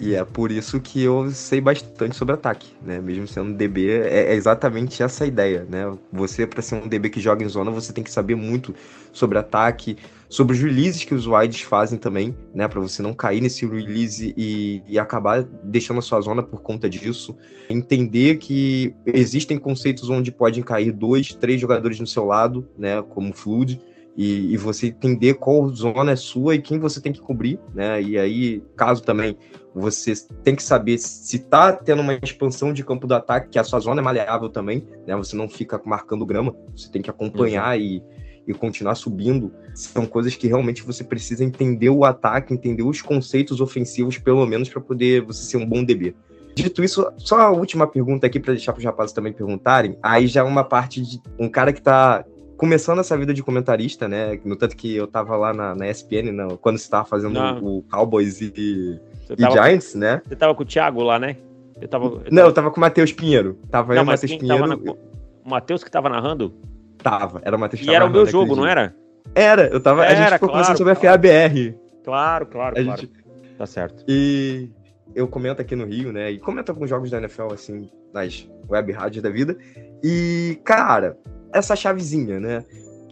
E 0.00 0.14
é 0.14 0.24
por 0.24 0.52
isso 0.52 0.80
que 0.80 1.02
eu 1.02 1.28
sei 1.32 1.60
bastante 1.60 2.16
sobre 2.16 2.34
ataque, 2.34 2.68
né? 2.80 3.00
Mesmo 3.00 3.26
sendo 3.26 3.52
DB, 3.52 3.90
é 3.90 4.32
exatamente 4.32 5.02
essa 5.02 5.24
a 5.24 5.26
ideia, 5.26 5.66
né? 5.68 5.92
Você, 6.12 6.46
para 6.46 6.62
ser 6.62 6.76
um 6.76 6.86
DB 6.86 7.10
que 7.10 7.20
joga 7.20 7.44
em 7.44 7.48
zona, 7.48 7.70
você 7.70 7.92
tem 7.92 8.04
que 8.04 8.10
saber 8.10 8.36
muito 8.36 8.72
sobre 9.12 9.38
ataque, 9.38 9.96
sobre 10.28 10.54
os 10.54 10.62
releases 10.62 11.04
que 11.04 11.14
os 11.14 11.26
wides 11.26 11.62
fazem 11.62 11.98
também, 11.98 12.36
né? 12.54 12.68
Para 12.68 12.80
você 12.80 13.02
não 13.02 13.12
cair 13.12 13.40
nesse 13.40 13.66
release 13.66 14.32
e, 14.36 14.82
e 14.86 14.98
acabar 15.00 15.42
deixando 15.64 15.98
a 15.98 16.02
sua 16.02 16.20
zona 16.20 16.44
por 16.44 16.62
conta 16.62 16.88
disso. 16.88 17.36
Entender 17.68 18.36
que 18.36 18.94
existem 19.04 19.58
conceitos 19.58 20.08
onde 20.08 20.30
podem 20.30 20.62
cair 20.62 20.92
dois, 20.92 21.34
três 21.34 21.60
jogadores 21.60 21.98
no 21.98 22.06
seu 22.06 22.24
lado, 22.24 22.68
né? 22.78 23.02
Como 23.02 23.34
flood 23.34 23.80
e, 24.18 24.52
e, 24.52 24.56
você 24.56 24.88
entender 24.88 25.34
qual 25.34 25.68
zona 25.68 26.10
é 26.10 26.16
sua 26.16 26.56
e 26.56 26.60
quem 26.60 26.76
você 26.80 27.00
tem 27.00 27.12
que 27.12 27.20
cobrir, 27.20 27.56
né? 27.72 28.02
E 28.02 28.18
aí, 28.18 28.60
caso 28.76 29.00
também 29.00 29.36
você 29.78 30.12
tem 30.42 30.54
que 30.54 30.62
saber 30.62 30.98
se 30.98 31.38
tá 31.38 31.72
tendo 31.72 32.02
uma 32.02 32.14
expansão 32.14 32.72
de 32.72 32.84
campo 32.84 33.06
do 33.06 33.14
ataque, 33.14 33.50
que 33.50 33.58
a 33.58 33.64
sua 33.64 33.80
zona 33.80 34.00
é 34.00 34.04
maleável 34.04 34.48
também, 34.48 34.86
né? 35.06 35.16
Você 35.16 35.36
não 35.36 35.48
fica 35.48 35.80
marcando 35.84 36.26
grama, 36.26 36.54
você 36.76 36.90
tem 36.90 37.02
que 37.02 37.10
acompanhar 37.10 37.78
e, 37.78 38.02
e 38.46 38.54
continuar 38.54 38.94
subindo. 38.94 39.52
São 39.74 40.06
coisas 40.06 40.34
que 40.36 40.46
realmente 40.46 40.82
você 40.82 41.04
precisa 41.04 41.44
entender 41.44 41.90
o 41.90 42.04
ataque, 42.04 42.52
entender 42.52 42.82
os 42.82 43.02
conceitos 43.02 43.60
ofensivos, 43.60 44.18
pelo 44.18 44.44
menos, 44.46 44.68
para 44.68 44.80
poder 44.80 45.22
você 45.22 45.44
ser 45.44 45.56
um 45.56 45.66
bom 45.66 45.84
DB. 45.84 46.14
Dito 46.54 46.82
isso, 46.82 47.06
só 47.18 47.40
a 47.40 47.50
última 47.50 47.86
pergunta 47.86 48.26
aqui 48.26 48.40
para 48.40 48.52
deixar 48.52 48.72
para 48.72 48.80
os 48.80 48.84
rapazes 48.84 49.12
também 49.12 49.32
perguntarem. 49.32 49.96
Aí 50.02 50.26
já 50.26 50.40
é 50.40 50.44
uma 50.44 50.64
parte 50.64 51.00
de 51.00 51.20
um 51.38 51.48
cara 51.48 51.72
que 51.72 51.78
está 51.78 52.24
começando 52.58 52.98
essa 52.98 53.16
vida 53.16 53.32
de 53.32 53.42
comentarista, 53.42 54.08
né? 54.08 54.38
No 54.44 54.56
tanto 54.56 54.76
que 54.76 54.96
eu 54.96 55.06
tava 55.06 55.36
lá 55.36 55.54
na, 55.54 55.74
na 55.76 55.88
ESPN, 55.88 56.32
não, 56.32 56.56
quando 56.56 56.76
você 56.76 56.90
tava 56.90 57.04
fazendo 57.04 57.38
o, 57.38 57.78
o 57.78 57.82
Cowboys 57.84 58.40
e, 58.40 59.00
e 59.36 59.50
Giants, 59.50 59.92
com, 59.92 59.98
né? 59.98 60.22
Você 60.26 60.36
tava 60.36 60.54
com 60.54 60.62
o 60.62 60.66
Thiago 60.66 61.02
lá, 61.02 61.18
né? 61.18 61.36
Eu 61.80 61.88
tava, 61.88 62.04
eu 62.04 62.10
tava... 62.10 62.24
Não, 62.30 62.42
eu 62.42 62.52
tava 62.52 62.70
com 62.70 62.76
o 62.76 62.80
Matheus 62.80 63.12
Pinheiro. 63.12 63.58
Tava 63.70 63.94
não, 63.94 64.02
eu 64.02 64.06
Matheus 64.06 64.34
Pinheiro. 64.36 64.66
Na... 64.66 64.74
O 64.74 64.96
Matheus 65.44 65.84
que 65.84 65.90
tava 65.90 66.08
narrando? 66.08 66.54
Tava, 67.02 67.40
era 67.44 67.56
o 67.56 67.60
Matheus 67.60 67.82
que 67.82 67.90
E 67.90 67.94
era 67.94 68.04
o 68.04 68.10
meu 68.10 68.26
jogo, 68.26 68.56
não 68.56 68.66
era? 68.66 68.94
Era, 69.34 69.68
eu 69.68 69.80
tava. 69.80 70.04
Era, 70.04 70.12
a 70.12 70.16
gente 70.16 70.32
ficou 70.34 70.48
claro, 70.48 70.64
conversando 70.64 70.78
sobre 70.78 70.94
claro. 70.94 71.08
a 71.08 71.12
FABR. 71.12 71.74
Claro, 72.04 72.46
claro, 72.46 72.80
a 72.80 72.84
claro. 72.84 73.00
Gente... 73.00 73.12
Tá 73.56 73.66
certo. 73.66 74.04
E 74.08 74.70
eu 75.14 75.26
comento 75.28 75.60
aqui 75.60 75.74
no 75.74 75.84
Rio, 75.84 76.12
né? 76.12 76.30
E 76.30 76.38
comento 76.38 76.70
alguns 76.70 76.88
jogos 76.88 77.10
da 77.10 77.18
NFL, 77.18 77.52
assim, 77.52 77.90
nas 78.12 78.48
web 78.68 78.92
rádios 78.92 79.22
da 79.22 79.30
vida. 79.30 79.56
E, 80.02 80.60
cara, 80.64 81.18
essa 81.52 81.74
chavezinha, 81.74 82.38
né? 82.38 82.64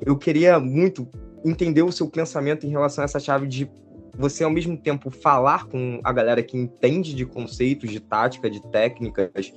Eu 0.04 0.16
queria 0.16 0.58
muito 0.60 1.08
entender 1.44 1.82
o 1.82 1.92
seu 1.92 2.08
pensamento 2.08 2.66
em 2.66 2.70
relação 2.70 3.02
a 3.02 3.06
essa 3.06 3.18
chave 3.18 3.46
de 3.46 3.70
você, 4.18 4.44
ao 4.44 4.50
mesmo 4.50 4.76
tempo, 4.76 5.10
falar 5.10 5.66
com 5.66 6.00
a 6.02 6.12
galera 6.12 6.42
que 6.42 6.56
entende 6.56 7.14
de 7.14 7.26
conceitos, 7.26 7.90
de 7.90 8.00
tática, 8.00 8.50
de 8.50 8.62
técnicas 8.70 9.52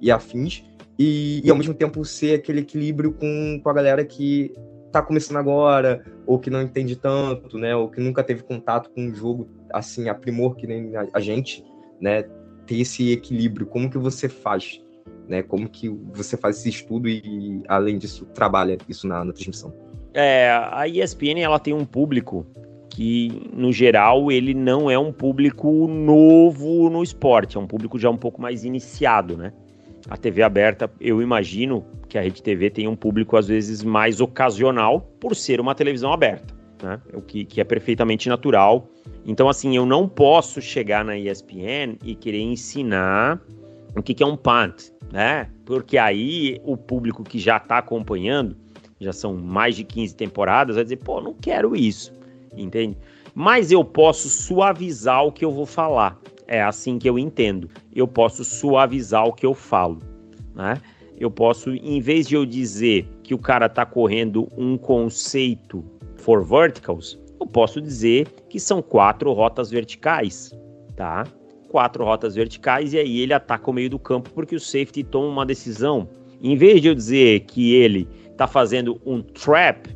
e 0.00 0.10
afins, 0.10 0.64
e, 0.98 1.40
e 1.44 1.50
ao 1.50 1.56
mesmo 1.56 1.74
tempo 1.74 2.04
ser 2.04 2.34
aquele 2.34 2.60
equilíbrio 2.60 3.12
com, 3.12 3.60
com 3.62 3.68
a 3.68 3.72
galera 3.72 4.04
que 4.04 4.52
tá 4.90 5.02
começando 5.02 5.36
agora, 5.36 6.04
ou 6.26 6.38
que 6.38 6.50
não 6.50 6.62
entende 6.62 6.96
tanto, 6.96 7.58
né? 7.58 7.76
Ou 7.76 7.88
que 7.88 8.00
nunca 8.00 8.24
teve 8.24 8.42
contato 8.42 8.90
com 8.90 9.02
um 9.02 9.14
jogo 9.14 9.48
assim, 9.72 10.08
a 10.08 10.14
primor 10.14 10.56
que 10.56 10.66
nem 10.66 10.92
a, 11.12 11.20
gente, 11.20 11.64
né? 12.00 12.24
Ter 12.66 12.80
esse 12.80 13.12
equilíbrio, 13.12 13.66
como 13.66 13.90
que 13.90 13.98
você 13.98 14.28
faz? 14.28 14.82
Né, 15.26 15.42
como 15.42 15.68
que 15.68 15.90
você 15.90 16.38
faz 16.38 16.58
esse 16.58 16.70
estudo 16.70 17.06
e, 17.06 17.62
além 17.68 17.98
disso, 17.98 18.24
trabalha 18.32 18.78
isso 18.88 19.06
na, 19.06 19.22
na 19.22 19.32
transmissão? 19.32 19.74
É, 20.14 20.50
a 20.72 20.88
ESPN 20.88 21.40
ela 21.40 21.58
tem 21.58 21.74
um 21.74 21.84
público 21.84 22.46
que, 22.98 23.48
no 23.54 23.72
geral, 23.72 24.32
ele 24.32 24.52
não 24.52 24.90
é 24.90 24.98
um 24.98 25.12
público 25.12 25.86
novo 25.86 26.90
no 26.90 27.00
esporte, 27.00 27.56
é 27.56 27.60
um 27.60 27.66
público 27.66 27.96
já 27.96 28.10
um 28.10 28.16
pouco 28.16 28.42
mais 28.42 28.64
iniciado, 28.64 29.36
né? 29.36 29.52
A 30.10 30.16
TV 30.16 30.42
aberta, 30.42 30.90
eu 31.00 31.22
imagino 31.22 31.84
que 32.08 32.18
a 32.18 32.22
Rede 32.22 32.42
TV 32.42 32.70
tem 32.70 32.88
um 32.88 32.96
público, 32.96 33.36
às 33.36 33.46
vezes, 33.46 33.84
mais 33.84 34.20
ocasional, 34.20 35.00
por 35.20 35.36
ser 35.36 35.60
uma 35.60 35.76
televisão 35.76 36.12
aberta, 36.12 36.52
né? 36.82 37.00
O 37.14 37.22
que, 37.22 37.44
que 37.44 37.60
é 37.60 37.64
perfeitamente 37.64 38.28
natural. 38.28 38.88
Então, 39.24 39.48
assim, 39.48 39.76
eu 39.76 39.86
não 39.86 40.08
posso 40.08 40.60
chegar 40.60 41.04
na 41.04 41.16
ESPN 41.16 41.98
e 42.02 42.16
querer 42.16 42.40
ensinar 42.40 43.40
o 43.96 44.02
que, 44.02 44.12
que 44.12 44.24
é 44.24 44.26
um 44.26 44.36
punt, 44.36 44.90
né? 45.12 45.48
Porque 45.64 45.98
aí 45.98 46.60
o 46.64 46.76
público 46.76 47.22
que 47.22 47.38
já 47.38 47.58
está 47.58 47.78
acompanhando, 47.78 48.56
já 49.00 49.12
são 49.12 49.36
mais 49.36 49.76
de 49.76 49.84
15 49.84 50.16
temporadas, 50.16 50.74
vai 50.74 50.82
dizer, 50.82 50.96
pô, 50.96 51.20
não 51.20 51.32
quero 51.32 51.76
isso, 51.76 52.17
entende? 52.60 52.96
Mas 53.34 53.70
eu 53.70 53.84
posso 53.84 54.28
suavizar 54.28 55.24
o 55.24 55.32
que 55.32 55.44
eu 55.44 55.50
vou 55.50 55.66
falar. 55.66 56.18
É 56.46 56.62
assim 56.62 56.98
que 56.98 57.08
eu 57.08 57.18
entendo. 57.18 57.68
Eu 57.94 58.08
posso 58.08 58.44
suavizar 58.44 59.26
o 59.26 59.32
que 59.32 59.46
eu 59.46 59.54
falo, 59.54 59.98
né? 60.54 60.80
Eu 61.18 61.30
posso, 61.30 61.70
em 61.70 62.00
vez 62.00 62.28
de 62.28 62.36
eu 62.36 62.46
dizer 62.46 63.08
que 63.22 63.34
o 63.34 63.38
cara 63.38 63.66
está 63.66 63.84
correndo 63.84 64.48
um 64.56 64.78
conceito 64.78 65.84
for 66.16 66.44
verticals, 66.44 67.18
eu 67.40 67.46
posso 67.46 67.80
dizer 67.80 68.28
que 68.48 68.58
são 68.58 68.80
quatro 68.80 69.32
rotas 69.32 69.70
verticais, 69.70 70.52
tá? 70.96 71.24
quatro 71.68 72.04
rotas 72.04 72.34
verticais 72.34 72.92
e 72.92 72.98
aí 72.98 73.20
ele 73.20 73.32
ataca 73.32 73.70
o 73.70 73.72
meio 73.72 73.90
do 73.90 73.98
campo 73.98 74.30
porque 74.30 74.56
o 74.56 74.60
safety 74.60 75.04
toma 75.04 75.28
uma 75.28 75.46
decisão. 75.46 76.08
Em 76.42 76.56
vez 76.56 76.80
de 76.80 76.88
eu 76.88 76.94
dizer 76.94 77.40
que 77.40 77.74
ele 77.74 78.08
está 78.30 78.46
fazendo 78.46 79.00
um 79.04 79.22
trap, 79.22 79.94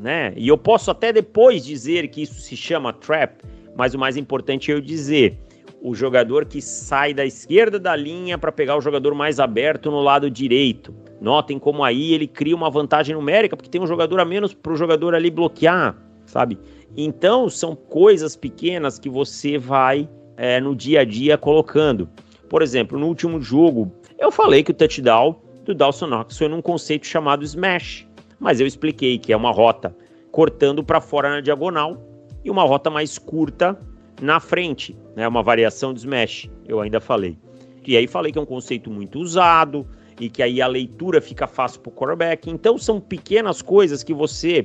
né? 0.00 0.32
E 0.36 0.48
eu 0.48 0.56
posso 0.56 0.90
até 0.90 1.12
depois 1.12 1.64
dizer 1.64 2.08
que 2.08 2.22
isso 2.22 2.40
se 2.40 2.56
chama 2.56 2.92
trap, 2.92 3.42
mas 3.76 3.94
o 3.94 3.98
mais 3.98 4.16
importante 4.16 4.70
é 4.70 4.74
eu 4.74 4.80
dizer 4.80 5.38
o 5.82 5.94
jogador 5.94 6.44
que 6.44 6.60
sai 6.60 7.14
da 7.14 7.24
esquerda 7.24 7.78
da 7.78 7.96
linha 7.96 8.36
para 8.36 8.52
pegar 8.52 8.76
o 8.76 8.80
jogador 8.80 9.14
mais 9.14 9.40
aberto 9.40 9.90
no 9.90 10.00
lado 10.00 10.30
direito. 10.30 10.94
Notem 11.20 11.58
como 11.58 11.82
aí 11.82 12.12
ele 12.12 12.26
cria 12.26 12.54
uma 12.54 12.70
vantagem 12.70 13.14
numérica, 13.14 13.56
porque 13.56 13.70
tem 13.70 13.80
um 13.80 13.86
jogador 13.86 14.20
a 14.20 14.24
menos 14.24 14.52
para 14.52 14.72
o 14.72 14.76
jogador 14.76 15.14
ali 15.14 15.30
bloquear, 15.30 15.96
sabe? 16.26 16.58
Então 16.96 17.48
são 17.48 17.74
coisas 17.74 18.36
pequenas 18.36 18.98
que 18.98 19.08
você 19.08 19.56
vai 19.56 20.08
é, 20.36 20.60
no 20.60 20.74
dia 20.74 21.00
a 21.00 21.04
dia 21.04 21.38
colocando. 21.38 22.08
Por 22.48 22.62
exemplo, 22.62 22.98
no 22.98 23.06
último 23.06 23.40
jogo, 23.40 23.92
eu 24.18 24.30
falei 24.30 24.62
que 24.62 24.70
o 24.70 24.74
touchdown 24.74 25.40
do 25.64 25.74
Dawson 25.74 26.06
Knox 26.06 26.36
foi 26.36 26.48
num 26.48 26.60
conceito 26.60 27.06
chamado 27.06 27.44
smash, 27.44 28.06
mas 28.40 28.58
eu 28.58 28.66
expliquei 28.66 29.18
que 29.18 29.32
é 29.32 29.36
uma 29.36 29.52
rota 29.52 29.94
cortando 30.32 30.82
para 30.82 31.00
fora 31.00 31.28
na 31.28 31.40
diagonal 31.40 32.02
e 32.44 32.50
uma 32.50 32.64
rota 32.64 32.90
mais 32.90 33.18
curta 33.18 33.78
na 34.20 34.40
frente, 34.40 34.96
né, 35.14 35.28
uma 35.28 35.42
variação 35.42 35.92
do 35.92 35.98
smash, 35.98 36.50
eu 36.66 36.80
ainda 36.80 37.00
falei. 37.00 37.38
E 37.86 37.96
aí 37.96 38.06
falei 38.06 38.32
que 38.32 38.38
é 38.38 38.42
um 38.42 38.46
conceito 38.46 38.90
muito 38.90 39.18
usado 39.18 39.86
e 40.18 40.28
que 40.28 40.42
aí 40.42 40.62
a 40.62 40.66
leitura 40.66 41.20
fica 41.20 41.46
fácil 41.46 41.80
para 41.80 41.90
o 41.90 41.92
quarterback. 41.92 42.50
Então 42.50 42.78
são 42.78 43.00
pequenas 43.00 43.60
coisas 43.62 44.02
que 44.02 44.14
você 44.14 44.64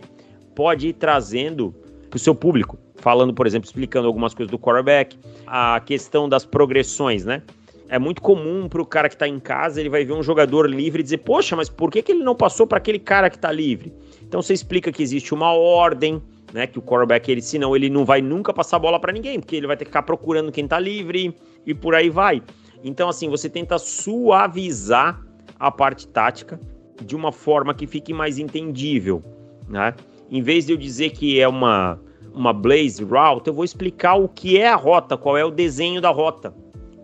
pode 0.54 0.90
ir 0.90 0.94
trazendo 0.94 1.74
para 2.10 2.18
o 2.18 2.20
seu 2.20 2.36
público 2.36 2.78
falando, 2.98 3.34
por 3.34 3.46
exemplo, 3.46 3.68
explicando 3.68 4.08
algumas 4.08 4.34
coisas 4.34 4.52
do 4.52 4.58
quarterback, 4.58 5.18
a 5.46 5.80
questão 5.80 6.28
das 6.28 6.46
progressões, 6.46 7.26
né? 7.26 7.44
É 7.88 8.00
muito 8.00 8.22
comum 8.22 8.68
para 8.68 8.82
o 8.82 8.86
cara 8.86 9.08
que 9.08 9.16
está 9.16 9.28
em 9.28 9.40
casa, 9.40 9.80
ele 9.80 9.90
vai 9.90 10.04
ver 10.04 10.14
um 10.14 10.24
jogador 10.24 10.68
livre 10.68 11.02
e 11.02 11.04
dizer, 11.04 11.20
poxa, 11.20 11.56
mas 11.56 11.70
por 11.70 11.92
que, 11.92 12.02
que 12.02 12.12
ele 12.12 12.24
não 12.24 12.36
passou 12.36 12.66
para 12.66 12.80
aquele 12.80 12.98
cara 12.98 13.30
que 13.30 13.36
está 13.36 13.52
livre? 13.52 13.94
Então 14.24 14.42
você 14.42 14.54
explica 14.54 14.92
que 14.92 15.04
existe 15.04 15.34
uma 15.34 15.52
ordem, 15.54 16.22
né? 16.52 16.66
Que 16.66 16.80
o 16.80 16.82
quarterback, 16.82 17.32
ele, 17.32 17.42
senão 17.42 17.76
ele 17.76 17.90
não 17.90 18.04
vai 18.04 18.22
nunca 18.22 18.52
passar 18.54 18.80
bola 18.80 19.00
para 19.00 19.14
ninguém, 19.14 19.40
porque 19.40 19.56
ele 19.56 19.68
vai 19.68 19.78
ter 19.78 19.86
que 19.86 19.90
ficar 19.90 20.04
procurando 20.04 20.52
quem 20.52 20.64
está 20.64 20.80
livre 20.80 21.36
e 21.66 21.74
por 21.74 21.94
aí 21.94 22.10
vai. 22.10 22.42
Então, 22.84 23.08
assim, 23.08 23.30
você 23.30 23.50
tenta 23.50 23.78
suavizar 23.78 25.22
a 25.60 25.70
parte 25.70 26.08
tática 26.08 26.60
de 27.04 27.16
uma 27.16 27.32
forma 27.32 27.74
que 27.74 27.86
fique 27.86 28.14
mais 28.14 28.40
entendível, 28.40 29.24
né? 29.68 29.94
Em 30.32 30.42
vez 30.42 30.66
de 30.66 30.74
eu 30.74 30.78
dizer 30.78 31.12
que 31.12 31.40
é 31.40 31.48
uma 31.48 32.00
uma 32.34 32.52
Blaze 32.52 33.02
Route, 33.02 33.48
eu 33.48 33.54
vou 33.54 33.64
explicar 33.64 34.16
o 34.16 34.28
que 34.28 34.58
é 34.58 34.68
a 34.68 34.76
rota, 34.76 35.16
qual 35.16 35.38
é 35.38 35.46
o 35.46 35.50
desenho 35.50 36.02
da 36.02 36.10
rota. 36.10 36.54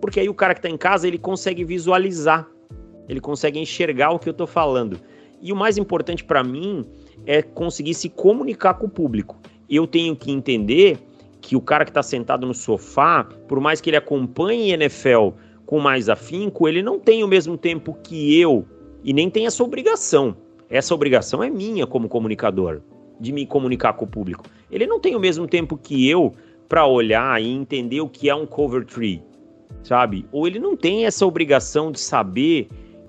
Porque 0.02 0.20
aí 0.20 0.28
o 0.28 0.34
cara 0.34 0.54
que 0.54 0.60
está 0.60 0.70
em 0.70 0.78
casa, 0.78 1.08
ele 1.08 1.18
consegue 1.18 1.64
visualizar, 1.64 2.49
ele 3.08 3.22
consegue 3.22 3.60
enxergar 3.60 4.12
o 4.12 4.20
que 4.20 4.28
eu 4.28 4.32
estou 4.32 4.47
falando. 4.47 4.99
E 5.41 5.54
o 5.54 5.56
mais 5.56 5.78
importante 5.78 6.24
para 6.24 6.43
mim 6.43 6.86
é 7.26 7.41
conseguir 7.41 7.93
se 7.93 8.10
comunicar 8.10 8.74
com 8.74 8.88
o 8.88 8.89
público. 8.89 9.39
Eu 9.70 9.86
tenho 9.88 10.16
que 10.16 10.32
entender 10.32 10.97
que 11.39 11.56
o 11.56 11.62
cara 11.62 11.86
que 11.86 11.91
está 11.91 12.04
sentado 12.04 12.45
no 12.45 12.54
sofá, 12.54 13.24
por 13.47 13.60
mais 13.60 13.80
que 13.80 13.89
ele 13.89 13.97
acompanhe 13.97 14.72
NFL 14.72 15.30
com 15.66 15.80
mais 15.80 16.10
afinco, 16.10 16.68
ele 16.68 16.84
não 16.84 16.99
tem 16.99 17.24
o 17.24 17.28
mesmo 17.28 17.58
tempo 17.58 17.97
que 18.04 18.39
eu 18.39 18.66
e 19.04 19.14
nem 19.14 19.30
tem 19.30 19.45
essa 19.45 19.64
obrigação. 19.64 20.36
Essa 20.70 20.93
obrigação 20.93 21.43
é 21.43 21.49
minha 21.49 21.88
como 21.88 22.08
comunicador 22.08 22.82
de 23.20 23.32
me 23.32 23.45
comunicar 23.45 23.93
com 23.93 24.06
o 24.06 24.08
público. 24.08 24.45
Ele 24.72 24.88
não 24.88 24.99
tem 24.99 25.16
o 25.16 25.20
mesmo 25.20 25.47
tempo 25.47 25.78
que 25.78 26.08
eu 26.10 26.34
para 26.68 26.86
olhar 26.86 27.41
e 27.41 27.47
entender 27.49 28.02
o 28.02 28.08
que 28.08 28.30
é 28.30 28.36
um 28.36 28.45
cover 28.45 28.86
tree, 28.86 29.22
sabe? 29.84 30.25
Ou 30.32 30.47
ele 30.47 30.59
não 30.59 30.75
tem 30.75 31.05
essa 31.05 31.25
obrigação 31.25 31.91
de 31.91 31.99
saber, 31.99 32.67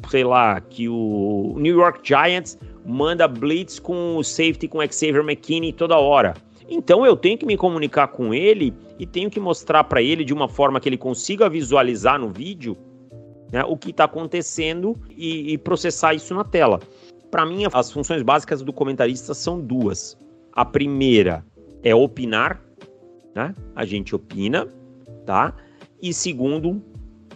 sei 0.09 0.25
lá, 0.25 0.61
que 0.61 0.89
o 0.89 1.55
New 1.57 1.79
York 1.79 2.01
Giants 2.03 2.59
manda 2.85 3.29
blitz 3.29 3.79
com 3.79 4.17
o 4.17 4.25
safety 4.25 4.69
com 4.69 4.79
Xavier 4.81 5.25
McKinney 5.25 5.73
toda 5.73 5.99
hora. 5.99 6.35
Então 6.69 7.05
eu 7.05 7.17
tenho 7.17 7.37
que 7.37 7.47
me 7.47 7.57
comunicar 7.57 8.09
com 8.09 8.33
ele 8.33 8.75
e 8.99 9.07
tenho 9.07 9.31
que 9.31 9.39
mostrar 9.39 9.85
para 9.85 10.03
ele 10.03 10.25
de 10.25 10.33
uma 10.33 10.49
forma 10.49 10.81
que 10.81 10.89
ele 10.89 10.97
consiga 10.97 11.49
visualizar 11.49 12.19
no 12.19 12.31
vídeo 12.31 12.77
né, 13.53 13.63
o 13.65 13.77
que 13.77 13.91
está 13.91 14.05
acontecendo 14.05 14.99
e, 15.11 15.53
e 15.53 15.59
processar 15.59 16.15
isso 16.15 16.35
na 16.35 16.45
tela. 16.45 16.81
Para 17.31 17.45
mim, 17.45 17.65
as 17.73 17.93
funções 17.93 18.23
básicas 18.23 18.63
do 18.63 18.73
comentarista 18.73 19.35
são 19.35 19.61
duas. 19.61 20.17
A 20.53 20.65
primeira 20.65 21.45
é 21.83 21.95
opinar, 21.95 22.61
né? 23.35 23.55
A 23.75 23.85
gente 23.85 24.15
opina, 24.15 24.69
tá? 25.25 25.55
E 26.03 26.13
segundo, 26.13 26.83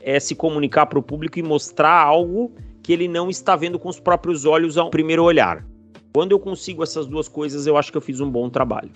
é 0.03 0.19
se 0.19 0.35
comunicar 0.35 0.87
para 0.87 0.99
o 0.99 1.03
público 1.03 1.39
e 1.39 1.43
mostrar 1.43 2.03
algo 2.03 2.53
que 2.83 2.93
ele 2.93 3.07
não 3.07 3.31
está 3.31 3.55
vendo 3.55 3.79
com 3.79 3.89
os 3.89 4.01
próprios 4.01 4.45
olhos 4.45 4.77
ao 4.77 4.91
primeiro 4.91 5.23
olhar. 5.23 5.65
Quando 6.13 6.33
eu 6.33 6.41
consigo 6.41 6.83
essas 6.83 7.07
duas 7.07 7.29
coisas, 7.29 7.67
eu 7.67 7.77
acho 7.77 7.93
que 7.93 7.97
eu 7.97 8.03
fiz 8.03 8.21
um 8.21 8.31
bom 8.31 8.51
trabalho. 8.51 8.91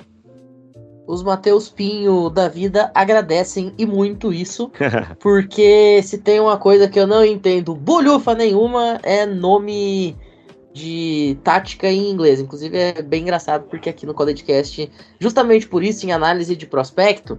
Os 1.07 1.23
Mateus 1.23 1.69
Pinho 1.69 2.31
da 2.31 2.49
vida 2.49 2.91
agradecem 2.95 3.73
e 3.79 3.87
muito 3.87 4.33
isso, 4.33 4.71
porque 5.21 6.01
se 6.03 6.19
tem 6.19 6.41
uma 6.41 6.57
coisa 6.57 6.89
que 6.89 6.99
eu 6.99 7.07
não 7.07 7.25
entendo 7.25 7.75
bolhufa 7.75 8.35
nenhuma 8.35 8.99
é 9.03 9.27
nome 9.27 10.17
de 10.73 11.37
tática 11.43 11.89
em 11.89 12.11
inglês. 12.11 12.41
Inclusive 12.41 12.77
é 12.77 13.03
bem 13.03 13.23
engraçado 13.23 13.67
porque 13.69 13.89
aqui 13.89 14.07
no 14.07 14.15
CollegeCast, 14.15 14.91
justamente 15.19 15.69
por 15.69 15.83
isso, 15.83 16.07
em 16.07 16.13
análise 16.13 16.55
de 16.57 16.67
prospecto, 16.67 17.39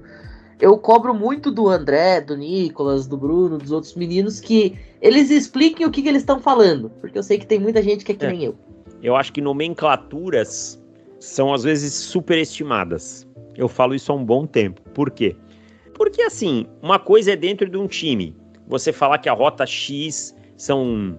eu 0.61 0.77
cobro 0.77 1.13
muito 1.13 1.51
do 1.51 1.67
André, 1.67 2.21
do 2.21 2.37
Nicolas, 2.37 3.07
do 3.07 3.17
Bruno, 3.17 3.57
dos 3.57 3.71
outros 3.71 3.95
meninos 3.95 4.39
que 4.39 4.77
eles 5.01 5.31
expliquem 5.31 5.87
o 5.87 5.91
que, 5.91 6.03
que 6.03 6.07
eles 6.07 6.21
estão 6.21 6.39
falando, 6.39 6.91
porque 7.01 7.17
eu 7.17 7.23
sei 7.23 7.39
que 7.39 7.47
tem 7.47 7.59
muita 7.59 7.81
gente 7.81 8.05
que 8.05 8.11
é 8.11 8.15
que 8.15 8.25
é. 8.25 8.29
nem 8.29 8.43
eu. 8.43 8.55
Eu 9.01 9.15
acho 9.15 9.33
que 9.33 9.41
nomenclaturas 9.41 10.79
são 11.19 11.51
às 11.51 11.63
vezes 11.63 11.93
superestimadas. 11.93 13.27
Eu 13.57 13.67
falo 13.67 13.95
isso 13.95 14.11
há 14.11 14.15
um 14.15 14.23
bom 14.23 14.45
tempo. 14.45 14.81
Por 14.91 15.09
quê? 15.09 15.35
Porque 15.95 16.21
assim, 16.21 16.67
uma 16.81 16.99
coisa 16.99 17.31
é 17.31 17.35
dentro 17.35 17.67
de 17.67 17.77
um 17.77 17.87
time. 17.87 18.35
Você 18.67 18.93
falar 18.93 19.17
que 19.17 19.27
a 19.27 19.33
rota 19.33 19.65
X 19.65 20.35
são 20.55 21.17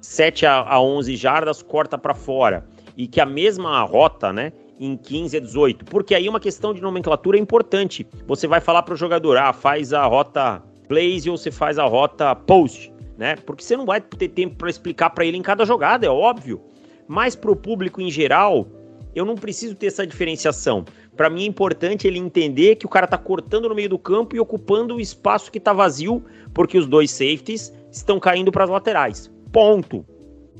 7 0.00 0.46
a 0.46 0.80
11 0.80 1.14
jardas, 1.14 1.62
corta 1.62 1.98
para 1.98 2.14
fora. 2.14 2.66
E 2.96 3.06
que 3.06 3.20
a 3.20 3.26
mesma 3.26 3.82
rota, 3.82 4.32
né, 4.32 4.52
em 4.78 4.96
15 4.96 5.36
a 5.36 5.40
18. 5.40 5.84
Porque 5.86 6.14
aí 6.14 6.28
uma 6.28 6.40
questão 6.40 6.72
de 6.72 6.80
nomenclatura 6.80 7.36
é 7.36 7.40
importante. 7.40 8.06
Você 8.26 8.46
vai 8.46 8.60
falar 8.60 8.82
para 8.82 8.94
o 8.94 8.96
jogador, 8.96 9.36
ah, 9.36 9.52
faz 9.52 9.92
a 9.92 10.04
rota 10.04 10.62
blaze 10.88 11.28
ou 11.28 11.36
você 11.36 11.50
faz 11.50 11.78
a 11.78 11.84
rota 11.84 12.34
post, 12.34 12.92
né? 13.16 13.36
Porque 13.36 13.62
você 13.62 13.76
não 13.76 13.84
vai 13.84 14.00
ter 14.00 14.28
tempo 14.28 14.56
para 14.56 14.70
explicar 14.70 15.10
para 15.10 15.24
ele 15.24 15.36
em 15.36 15.42
cada 15.42 15.64
jogada, 15.64 16.06
é 16.06 16.10
óbvio. 16.10 16.60
Mas 17.06 17.34
para 17.34 17.50
o 17.50 17.56
público 17.56 18.00
em 18.00 18.10
geral, 18.10 18.66
eu 19.14 19.24
não 19.24 19.34
preciso 19.34 19.74
ter 19.74 19.86
essa 19.86 20.06
diferenciação. 20.06 20.84
Para 21.16 21.28
mim 21.28 21.42
é 21.42 21.46
importante 21.46 22.06
ele 22.06 22.18
entender 22.18 22.76
que 22.76 22.86
o 22.86 22.88
cara 22.88 23.06
tá 23.06 23.18
cortando 23.18 23.68
no 23.68 23.74
meio 23.74 23.88
do 23.88 23.98
campo 23.98 24.36
e 24.36 24.40
ocupando 24.40 24.94
o 24.94 25.00
espaço 25.00 25.50
que 25.50 25.58
tá 25.58 25.72
vazio, 25.72 26.22
porque 26.54 26.78
os 26.78 26.86
dois 26.86 27.10
safeties 27.10 27.72
estão 27.90 28.20
caindo 28.20 28.52
para 28.52 28.64
as 28.64 28.70
laterais. 28.70 29.30
Ponto. 29.52 30.06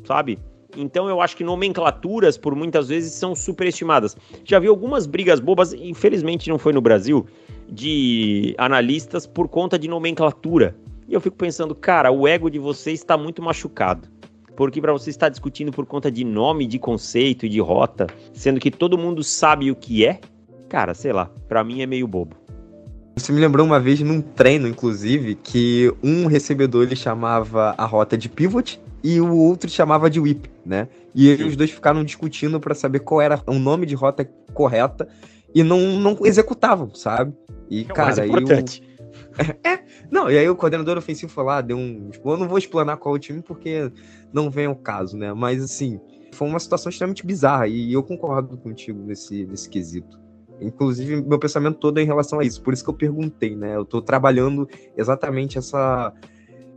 Sabe? 0.04 0.38
Então 0.80 1.08
eu 1.08 1.20
acho 1.20 1.36
que 1.36 1.42
nomenclaturas, 1.42 2.38
por 2.38 2.54
muitas 2.54 2.88
vezes, 2.88 3.12
são 3.12 3.34
superestimadas. 3.34 4.16
Já 4.44 4.60
vi 4.60 4.68
algumas 4.68 5.06
brigas 5.06 5.40
bobas, 5.40 5.72
infelizmente 5.72 6.48
não 6.48 6.56
foi 6.56 6.72
no 6.72 6.80
Brasil, 6.80 7.26
de 7.68 8.54
analistas 8.56 9.26
por 9.26 9.48
conta 9.48 9.76
de 9.76 9.88
nomenclatura. 9.88 10.76
E 11.08 11.14
eu 11.14 11.20
fico 11.20 11.36
pensando, 11.36 11.74
cara, 11.74 12.12
o 12.12 12.28
ego 12.28 12.48
de 12.48 12.60
vocês 12.60 13.00
está 13.00 13.16
muito 13.16 13.42
machucado. 13.42 14.06
Porque 14.56 14.80
para 14.80 14.92
você 14.92 15.10
estar 15.10 15.28
discutindo 15.28 15.72
por 15.72 15.84
conta 15.84 16.12
de 16.12 16.22
nome, 16.22 16.64
de 16.64 16.78
conceito 16.78 17.44
e 17.44 17.48
de 17.48 17.60
rota, 17.60 18.06
sendo 18.32 18.60
que 18.60 18.70
todo 18.70 18.96
mundo 18.96 19.24
sabe 19.24 19.72
o 19.72 19.76
que 19.76 20.06
é, 20.06 20.20
cara, 20.68 20.94
sei 20.94 21.12
lá, 21.12 21.28
para 21.48 21.64
mim 21.64 21.82
é 21.82 21.86
meio 21.86 22.06
bobo. 22.06 22.36
Você 23.16 23.32
me 23.32 23.40
lembrou 23.40 23.66
uma 23.66 23.80
vez 23.80 24.00
num 24.00 24.20
treino, 24.20 24.68
inclusive, 24.68 25.34
que 25.34 25.92
um 26.04 26.26
recebedor 26.26 26.84
ele 26.84 26.94
chamava 26.94 27.74
a 27.76 27.84
rota 27.84 28.16
de 28.16 28.28
pivot 28.28 28.80
e 29.03 29.20
o 29.20 29.36
outro 29.36 29.70
chamava 29.70 30.11
de 30.11 30.18
whip, 30.18 30.51
né? 30.64 30.88
E 31.14 31.32
os 31.34 31.57
dois 31.57 31.70
ficaram 31.70 32.05
discutindo 32.05 32.59
para 32.61 32.74
saber 32.74 33.01
qual 33.01 33.20
era 33.20 33.40
o 33.46 33.59
nome 33.59 33.86
de 33.86 33.94
rota 33.94 34.24
correta 34.53 35.09
e 35.55 35.62
não, 35.62 35.78
não 35.99 36.16
executavam, 36.24 36.94
sabe? 36.94 37.34
E, 37.70 37.82
é 37.82 37.84
cara, 37.84 38.22
aí 38.22 38.30
o... 38.30 38.34
é, 39.64 39.80
não, 40.11 40.30
e 40.30 40.38
aí 40.38 40.49
o 40.49 40.57
coordenador 40.57 40.99
ofensivo 40.99 41.30
foi 41.30 41.44
lá, 41.44 41.61
deu 41.61 41.76
um. 41.76 42.11
Tipo, 42.11 42.30
eu 42.30 42.36
não 42.36 42.49
vou 42.49 42.59
explanar 42.59 42.96
qual 42.96 43.14
é 43.14 43.18
o 43.18 43.20
time 43.20 43.42
porque 43.42 43.90
não 44.32 44.51
vem 44.51 44.66
ao 44.66 44.76
caso, 44.76 45.16
né? 45.16 45.32
Mas 45.32 45.62
assim, 45.62 46.01
foi 46.32 46.49
uma 46.49 46.59
situação 46.59 46.90
extremamente 46.90 47.26
bizarra 47.26 47.66
e 47.66 47.92
eu 47.92 48.03
concordo 48.03 48.57
contigo 48.57 49.01
nesse, 49.03 49.46
nesse 49.46 49.68
quesito. 49.68 50.18
Inclusive, 50.61 51.22
meu 51.22 51.38
pensamento 51.38 51.78
todo 51.78 51.99
é 51.99 52.03
em 52.03 52.07
relação 52.07 52.40
a 52.40 52.44
isso. 52.44 52.61
Por 52.62 52.72
isso 52.72 52.82
que 52.82 52.90
eu 52.90 52.94
perguntei, 52.94 53.55
né? 53.55 53.76
Eu 53.76 53.84
tô 53.84 54.03
trabalhando 54.03 54.68
exatamente 54.96 55.57
essa 55.57 56.12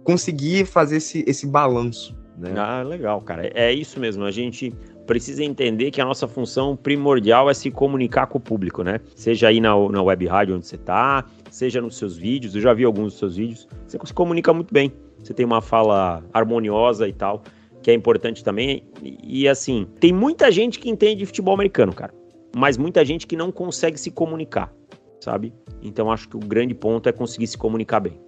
conseguir 0.04 0.66
fazer 0.66 0.98
esse, 0.98 1.24
esse 1.28 1.48
balanço. 1.48 2.16
Né? 2.38 2.54
Ah, 2.58 2.82
legal, 2.82 3.22
cara. 3.22 3.52
É 3.54 3.72
isso 3.72 4.00
mesmo. 4.00 4.24
A 4.24 4.32
gente 4.32 4.74
precisa 5.06 5.44
entender 5.44 5.92
que 5.92 6.02
a 6.02 6.06
nossa 6.06 6.28
função 6.28 6.76
primordial 6.76 7.50
é 7.50 7.54
se 7.54 7.70
comunicar 7.70 8.28
com 8.28 8.38
o 8.38 8.42
público, 8.42 8.84
né? 8.84 9.00
Seja 9.16 9.50
aí 9.50 9.60
na, 9.60 9.76
na 9.90 10.02
web 10.02 10.26
rádio 10.26 10.56
onde 10.56 10.66
você 10.66 10.78
tá, 10.78 11.26
seja 11.50 11.82
nos 11.82 11.98
seus 11.98 12.18
vídeos. 12.18 12.56
Eu 12.56 12.62
já 12.62 12.74
vi 12.74 12.84
alguns 12.84 13.14
dos 13.14 13.20
seus 13.20 13.36
vídeos. 13.36 13.68
Você 13.86 14.00
se 14.04 14.14
comunica 14.14 14.54
muito 14.54 14.74
bem. 14.74 14.92
Você 15.20 15.34
tem 15.34 15.46
uma 15.46 15.62
fala 15.62 16.24
harmoniosa 16.34 17.08
e 17.08 17.14
tal, 17.14 17.44
que 17.84 17.92
é 17.92 17.94
importante 17.94 18.44
também. 18.44 18.84
E, 19.04 19.42
e 19.44 19.48
assim, 19.48 19.88
tem 20.00 20.12
muita 20.12 20.52
gente 20.52 20.80
que 20.80 20.90
entende 20.90 21.26
futebol 21.26 21.54
americano, 21.54 21.94
cara. 21.94 22.14
Mas 22.56 22.78
muita 22.78 23.06
gente 23.06 23.28
que 23.28 23.36
não 23.36 23.52
consegue 23.52 24.00
se 24.00 24.12
comunicar, 24.12 24.74
sabe? 25.20 25.54
Então 25.82 26.12
acho 26.12 26.28
que 26.28 26.36
o 26.36 26.40
grande 26.40 26.74
ponto 26.74 27.08
é 27.08 27.12
conseguir 27.12 27.48
se 27.48 27.58
comunicar 27.58 28.00
bem. 28.00 28.20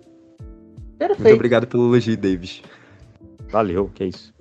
Perfeito. 0.98 1.22
Muito 1.22 1.36
obrigado 1.36 1.68
pelo 1.68 1.88
elogio, 1.88 2.18
Davis. 2.18 2.62
Valeu, 3.50 3.89
que 3.94 4.04
é 4.04 4.08
isso. 4.08 4.34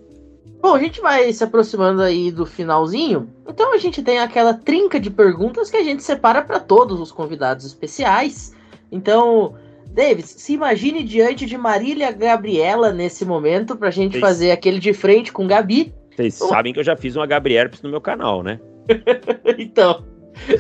Bom, 0.61 0.77
a 0.77 0.79
gente 0.79 1.01
vai 1.01 1.33
se 1.33 1.43
aproximando 1.43 2.01
aí 2.03 2.31
do 2.31 2.47
finalzinho. 2.47 3.29
Então 3.49 3.75
a 3.75 3.79
gente 3.79 4.01
tem 4.01 4.21
aquela 4.21 4.55
trinca 4.55 5.01
de 5.01 5.11
perguntas 5.11 5.69
que 5.71 5.77
a 5.77 5.83
gente 5.83 6.05
separa 6.05 6.41
para 6.41 6.61
todos 6.61 7.01
os 7.01 7.11
convidados 7.11 7.67
especiais. 7.67 8.55
Então, 8.91 9.57
Davis, 9.87 10.27
se 10.27 10.53
imagine 10.53 11.03
diante 11.03 11.47
de 11.47 11.59
Marília 11.59 12.13
Gabriela 12.13 12.93
nesse 12.93 13.25
momento 13.25 13.77
pra 13.77 13.91
gente 13.91 14.13
Vocês... 14.13 14.21
fazer 14.21 14.51
aquele 14.53 14.79
de 14.79 14.95
frente 14.95 15.33
com 15.33 15.49
Gabi. 15.49 15.93
Vocês 16.15 16.35
sabem 16.35 16.73
que 16.73 16.79
eu 16.79 16.85
já 16.85 16.97
fiz 16.97 17.17
uma 17.17 17.27
Herpes 17.27 17.83
no 17.83 17.91
meu 17.91 18.01
canal, 18.01 18.43
né? 18.43 18.61
então, 19.59 20.05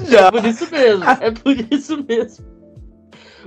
já. 0.08 0.26
é 0.26 0.30
por 0.30 0.44
isso 0.44 0.70
mesmo. 0.70 1.04
É 1.04 1.30
por 1.30 1.56
isso 1.72 2.04
mesmo. 2.08 2.44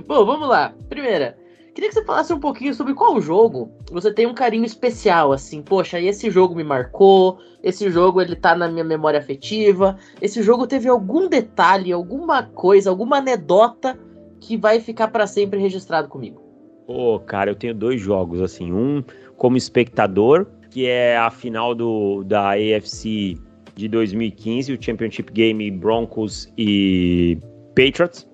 Bom, 0.06 0.24
vamos 0.24 0.48
lá. 0.48 0.74
Primeira, 0.88 1.36
Queria 1.76 1.90
que 1.90 1.94
você 1.94 2.04
falasse 2.06 2.32
um 2.32 2.40
pouquinho 2.40 2.72
sobre 2.72 2.94
qual 2.94 3.20
jogo 3.20 3.70
você 3.92 4.10
tem 4.10 4.26
um 4.26 4.32
carinho 4.32 4.64
especial, 4.64 5.30
assim, 5.30 5.60
poxa, 5.60 6.00
esse 6.00 6.30
jogo 6.30 6.54
me 6.54 6.64
marcou, 6.64 7.38
esse 7.62 7.90
jogo 7.90 8.18
ele 8.18 8.34
tá 8.34 8.56
na 8.56 8.66
minha 8.66 8.82
memória 8.82 9.20
afetiva, 9.20 9.98
esse 10.18 10.42
jogo 10.42 10.66
teve 10.66 10.88
algum 10.88 11.28
detalhe, 11.28 11.92
alguma 11.92 12.44
coisa, 12.44 12.88
alguma 12.88 13.18
anedota 13.18 13.98
que 14.40 14.56
vai 14.56 14.80
ficar 14.80 15.08
para 15.08 15.26
sempre 15.26 15.60
registrado 15.60 16.08
comigo. 16.08 16.40
Pô, 16.86 17.20
cara, 17.20 17.50
eu 17.50 17.54
tenho 17.54 17.74
dois 17.74 18.00
jogos, 18.00 18.40
assim, 18.40 18.72
um 18.72 19.04
como 19.36 19.58
espectador, 19.58 20.46
que 20.70 20.86
é 20.86 21.18
a 21.18 21.30
final 21.30 21.74
do, 21.74 22.24
da 22.24 22.52
AFC 22.52 23.36
de 23.74 23.86
2015, 23.86 24.72
o 24.72 24.82
Championship 24.82 25.30
Game 25.30 25.70
Broncos 25.72 26.50
e 26.56 27.36
Patriots, 27.74 28.26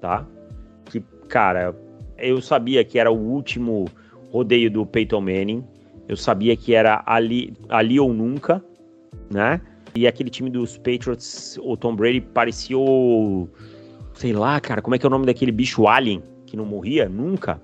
tá? 0.00 0.26
Que, 0.86 1.00
cara, 1.28 1.76
eu 2.18 2.40
sabia 2.40 2.84
que 2.84 2.98
era 2.98 3.10
o 3.10 3.16
último 3.16 3.86
rodeio 4.30 4.70
do 4.70 4.84
Peyton 4.84 5.20
Manning. 5.20 5.64
Eu 6.08 6.16
sabia 6.16 6.56
que 6.56 6.74
era 6.74 7.02
ali, 7.06 7.52
ali 7.68 7.98
ou 7.98 8.12
nunca, 8.12 8.64
né? 9.30 9.60
E 9.94 10.06
aquele 10.06 10.30
time 10.30 10.50
dos 10.50 10.76
Patriots, 10.76 11.58
o 11.62 11.76
Tom 11.76 11.96
Brady 11.96 12.20
parecia. 12.20 12.76
Sei 14.14 14.32
lá, 14.32 14.60
cara, 14.60 14.80
como 14.80 14.94
é 14.94 14.98
que 14.98 15.06
é 15.06 15.08
o 15.08 15.10
nome 15.10 15.26
daquele 15.26 15.52
bicho 15.52 15.86
alien 15.86 16.22
que 16.46 16.56
não 16.56 16.64
morria 16.64 17.08
nunca, 17.08 17.60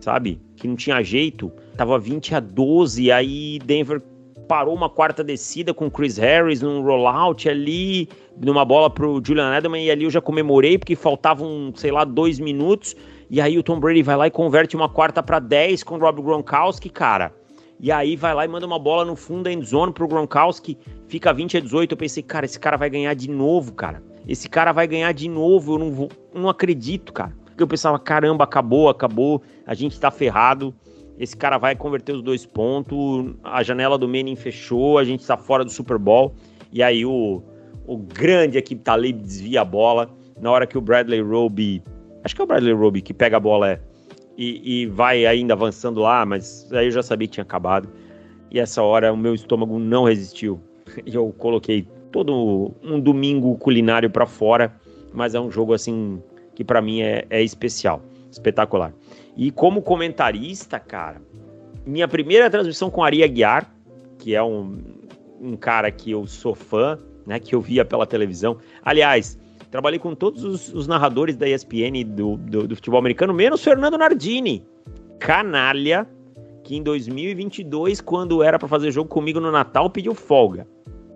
sabe? 0.00 0.40
Que 0.56 0.66
não 0.66 0.76
tinha 0.76 1.02
jeito. 1.02 1.52
Tava 1.76 1.98
20 1.98 2.34
a 2.34 2.40
12, 2.40 3.12
aí 3.12 3.58
Denver 3.64 4.00
parou 4.48 4.74
uma 4.74 4.88
quarta 4.88 5.24
descida 5.24 5.72
com 5.72 5.90
Chris 5.90 6.16
Harris 6.16 6.60
num 6.60 6.82
rollout 6.82 7.48
ali, 7.48 8.08
numa 8.40 8.64
bola 8.64 8.90
pro 8.90 9.22
Julian 9.24 9.56
Edelman, 9.56 9.84
e 9.84 9.90
ali 9.90 10.04
eu 10.04 10.10
já 10.10 10.20
comemorei 10.20 10.78
porque 10.78 10.94
faltavam, 10.94 11.72
sei 11.74 11.90
lá, 11.90 12.04
dois 12.04 12.38
minutos. 12.38 12.94
E 13.30 13.40
aí 13.40 13.58
o 13.58 13.62
Tom 13.62 13.80
Brady 13.80 14.02
vai 14.02 14.16
lá 14.16 14.26
e 14.26 14.30
converte 14.30 14.76
uma 14.76 14.88
quarta 14.88 15.22
para 15.22 15.38
10 15.38 15.82
com 15.82 15.96
o 15.96 15.98
Rob 15.98 16.22
Gronkowski, 16.22 16.88
cara. 16.88 17.32
E 17.80 17.90
aí 17.90 18.16
vai 18.16 18.34
lá 18.34 18.44
e 18.44 18.48
manda 18.48 18.66
uma 18.66 18.78
bola 18.78 19.04
no 19.04 19.16
fundo 19.16 19.44
da 19.44 19.52
endzone 19.52 19.92
pro 19.92 20.08
Gronkowski, 20.08 20.78
fica 21.08 21.32
20 21.32 21.56
a 21.56 21.60
18. 21.60 21.92
Eu 21.92 21.96
pensei, 21.96 22.22
cara, 22.22 22.46
esse 22.46 22.58
cara 22.58 22.76
vai 22.76 22.88
ganhar 22.88 23.14
de 23.14 23.28
novo, 23.28 23.72
cara. 23.72 24.02
Esse 24.26 24.48
cara 24.48 24.72
vai 24.72 24.86
ganhar 24.86 25.12
de 25.12 25.28
novo, 25.28 25.74
eu 25.74 25.78
não, 25.78 25.92
vou, 25.92 26.08
não 26.32 26.48
acredito, 26.48 27.12
cara. 27.12 27.34
Porque 27.44 27.62
eu 27.62 27.68
pensava, 27.68 27.98
caramba, 27.98 28.44
acabou, 28.44 28.88
acabou, 28.88 29.42
a 29.66 29.74
gente 29.74 29.98
tá 30.00 30.10
ferrado. 30.10 30.74
Esse 31.18 31.36
cara 31.36 31.58
vai 31.58 31.76
converter 31.76 32.12
os 32.12 32.22
dois 32.22 32.44
pontos, 32.44 33.34
a 33.44 33.62
janela 33.62 33.96
do 33.96 34.08
Manning 34.08 34.34
fechou, 34.34 34.98
a 34.98 35.04
gente 35.04 35.24
tá 35.24 35.36
fora 35.36 35.64
do 35.64 35.70
Super 35.70 35.98
Bowl. 35.98 36.34
E 36.72 36.82
aí 36.82 37.04
o, 37.06 37.42
o 37.86 37.96
grande 37.96 38.58
equipe 38.58 38.82
Talib 38.82 39.20
desvia 39.20 39.60
a 39.60 39.64
bola. 39.64 40.10
Na 40.40 40.50
hora 40.50 40.66
que 40.66 40.76
o 40.76 40.80
Bradley 40.80 41.20
Roby 41.20 41.82
Acho 42.24 42.34
que 42.34 42.40
é 42.40 42.44
o 42.44 42.46
Bradley 42.46 42.72
Roby 42.72 43.02
que 43.02 43.12
pega 43.12 43.36
a 43.36 43.40
bola 43.40 43.72
é, 43.72 43.80
e, 44.36 44.82
e 44.82 44.86
vai 44.86 45.26
ainda 45.26 45.52
avançando 45.54 46.00
lá, 46.00 46.24
mas 46.24 46.72
aí 46.72 46.86
eu 46.86 46.90
já 46.90 47.02
sabia 47.02 47.28
que 47.28 47.34
tinha 47.34 47.44
acabado. 47.44 47.88
E 48.50 48.58
essa 48.58 48.82
hora 48.82 49.12
o 49.12 49.16
meu 49.16 49.34
estômago 49.34 49.78
não 49.78 50.04
resistiu. 50.04 50.60
E 51.04 51.14
eu 51.14 51.34
coloquei 51.38 51.88
todo 52.12 52.72
um 52.82 53.00
domingo 53.00 53.56
culinário 53.58 54.08
para 54.08 54.26
fora, 54.26 54.72
mas 55.12 55.34
é 55.34 55.40
um 55.40 55.50
jogo 55.50 55.74
assim 55.74 56.22
que 56.54 56.62
para 56.62 56.80
mim 56.80 57.00
é, 57.00 57.24
é 57.28 57.42
especial, 57.42 58.00
espetacular. 58.30 58.94
E 59.36 59.50
como 59.50 59.82
comentarista, 59.82 60.78
cara, 60.78 61.20
minha 61.84 62.06
primeira 62.06 62.48
transmissão 62.48 62.90
com 62.90 63.02
Ari 63.02 63.24
Aguiar, 63.24 63.74
que 64.18 64.34
é 64.34 64.42
um, 64.42 64.78
um 65.40 65.56
cara 65.56 65.90
que 65.90 66.12
eu 66.12 66.26
sou 66.26 66.54
fã, 66.54 66.98
né? 67.26 67.40
Que 67.40 67.54
eu 67.54 67.60
via 67.60 67.84
pela 67.84 68.06
televisão. 68.06 68.58
Aliás, 68.82 69.38
trabalhei 69.74 69.98
com 69.98 70.14
todos 70.14 70.44
os, 70.44 70.72
os 70.72 70.86
narradores 70.86 71.34
da 71.36 71.48
ESPN 71.48 72.04
do, 72.06 72.36
do, 72.36 72.68
do, 72.68 72.76
futebol 72.76 73.00
americano, 73.00 73.34
menos 73.34 73.60
Fernando 73.60 73.98
Nardini. 73.98 74.64
Canalha, 75.18 76.08
que 76.62 76.76
em 76.76 76.82
2022, 76.84 78.00
quando 78.00 78.40
era 78.40 78.56
para 78.56 78.68
fazer 78.68 78.92
jogo 78.92 79.08
comigo 79.08 79.40
no 79.40 79.50
Natal, 79.50 79.90
pediu 79.90 80.14
folga, 80.14 80.64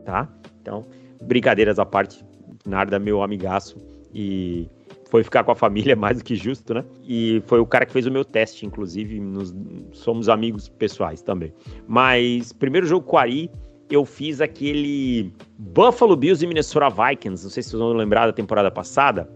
tá? 0.04 0.28
Então, 0.60 0.84
brincadeiras 1.22 1.78
à 1.78 1.86
parte, 1.86 2.24
Narda, 2.66 2.98
meu 2.98 3.22
amigaço, 3.22 3.76
e 4.12 4.68
foi 5.08 5.22
ficar 5.22 5.44
com 5.44 5.52
a 5.52 5.54
família 5.54 5.94
mais 5.96 6.18
do 6.18 6.24
que 6.24 6.34
justo, 6.34 6.74
né? 6.74 6.84
E 7.04 7.40
foi 7.46 7.60
o 7.60 7.66
cara 7.66 7.86
que 7.86 7.92
fez 7.92 8.06
o 8.06 8.10
meu 8.10 8.24
teste, 8.24 8.66
inclusive, 8.66 9.20
nos, 9.20 9.54
somos 9.92 10.28
amigos 10.28 10.68
pessoais 10.68 11.22
também. 11.22 11.54
Mas, 11.86 12.52
primeiro 12.52 12.88
jogo 12.88 13.06
com 13.06 13.14
o 13.14 13.18
Ari, 13.20 13.52
eu 13.90 14.04
fiz 14.04 14.40
aquele 14.40 15.32
Buffalo 15.58 16.16
Bills 16.16 16.44
e 16.44 16.46
Minnesota 16.46 16.88
Vikings, 16.88 17.44
não 17.44 17.50
sei 17.50 17.62
se 17.62 17.70
vocês 17.70 17.80
vão 17.80 17.92
lembrar 17.92 18.26
da 18.26 18.32
temporada 18.32 18.70
passada, 18.70 19.28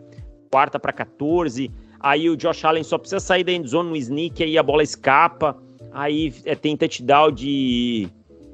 quarta 0.50 0.78
para 0.78 0.92
14, 0.92 1.70
aí 2.00 2.28
o 2.28 2.36
Josh 2.36 2.64
Allen 2.64 2.82
só 2.82 2.98
precisa 2.98 3.20
sair 3.20 3.44
da 3.44 3.53
endzone 3.53 3.90
no 3.90 3.96
sneak, 3.96 4.42
aí 4.42 4.59
a 4.59 4.62
bola 4.62 4.82
escapa, 4.82 5.57
aí 5.92 6.34
é, 6.44 6.55
tem 6.55 6.76
touchdown 6.76 7.32
de, 7.32 8.09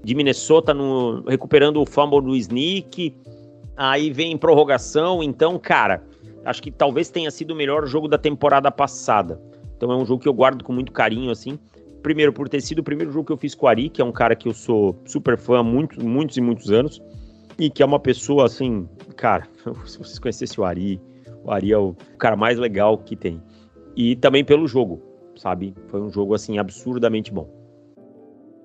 de 0.05 0.14
Minnesota 0.14 0.72
no, 0.72 1.22
recuperando 1.26 1.80
o 1.80 1.86
fumble 1.86 2.20
do 2.20 2.36
sneak, 2.36 3.14
aí 3.76 4.11
vem 4.11 4.36
prorrogação, 4.36 5.22
então, 5.22 5.59
cara, 5.59 6.03
acho 6.44 6.62
que 6.62 6.70
talvez 6.70 7.11
tenha 7.11 7.30
sido 7.30 7.51
o 7.53 7.57
melhor 7.57 7.86
jogo 7.86 8.09
da 8.09 8.18
temporada 8.18 8.70
passada. 8.70 9.40
Então 9.76 9.92
é 9.92 9.96
um 9.96 10.05
jogo 10.05 10.22
que 10.22 10.28
eu 10.28 10.34
guardo 10.34 10.64
com 10.64 10.72
muito 10.72 10.90
carinho, 10.90 11.30
assim 11.30 11.59
primeiro 12.03 12.32
por 12.32 12.49
ter 12.49 12.61
sido 12.61 12.80
o 12.80 12.82
primeiro 12.82 13.12
jogo 13.12 13.26
que 13.26 13.32
eu 13.32 13.36
fiz 13.36 13.55
com 13.55 13.66
o 13.66 13.68
Ari, 13.68 13.88
que 13.88 14.01
é 14.01 14.05
um 14.05 14.12
cara 14.12 14.34
que 14.34 14.49
eu 14.49 14.55
sou 14.55 15.01
super 15.05 15.36
fã 15.36 15.61
há 15.61 15.62
muitos, 15.62 15.99
muitos 15.99 16.36
e 16.36 16.40
muitos 16.40 16.70
anos, 16.70 17.03
e 17.59 17.68
que 17.70 17.82
é 17.82 17.86
uma 17.86 17.99
pessoa 17.99 18.46
assim, 18.46 18.88
cara, 19.16 19.46
se 19.84 19.99
vocês 19.99 20.18
conhecessem 20.18 20.62
o 20.62 20.64
Ari, 20.64 21.01
o 21.44 21.51
Ari 21.51 21.72
é 21.72 21.78
o 21.78 21.94
cara 22.18 22.36
mais 22.36 22.59
legal 22.59 22.99
que 22.99 23.16
tem. 23.16 23.42
E 23.96 24.14
também 24.16 24.44
pelo 24.44 24.68
jogo, 24.68 25.03
sabe? 25.36 25.74
Foi 25.88 26.01
um 26.01 26.11
jogo 26.11 26.34
assim 26.34 26.59
absurdamente 26.59 27.32
bom. 27.32 27.57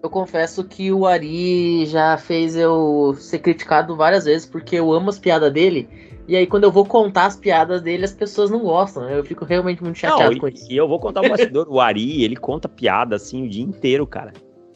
Eu 0.04 0.10
confesso 0.10 0.66
que 0.66 0.92
o 0.92 1.08
Ari 1.08 1.86
já 1.86 2.18
fez 2.18 2.56
eu 2.58 3.16
ser 3.18 3.40
criticado 3.40 3.96
várias 3.96 4.26
vezes 4.26 4.46
porque 4.46 4.76
eu 4.76 4.92
amo 4.92 5.10
as 5.10 5.18
piadas 5.18 5.52
dele 5.52 5.88
e 6.28 6.38
aí, 6.38 6.48
quando 6.48 6.64
eu 6.64 6.72
vou 6.72 6.86
contar 6.86 7.26
as 7.26 7.36
piadas 7.36 7.82
dele, 7.82 8.06
as 8.06 8.14
pessoas 8.14 8.50
não 8.50 8.60
gostam. 8.60 9.04
Né? 9.04 9.18
Eu 9.18 9.26
fico 9.26 9.44
realmente 9.44 9.84
muito 9.84 9.98
chateado 10.00 10.32
não, 10.32 10.40
com 10.40 10.48
isso. 10.48 10.72
E 10.72 10.78
eu 10.78 10.88
vou 10.88 11.00
contar 11.00 11.22
o 11.22 11.30
bastidor. 11.30 11.68
o 11.70 11.82
Ari, 11.82 12.24
ele 12.24 12.36
conta 12.36 12.70
piada 12.70 13.16
assim 13.16 13.46
o 13.46 13.50
dia 13.50 13.64
inteiro, 13.64 14.08
cara. 14.08 14.32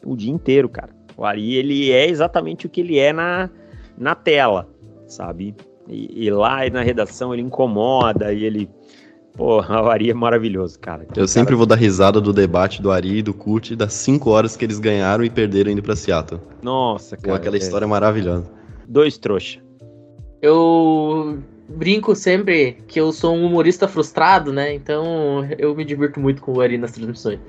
O 0.05 0.15
dia 0.15 0.31
inteiro, 0.31 0.67
cara. 0.67 0.89
O 1.15 1.23
Ari, 1.23 1.55
ele 1.55 1.91
é 1.91 2.07
exatamente 2.07 2.65
o 2.65 2.69
que 2.69 2.81
ele 2.81 2.99
é 2.99 3.13
na, 3.13 3.49
na 3.97 4.13
tela, 4.13 4.67
sabe? 5.07 5.55
E, 5.87 6.25
e 6.25 6.29
lá 6.29 6.69
na 6.69 6.81
redação 6.81 7.33
ele 7.33 7.43
incomoda 7.43 8.33
e 8.33 8.43
ele. 8.43 8.69
Pô, 9.37 9.61
o 9.61 9.89
Ari 9.89 10.09
é 10.09 10.13
maravilhoso, 10.13 10.79
cara. 10.79 11.03
eu 11.03 11.13
cara... 11.13 11.27
sempre 11.27 11.55
vou 11.55 11.67
dar 11.67 11.75
risada 11.75 12.19
do 12.19 12.33
debate 12.33 12.81
do 12.81 12.91
Ari 12.91 13.19
e 13.19 13.21
do 13.21 13.33
Kurt 13.33 13.73
das 13.73 13.93
5 13.93 14.29
horas 14.29 14.57
que 14.57 14.65
eles 14.65 14.79
ganharam 14.79 15.23
e 15.23 15.29
perderam 15.29 15.71
indo 15.71 15.83
pra 15.83 15.95
Seattle. 15.95 16.41
Nossa, 16.61 17.15
cara. 17.15 17.29
Pô, 17.29 17.33
aquela 17.35 17.55
é... 17.55 17.59
história 17.59 17.87
maravilhosa. 17.87 18.51
Dois 18.87 19.17
trouxa. 19.17 19.59
Eu 20.41 21.39
brinco 21.69 22.15
sempre 22.15 22.77
que 22.87 22.99
eu 22.99 23.11
sou 23.11 23.35
um 23.35 23.45
humorista 23.45 23.87
frustrado, 23.87 24.51
né? 24.51 24.73
Então 24.73 25.47
eu 25.57 25.75
me 25.75 25.85
divirto 25.85 26.19
muito 26.19 26.41
com 26.41 26.53
o 26.53 26.61
Ari 26.61 26.77
nas 26.77 26.91
transmissões. 26.91 27.39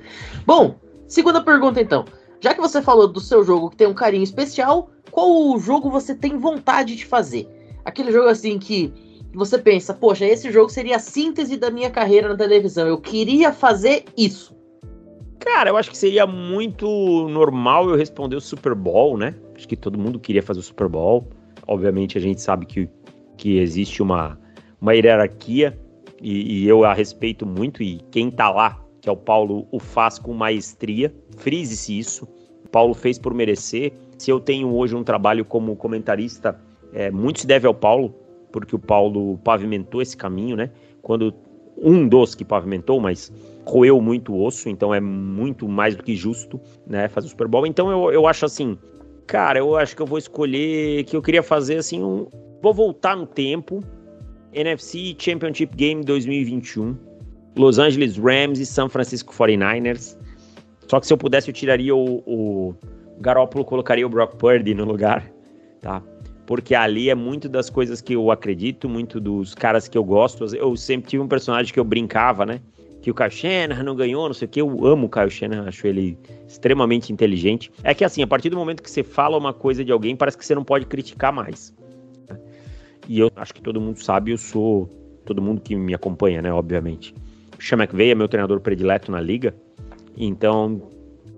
Bom, 0.45 0.75
segunda 1.07 1.41
pergunta 1.41 1.81
então. 1.81 2.05
Já 2.41 2.53
que 2.53 2.61
você 2.61 2.81
falou 2.81 3.07
do 3.07 3.19
seu 3.19 3.43
jogo 3.43 3.69
que 3.69 3.77
tem 3.77 3.87
um 3.87 3.93
carinho 3.93 4.23
especial, 4.23 4.89
qual 5.11 5.57
jogo 5.59 5.89
você 5.89 6.15
tem 6.15 6.37
vontade 6.37 6.95
de 6.95 7.05
fazer? 7.05 7.47
Aquele 7.83 8.11
jogo 8.11 8.29
assim 8.29 8.59
que 8.59 8.93
você 9.33 9.57
pensa, 9.57 9.93
poxa, 9.93 10.25
esse 10.25 10.51
jogo 10.51 10.69
seria 10.69 10.95
a 10.95 10.99
síntese 10.99 11.57
da 11.57 11.69
minha 11.69 11.89
carreira 11.89 12.29
na 12.29 12.35
televisão. 12.35 12.87
Eu 12.87 12.99
queria 12.99 13.53
fazer 13.53 14.05
isso. 14.17 14.57
Cara, 15.39 15.69
eu 15.69 15.77
acho 15.77 15.89
que 15.89 15.97
seria 15.97 16.27
muito 16.27 17.27
normal 17.29 17.89
eu 17.89 17.95
responder 17.95 18.35
o 18.35 18.41
Super 18.41 18.75
Bowl, 18.75 19.17
né? 19.17 19.35
Acho 19.55 19.67
que 19.67 19.75
todo 19.75 19.97
mundo 19.97 20.19
queria 20.19 20.43
fazer 20.43 20.59
o 20.59 20.63
Super 20.63 20.87
Bowl. 20.87 21.27
Obviamente 21.67 22.17
a 22.17 22.21
gente 22.21 22.41
sabe 22.41 22.65
que, 22.65 22.89
que 23.37 23.57
existe 23.59 24.01
uma, 24.01 24.39
uma 24.81 24.93
hierarquia 24.93 25.79
e, 26.21 26.63
e 26.63 26.67
eu 26.67 26.83
a 26.83 26.93
respeito 26.93 27.45
muito 27.45 27.81
e 27.81 28.01
quem 28.11 28.29
tá 28.29 28.49
lá, 28.49 28.83
que 28.99 29.07
é 29.07 29.11
o 29.11 29.17
Paulo, 29.17 29.67
o 29.71 29.79
faz 29.79 30.19
com 30.19 30.33
maestria. 30.33 31.13
Frise-se 31.37 31.97
isso. 31.97 32.27
O 32.65 32.69
Paulo 32.69 32.93
fez 32.93 33.17
por 33.17 33.33
merecer. 33.33 33.93
Se 34.17 34.29
eu 34.29 34.39
tenho 34.39 34.75
hoje 34.75 34.95
um 34.95 35.03
trabalho 35.03 35.45
como 35.45 35.75
comentarista, 35.75 36.59
é, 36.91 37.09
muito 37.09 37.39
se 37.39 37.47
deve 37.47 37.65
ao 37.65 37.73
Paulo, 37.73 38.13
porque 38.51 38.75
o 38.75 38.79
Paulo 38.79 39.37
pavimentou 39.43 40.01
esse 40.01 40.15
caminho, 40.15 40.55
né? 40.55 40.69
Quando 41.01 41.33
um 41.77 42.07
dos 42.07 42.35
que 42.35 42.43
pavimentou, 42.43 42.99
mas 42.99 43.31
roeu 43.65 44.01
muito 44.01 44.33
o 44.33 44.43
osso, 44.43 44.67
então 44.67 44.93
é 44.93 44.99
muito 44.99 45.67
mais 45.67 45.95
do 45.95 46.03
que 46.03 46.15
justo, 46.15 46.59
né? 46.85 47.07
Fazer 47.07 47.27
o 47.27 47.29
Super 47.29 47.47
Bowl. 47.47 47.65
Então 47.65 47.89
eu, 47.89 48.11
eu 48.11 48.27
acho 48.27 48.45
assim, 48.45 48.77
Cara, 49.29 49.59
eu 49.59 49.75
acho 49.75 49.95
que 49.95 50.01
eu 50.01 50.07
vou 50.07 50.17
escolher 50.17 51.03
que 51.03 51.15
eu 51.15 51.21
queria 51.21 51.43
fazer 51.43 51.77
assim 51.77 52.03
um. 52.03 52.25
Vou 52.63 52.73
voltar 52.73 53.15
no 53.15 53.27
tempo. 53.27 53.83
NFC 54.51 55.15
Championship 55.19 55.75
Game 55.75 56.03
2021. 56.03 56.97
Los 57.55 57.77
Angeles 57.77 58.17
Rams 58.17 58.59
e 58.59 58.65
San 58.65 58.89
Francisco 58.89 59.31
49ers. 59.31 60.17
Só 60.87 60.99
que 60.99 61.05
se 61.05 61.13
eu 61.13 61.17
pudesse, 61.17 61.47
eu 61.47 61.53
tiraria 61.53 61.95
o, 61.95 62.23
o 62.25 62.75
Garoppolo, 63.21 63.63
colocaria 63.63 64.03
o 64.03 64.09
Brock 64.09 64.35
Purdy 64.35 64.73
no 64.73 64.83
lugar, 64.83 65.31
tá? 65.79 66.01
Porque 66.49 66.73
ali 66.73 67.11
é 67.11 67.13
muito 67.13 67.47
das 67.47 67.69
coisas 67.69 68.01
que 68.01 68.13
eu 68.13 68.31
acredito, 68.31 68.89
muito 68.89 69.19
dos 69.19 69.53
caras 69.53 69.87
que 69.87 69.95
eu 69.95 70.03
gosto. 70.03 70.43
Eu 70.55 70.75
sempre 70.75 71.07
tive 71.07 71.21
um 71.21 71.27
personagem 71.27 71.71
que 71.71 71.79
eu 71.79 71.83
brincava, 71.83 72.43
né? 72.43 72.59
que 73.03 73.11
o 73.11 73.13
Kyle 73.13 73.29
Shanahan 73.29 73.83
não 73.83 73.95
ganhou, 73.95 74.25
não 74.25 74.33
sei 74.33 74.47
o 74.47 74.49
que. 74.49 74.59
Eu 74.59 74.83
amo 74.83 75.05
o 75.05 75.09
Kyle 75.09 75.29
Shanahan, 75.29 75.67
acho 75.67 75.85
ele 75.85 76.17
extremamente 76.47 77.13
inteligente. 77.13 77.71
É 77.83 77.93
que 77.93 78.03
assim, 78.03 78.23
a 78.23 78.27
partir 78.27 78.49
do 78.49 78.57
momento 78.57 78.81
que 78.81 78.89
você 78.89 79.03
fala 79.03 79.37
uma 79.37 79.53
coisa 79.53 79.85
de 79.85 79.91
alguém, 79.91 80.15
parece 80.15 80.39
que 80.39 80.43
você 80.43 80.55
não 80.55 80.63
pode 80.63 80.87
criticar 80.87 81.31
mais. 81.31 81.71
E 83.07 83.19
eu 83.19 83.31
acho 83.35 83.53
que 83.53 83.61
todo 83.61 83.79
mundo 83.79 84.01
sabe, 84.01 84.31
eu 84.31 84.37
sou. 84.39 84.89
Todo 85.25 85.43
mundo 85.43 85.61
que 85.61 85.75
me 85.75 85.93
acompanha, 85.93 86.41
né, 86.41 86.51
obviamente. 86.51 87.13
O 87.59 87.63
Sean 87.63 87.77
McVay 87.77 88.09
é 88.09 88.15
meu 88.15 88.27
treinador 88.27 88.59
predileto 88.59 89.11
na 89.11 89.21
liga. 89.21 89.53
Então, 90.17 90.81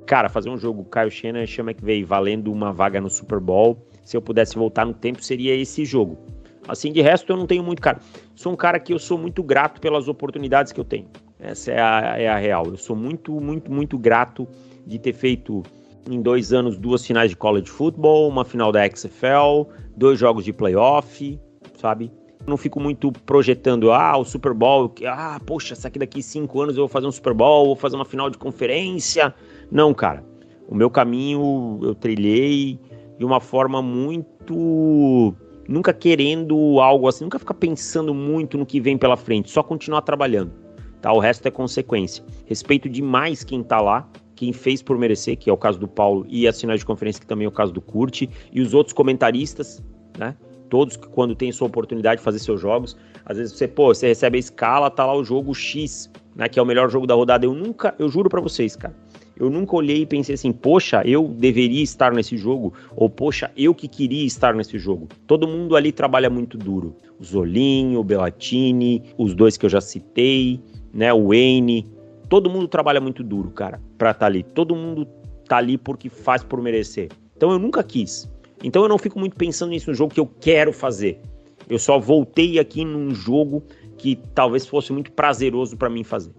cara, 0.06 0.30
fazer 0.30 0.50
um 0.50 0.58
jogo 0.58 0.88
Kyle 0.90 1.12
Shanahan 1.12 1.44
e 1.44 1.48
Sean 1.48 1.66
McVay 1.66 2.02
valendo 2.02 2.50
uma 2.50 2.72
vaga 2.72 3.02
no 3.02 3.10
Super 3.10 3.42
Bowl, 3.42 3.78
se 4.12 4.18
eu 4.18 4.22
pudesse 4.22 4.56
voltar 4.56 4.86
no 4.86 4.94
tempo, 4.94 5.24
seria 5.24 5.56
esse 5.56 5.86
jogo. 5.86 6.18
Assim, 6.68 6.92
de 6.92 7.02
resto, 7.02 7.32
eu 7.32 7.38
não 7.38 7.48
tenho 7.48 7.64
muito, 7.64 7.82
cara. 7.82 8.00
Sou 8.36 8.52
um 8.52 8.58
cara 8.58 8.78
que 8.78 8.94
eu 8.94 9.00
sou 9.00 9.18
muito 9.18 9.42
grato 9.42 9.80
pelas 9.80 10.10
oportunidades 10.10 10.74
que 10.74 10.80
eu 10.82 10.84
tenho. 10.84 11.08
Essa 11.40 11.72
é 11.72 11.82
a, 11.82 12.20
é 12.20 12.28
a 12.28 12.38
real. 12.38 12.66
Eu 12.68 12.76
sou 12.76 12.94
muito, 12.94 13.40
muito, 13.40 13.72
muito 13.72 13.98
grato 13.98 14.46
de 14.86 15.00
ter 15.00 15.14
feito 15.14 15.64
em 16.10 16.22
dois 16.22 16.52
anos 16.52 16.78
duas 16.78 17.06
finais 17.06 17.30
de 17.30 17.38
college 17.38 17.70
football, 17.70 18.28
uma 18.28 18.44
final 18.44 18.70
da 18.70 18.86
XFL, 18.86 19.72
dois 19.96 20.20
jogos 20.20 20.44
de 20.44 20.52
playoff, 20.52 21.40
sabe? 21.80 22.12
Não 22.46 22.58
fico 22.58 22.82
muito 22.82 23.14
projetando, 23.14 23.94
ah, 23.94 24.18
o 24.18 24.26
Super 24.26 24.54
Bowl, 24.54 24.94
ah, 25.08 25.40
poxa, 25.46 25.74
aqui 25.88 25.98
daqui 25.98 26.22
cinco 26.22 26.62
anos 26.62 26.76
eu 26.76 26.82
vou 26.82 26.90
fazer 26.90 27.08
um 27.08 27.12
Super 27.12 27.34
Bowl, 27.34 27.68
vou 27.68 27.76
fazer 27.78 27.96
uma 27.96 28.06
final 28.06 28.30
de 28.30 28.38
conferência. 28.38 29.34
Não, 29.72 29.94
cara. 29.94 30.22
O 30.68 30.76
meu 30.76 30.90
caminho 30.90 31.80
eu 31.82 31.96
trilhei 31.96 32.80
de 33.22 33.26
uma 33.26 33.40
forma 33.40 33.82
muito. 33.82 35.36
Nunca 35.68 35.94
querendo 35.94 36.80
algo 36.80 37.08
assim, 37.08 37.24
nunca 37.24 37.38
ficar 37.40 37.54
pensando 37.54 38.14
muito 38.14 38.58
no 38.58 38.66
que 38.66 38.82
vem 38.82 38.98
pela 38.98 39.16
frente, 39.16 39.50
só 39.52 39.62
continuar 39.64 40.02
trabalhando 40.02 40.52
tá? 41.02 41.12
O 41.12 41.20
resto 41.20 41.48
é 41.48 41.52
consequência. 41.52 42.24
Respeito 42.46 42.88
demais 42.88 43.44
quem 43.44 43.64
tá 43.64 43.82
lá, 43.82 44.08
quem 44.36 44.54
fez 44.54 44.82
por 44.82 44.98
merecer, 44.98 45.38
que 45.38 45.50
é 45.50 45.54
o 45.54 45.58
caso 45.58 45.80
do 45.80 45.88
Paulo, 45.88 46.26
e 46.30 46.48
as 46.48 46.60
finais 46.60 46.80
de 46.80 46.86
conferência, 46.86 47.20
que 47.20 47.28
também 47.28 47.46
é 47.46 47.48
o 47.48 47.52
caso 47.52 47.74
do 47.74 47.82
Curti, 47.82 48.30
e 48.52 48.62
os 48.62 48.74
outros 48.74 48.94
comentaristas, 48.94 49.84
né? 50.18 50.36
Todos 50.70 50.96
que 50.96 51.08
quando 51.10 51.36
tem 51.36 51.52
sua 51.52 51.68
oportunidade 51.68 52.20
de 52.20 52.24
fazer 52.24 52.40
seus 52.40 52.62
jogos, 52.62 52.96
às 53.26 53.38
vezes 53.38 53.54
você, 53.54 53.68
pô, 53.68 53.94
você 53.94 54.08
recebe 54.08 54.38
a 54.38 54.40
escala, 54.40 54.90
tá 54.90 55.06
lá 55.06 55.14
o 55.14 55.24
jogo 55.24 55.54
X, 55.54 56.10
né, 56.34 56.48
que 56.48 56.58
é 56.58 56.62
o 56.62 56.66
melhor 56.66 56.90
jogo 56.90 57.06
da 57.06 57.14
rodada. 57.14 57.46
Eu 57.46 57.54
nunca, 57.54 57.94
eu 58.00 58.08
juro 58.08 58.30
para 58.30 58.40
vocês, 58.40 58.78
cara, 58.78 58.96
eu 59.42 59.50
nunca 59.50 59.76
olhei 59.76 60.04
e 60.04 60.06
pensei 60.06 60.36
assim, 60.36 60.52
poxa, 60.52 61.02
eu 61.04 61.28
deveria 61.28 61.82
estar 61.82 62.14
nesse 62.14 62.38
jogo, 62.38 62.76
ou 62.96 63.10
poxa, 63.10 63.50
eu 63.58 63.74
que 63.74 63.88
queria 63.88 64.24
estar 64.24 64.54
nesse 64.54 64.78
jogo. 64.78 65.08
Todo 65.26 65.48
mundo 65.48 65.76
ali 65.76 65.92
trabalha 65.92 66.30
muito 66.30 66.60
duro. 66.60 66.96
O 67.20 67.24
Zolinho, 67.24 68.00
o 68.00 68.04
Belatini, 68.04 69.02
os 69.18 69.34
dois 69.34 69.58
que 69.58 69.66
eu 69.66 69.70
já 69.72 69.82
citei, 69.82 70.62
né? 70.94 71.12
O 71.12 71.30
Wayne, 71.30 71.90
todo 72.30 72.52
mundo 72.52 72.68
trabalha 72.68 73.02
muito 73.02 73.24
duro, 73.24 73.50
cara, 73.50 73.82
pra 73.98 74.12
estar 74.12 74.20
tá 74.20 74.26
ali. 74.28 74.44
Todo 74.44 74.76
mundo 74.76 75.08
tá 75.48 75.58
ali 75.58 75.76
porque 75.76 76.08
faz 76.08 76.44
por 76.44 76.62
merecer. 76.62 77.10
Então 77.36 77.52
eu 77.52 77.58
nunca 77.58 77.84
quis. 77.84 78.32
Então 78.64 78.84
eu 78.84 78.90
não 78.90 79.00
fico 79.00 79.18
muito 79.18 79.36
pensando 79.36 79.72
nisso 79.72 79.90
no 79.90 79.96
jogo 79.96 80.14
que 80.14 80.20
eu 80.20 80.28
quero 80.40 80.72
fazer. 80.72 81.20
Eu 81.68 81.80
só 81.80 81.98
voltei 81.98 82.60
aqui 82.60 82.86
num 82.86 83.10
jogo 83.16 83.64
que 83.98 84.20
talvez 84.36 84.68
fosse 84.68 84.94
muito 84.94 85.12
prazeroso 85.12 85.76
para 85.76 85.90
mim 85.90 86.04
fazer. 86.04 86.32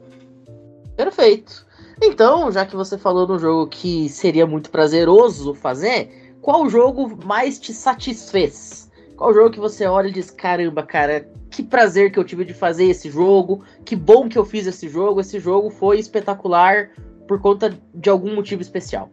Perfeito. 0.97 1.67
Então, 2.05 2.51
já 2.51 2.67
que 2.67 2.75
você 2.75 2.99
falou 2.99 3.29
no 3.29 3.39
jogo 3.39 3.69
que 3.69 4.09
seria 4.09 4.45
muito 4.45 4.71
prazeroso 4.71 5.55
fazer, 5.55 6.35
qual 6.41 6.69
jogo 6.69 7.17
mais 7.25 7.61
te 7.61 7.73
satisfez? 7.73 8.91
Qual 9.17 9.33
jogo 9.33 9.51
que 9.51 9.61
você 9.61 9.87
olha 9.87 10.09
e 10.09 10.13
diz, 10.13 10.29
caramba, 10.29 10.83
cara, 10.83 11.29
que 11.49 11.63
prazer 11.63 12.11
que 12.11 12.19
eu 12.19 12.25
tive 12.25 12.45
de 12.45 12.53
fazer 12.53 12.87
esse 12.87 13.09
jogo, 13.09 13.63
que 13.85 13.95
bom 13.95 14.29
que 14.29 14.37
eu 14.37 14.45
fiz 14.45 14.67
esse 14.67 14.89
jogo, 14.89 15.21
esse 15.21 15.39
jogo 15.39 15.71
foi 15.71 16.01
espetacular 16.01 16.91
por 17.29 17.41
conta 17.41 17.73
de 17.95 18.11
algum 18.11 18.35
motivo 18.35 18.63
especial. 18.63 19.09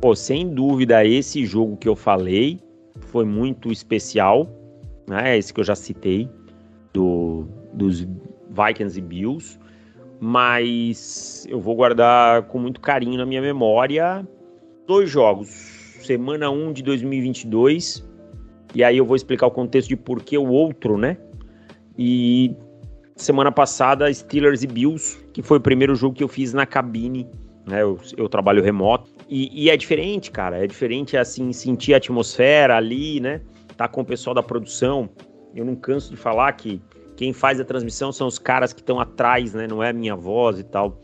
Pô, 0.00 0.14
sem 0.14 0.48
dúvida, 0.48 1.04
esse 1.04 1.44
jogo 1.44 1.76
que 1.76 1.86
eu 1.86 1.94
falei 1.94 2.58
foi 3.00 3.26
muito 3.26 3.70
especial, 3.70 4.48
né? 5.06 5.36
Esse 5.36 5.52
que 5.52 5.60
eu 5.60 5.64
já 5.64 5.74
citei, 5.74 6.30
do, 6.94 7.46
dos 7.74 8.00
Vikings 8.48 8.98
e 8.98 9.02
Bills, 9.02 9.58
mas 10.20 11.46
eu 11.48 11.58
vou 11.58 11.74
guardar 11.74 12.42
com 12.42 12.58
muito 12.58 12.80
carinho 12.80 13.16
na 13.16 13.24
minha 13.24 13.40
memória 13.40 14.26
dois 14.86 15.08
jogos. 15.08 15.48
Semana 16.02 16.50
1 16.50 16.72
de 16.72 16.82
2022, 16.82 18.06
e 18.74 18.84
aí 18.84 18.98
eu 18.98 19.04
vou 19.04 19.16
explicar 19.16 19.46
o 19.46 19.50
contexto 19.50 19.88
de 19.88 19.96
por 19.96 20.22
que 20.22 20.36
o 20.36 20.46
outro, 20.46 20.98
né? 20.98 21.16
E 21.96 22.54
semana 23.16 23.50
passada, 23.50 24.12
Steelers 24.12 24.62
e 24.62 24.66
Bills, 24.66 25.18
que 25.32 25.42
foi 25.42 25.58
o 25.58 25.60
primeiro 25.60 25.94
jogo 25.94 26.14
que 26.14 26.24
eu 26.24 26.28
fiz 26.28 26.52
na 26.52 26.66
cabine, 26.66 27.26
né? 27.66 27.82
Eu, 27.82 27.98
eu 28.16 28.28
trabalho 28.28 28.62
remoto. 28.62 29.10
E, 29.28 29.64
e, 29.64 29.70
é 29.70 29.76
diferente, 29.76 30.30
cara. 30.30 30.62
É 30.62 30.66
diferente, 30.66 31.16
assim, 31.16 31.52
sentir 31.52 31.94
a 31.94 31.98
atmosfera 31.98 32.76
ali, 32.76 33.20
né? 33.20 33.40
Tá 33.76 33.86
com 33.86 34.00
o 34.00 34.04
pessoal 34.04 34.34
da 34.34 34.42
produção. 34.42 35.08
Eu 35.54 35.64
não 35.64 35.76
canso 35.76 36.10
de 36.10 36.16
falar 36.16 36.52
que 36.52 36.80
quem 37.20 37.34
faz 37.34 37.60
a 37.60 37.64
transmissão 37.66 38.10
são 38.10 38.26
os 38.26 38.38
caras 38.38 38.72
que 38.72 38.80
estão 38.80 38.98
atrás, 38.98 39.52
né? 39.52 39.66
Não 39.66 39.82
é 39.82 39.90
a 39.90 39.92
minha 39.92 40.16
voz 40.16 40.58
e 40.58 40.64
tal. 40.64 41.02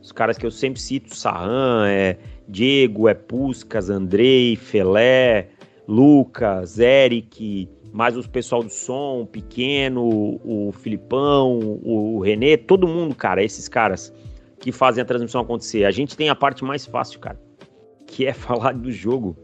Os 0.00 0.12
caras 0.12 0.38
que 0.38 0.46
eu 0.46 0.50
sempre 0.52 0.80
cito, 0.80 1.12
Sarran, 1.12 1.88
é 1.88 2.16
Diego, 2.46 3.08
é 3.08 3.14
Puscas, 3.14 3.90
Andrei, 3.90 4.54
Felé, 4.54 5.48
Lucas, 5.88 6.78
Eric, 6.78 7.68
mais 7.92 8.16
o 8.16 8.30
pessoal 8.30 8.62
do 8.62 8.70
som, 8.70 9.22
o 9.22 9.26
Pequeno, 9.26 10.40
o 10.44 10.70
Filipão, 10.70 11.58
o 11.82 12.20
Renê, 12.20 12.56
todo 12.56 12.86
mundo, 12.86 13.12
cara, 13.16 13.42
esses 13.42 13.68
caras 13.68 14.14
que 14.60 14.70
fazem 14.70 15.02
a 15.02 15.04
transmissão 15.04 15.40
acontecer. 15.40 15.84
A 15.84 15.90
gente 15.90 16.16
tem 16.16 16.28
a 16.28 16.36
parte 16.36 16.62
mais 16.62 16.86
fácil, 16.86 17.18
cara, 17.18 17.40
que 18.06 18.24
é 18.24 18.30
falar 18.32 18.72
do 18.72 18.92
jogo. 18.92 19.36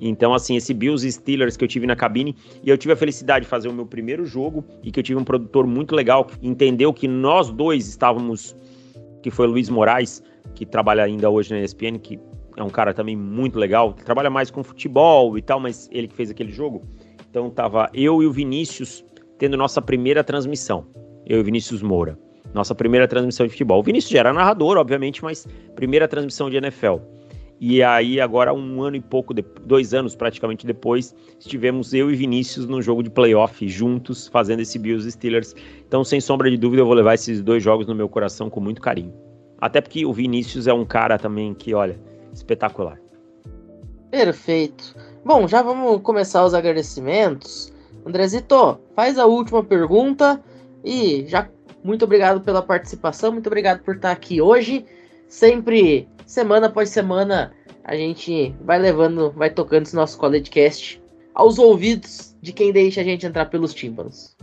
Então, 0.00 0.34
assim, 0.34 0.56
esse 0.56 0.74
Bills 0.74 1.10
Steelers 1.10 1.56
que 1.56 1.64
eu 1.64 1.68
tive 1.68 1.86
na 1.86 1.96
cabine, 1.96 2.36
e 2.62 2.70
eu 2.70 2.76
tive 2.76 2.92
a 2.92 2.96
felicidade 2.96 3.44
de 3.44 3.48
fazer 3.48 3.68
o 3.68 3.72
meu 3.72 3.86
primeiro 3.86 4.24
jogo, 4.24 4.64
e 4.82 4.90
que 4.90 5.00
eu 5.00 5.04
tive 5.04 5.18
um 5.18 5.24
produtor 5.24 5.66
muito 5.66 5.94
legal, 5.94 6.24
que 6.24 6.34
entendeu 6.46 6.92
que 6.92 7.08
nós 7.08 7.50
dois 7.50 7.88
estávamos, 7.88 8.56
que 9.22 9.30
foi 9.30 9.46
Luiz 9.46 9.68
Moraes, 9.68 10.22
que 10.54 10.66
trabalha 10.66 11.04
ainda 11.04 11.30
hoje 11.30 11.52
na 11.52 11.60
ESPN, 11.60 11.98
que 11.98 12.18
é 12.56 12.62
um 12.62 12.70
cara 12.70 12.94
também 12.94 13.16
muito 13.16 13.58
legal, 13.58 13.92
que 13.94 14.04
trabalha 14.04 14.30
mais 14.30 14.50
com 14.50 14.62
futebol 14.62 15.36
e 15.36 15.42
tal, 15.42 15.58
mas 15.58 15.88
ele 15.90 16.08
que 16.08 16.14
fez 16.14 16.30
aquele 16.30 16.52
jogo. 16.52 16.82
Então 17.28 17.50
tava 17.50 17.90
eu 17.92 18.22
e 18.22 18.26
o 18.26 18.32
Vinícius 18.32 19.04
tendo 19.38 19.56
nossa 19.56 19.82
primeira 19.82 20.22
transmissão. 20.22 20.86
Eu 21.26 21.38
e 21.38 21.40
o 21.40 21.44
Vinícius 21.44 21.82
Moura. 21.82 22.18
Nossa 22.52 22.74
primeira 22.74 23.08
transmissão 23.08 23.46
de 23.46 23.50
futebol. 23.50 23.80
O 23.80 23.82
Vinícius 23.82 24.12
já 24.12 24.20
era 24.20 24.32
narrador, 24.32 24.76
obviamente, 24.76 25.24
mas 25.24 25.48
primeira 25.74 26.06
transmissão 26.06 26.48
de 26.48 26.56
NFL. 26.56 26.98
E 27.66 27.82
aí, 27.82 28.20
agora, 28.20 28.52
um 28.52 28.82
ano 28.82 28.94
e 28.96 29.00
pouco, 29.00 29.32
dois 29.32 29.94
anos 29.94 30.14
praticamente 30.14 30.66
depois, 30.66 31.14
estivemos 31.40 31.94
eu 31.94 32.10
e 32.10 32.14
Vinícius 32.14 32.66
no 32.66 32.82
jogo 32.82 33.02
de 33.02 33.08
playoff 33.08 33.66
juntos, 33.66 34.28
fazendo 34.28 34.60
esse 34.60 34.78
Bills 34.78 35.10
Steelers. 35.10 35.54
Então, 35.88 36.04
sem 36.04 36.20
sombra 36.20 36.50
de 36.50 36.58
dúvida, 36.58 36.82
eu 36.82 36.86
vou 36.86 36.94
levar 36.94 37.14
esses 37.14 37.40
dois 37.40 37.62
jogos 37.62 37.86
no 37.86 37.94
meu 37.94 38.06
coração 38.06 38.50
com 38.50 38.60
muito 38.60 38.82
carinho. 38.82 39.14
Até 39.58 39.80
porque 39.80 40.04
o 40.04 40.12
Vinícius 40.12 40.66
é 40.66 40.74
um 40.74 40.84
cara 40.84 41.18
também 41.18 41.54
que, 41.54 41.72
olha, 41.72 41.98
espetacular. 42.34 43.00
Perfeito. 44.10 44.94
Bom, 45.24 45.48
já 45.48 45.62
vamos 45.62 46.02
começar 46.02 46.44
os 46.44 46.52
agradecimentos. 46.52 47.72
Andrezito, 48.04 48.78
faz 48.94 49.18
a 49.18 49.24
última 49.24 49.64
pergunta 49.64 50.38
e 50.84 51.24
já 51.28 51.48
muito 51.82 52.04
obrigado 52.04 52.42
pela 52.42 52.60
participação, 52.60 53.32
muito 53.32 53.46
obrigado 53.46 53.82
por 53.82 53.96
estar 53.96 54.10
aqui 54.10 54.42
hoje. 54.42 54.84
Sempre, 55.26 56.06
semana 56.26 56.66
após 56.66 56.90
semana, 56.90 57.52
a 57.84 57.96
gente 57.96 58.54
vai 58.62 58.78
levando, 58.78 59.30
vai 59.32 59.50
tocando 59.50 59.86
esse 59.86 59.94
nosso 59.94 60.18
CollegeCast 60.18 61.02
aos 61.34 61.58
ouvidos 61.58 62.36
de 62.40 62.52
quem 62.52 62.72
deixa 62.72 63.00
a 63.00 63.04
gente 63.04 63.26
entrar 63.26 63.46
pelos 63.46 63.74
tímpanos. 63.74 64.36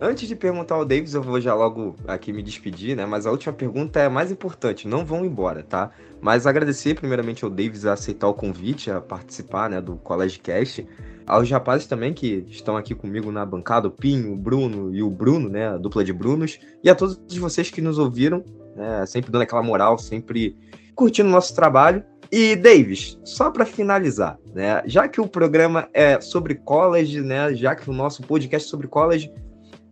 Antes 0.00 0.26
de 0.26 0.34
perguntar 0.34 0.74
ao 0.74 0.84
Davis, 0.84 1.14
eu 1.14 1.22
vou 1.22 1.40
já 1.40 1.54
logo 1.54 1.94
aqui 2.08 2.32
me 2.32 2.42
despedir, 2.42 2.96
né? 2.96 3.06
Mas 3.06 3.24
a 3.24 3.30
última 3.30 3.52
pergunta 3.52 4.00
é 4.00 4.06
a 4.06 4.10
mais 4.10 4.32
importante, 4.32 4.88
não 4.88 5.04
vão 5.04 5.24
embora, 5.24 5.62
tá? 5.62 5.92
Mas 6.20 6.44
agradecer 6.44 6.94
primeiramente 6.94 7.44
ao 7.44 7.50
Davis 7.50 7.86
a 7.86 7.92
aceitar 7.92 8.26
o 8.26 8.34
convite 8.34 8.90
a 8.90 9.00
participar, 9.00 9.70
né, 9.70 9.80
do 9.80 9.94
College 9.94 10.40
Cast. 10.40 10.84
Aos 11.24 11.48
rapazes 11.48 11.86
também 11.86 12.12
que 12.12 12.44
estão 12.48 12.76
aqui 12.76 12.96
comigo 12.96 13.30
na 13.30 13.46
bancada, 13.46 13.86
o 13.86 13.92
Pinho, 13.92 14.32
o 14.32 14.36
Bruno 14.36 14.92
e 14.92 15.04
o 15.04 15.08
Bruno, 15.08 15.48
né, 15.48 15.68
a 15.68 15.76
dupla 15.76 16.02
de 16.02 16.12
Brunos. 16.12 16.58
E 16.82 16.90
a 16.90 16.96
todos 16.96 17.20
vocês 17.38 17.70
que 17.70 17.80
nos 17.80 17.96
ouviram, 17.96 18.44
né, 18.76 19.04
sempre 19.06 19.30
dando 19.30 19.42
aquela 19.42 19.62
moral, 19.62 19.98
sempre 19.98 20.56
curtindo 20.94 21.28
o 21.28 21.32
nosso 21.32 21.54
trabalho. 21.54 22.04
E 22.30 22.56
Davis, 22.56 23.18
só 23.24 23.50
para 23.50 23.66
finalizar, 23.66 24.38
né, 24.54 24.82
já 24.86 25.06
que 25.06 25.20
o 25.20 25.28
programa 25.28 25.88
é 25.92 26.20
sobre 26.20 26.54
college, 26.54 27.20
né, 27.20 27.54
já 27.54 27.74
que 27.74 27.88
o 27.90 27.92
nosso 27.92 28.22
podcast 28.22 28.66
é 28.66 28.70
sobre 28.70 28.88
college, 28.88 29.30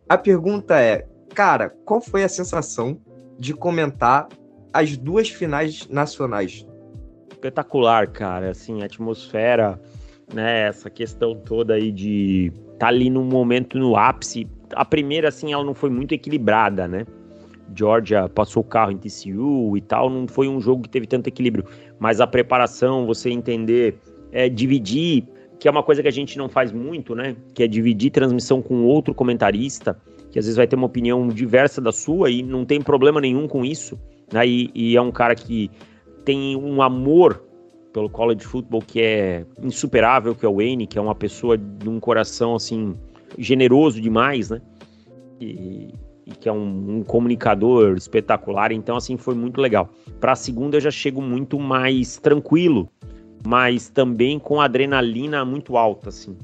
a 0.09 0.17
pergunta 0.17 0.81
é, 0.81 1.07
cara, 1.35 1.71
qual 1.85 2.01
foi 2.01 2.25
a 2.25 2.29
sensação 2.29 2.99
de 3.39 3.55
comentar 3.55 4.29
as 4.73 4.97
duas 4.97 5.29
finais 5.29 5.89
nacionais? 5.89 6.67
Espetacular, 7.31 8.09
cara. 8.09 8.51
Assim, 8.51 8.83
a 8.83 8.87
atmosfera, 8.87 9.81
né? 10.33 10.69
Essa 10.69 10.91
questão 10.91 11.35
toda 11.35 11.75
aí 11.75 11.91
de 11.91 12.53
tá 12.79 12.89
ali 12.89 13.11
no 13.11 13.25
momento 13.25 13.79
no 13.79 13.97
ápice. 13.97 14.49
A 14.75 14.85
primeira, 14.85 15.29
assim, 15.29 15.53
ela 15.53 15.65
não 15.65 15.75
foi 15.75 15.91
muito 15.91 16.13
equilibrada, 16.13 16.87
né? 16.87 17.07
Georgia 17.75 18.29
passou 18.29 18.63
o 18.63 18.65
carro 18.65 18.91
em 18.91 18.99
TCU 18.99 19.77
e 19.77 19.81
tal, 19.81 20.11
não 20.11 20.27
foi 20.27 20.49
um 20.49 20.61
jogo 20.61 20.83
que 20.83 20.89
teve 20.89 21.07
tanto 21.07 21.29
equilíbrio. 21.29 21.65
Mas 21.99 22.21
a 22.21 22.27
preparação, 22.27 23.07
você 23.07 23.31
entender, 23.31 23.99
é, 24.33 24.49
dividir 24.49 25.25
que 25.61 25.69
é 25.69 25.71
uma 25.71 25.83
coisa 25.83 26.01
que 26.01 26.09
a 26.09 26.13
gente 26.13 26.39
não 26.39 26.49
faz 26.49 26.73
muito, 26.73 27.15
né? 27.15 27.37
Que 27.55 27.63
é 27.63 27.69
dividir 27.69 28.11
transmissão 28.11 28.63
com 28.63 28.83
outro 28.85 29.15
comentarista, 29.15 29.95
que 30.31 30.39
às 30.39 30.47
vezes 30.47 30.57
vai 30.57 30.67
ter 30.67 30.75
uma 30.75 30.87
opinião 30.87 31.29
diversa 31.29 31.83
da 31.83 31.93
sua 31.93 32.31
e 32.31 32.43
não 32.43 32.65
tem 32.65 32.81
problema 32.81 33.21
nenhum 33.21 33.47
com 33.47 33.63
isso, 33.63 33.99
né? 34.33 34.47
E, 34.47 34.71
e 34.75 34.97
é 34.97 35.01
um 35.03 35.13
cara 35.13 35.35
que 35.35 35.71
tem 36.25 36.57
um 36.57 36.81
amor 36.81 37.45
pelo 37.93 38.09
college 38.09 38.45
football 38.45 38.81
que 38.81 39.03
é 39.03 39.45
insuperável, 39.63 40.35
que 40.35 40.47
é 40.47 40.49
o 40.49 40.57
Wayne, 40.57 40.87
que 40.87 40.97
é 40.97 41.01
uma 41.01 41.15
pessoa 41.15 41.59
de 41.59 41.89
um 41.89 42.01
coração 42.01 42.55
assim 42.55 42.95
generoso 43.37 44.01
demais, 44.01 44.49
né? 44.49 44.63
E, 45.39 45.89
e 46.31 46.35
que 46.35 46.49
é 46.49 46.53
um, 46.53 46.99
um, 46.99 47.03
comunicador 47.03 47.97
espetacular. 47.97 48.73
Então 48.73 48.97
assim 48.97 49.17
foi 49.17 49.35
muito 49.35 49.61
legal. 49.61 49.91
Para 50.21 50.33
a 50.33 50.37
segunda 50.37 50.77
eu 50.77 50.81
já 50.81 50.91
chego 50.91 51.21
muito 51.21 51.59
mais 51.59 52.17
tranquilo 52.17 52.89
mas 53.47 53.89
também 53.89 54.39
com 54.39 54.61
adrenalina 54.61 55.45
muito 55.45 55.77
alta, 55.77 56.09
assim. 56.09 56.37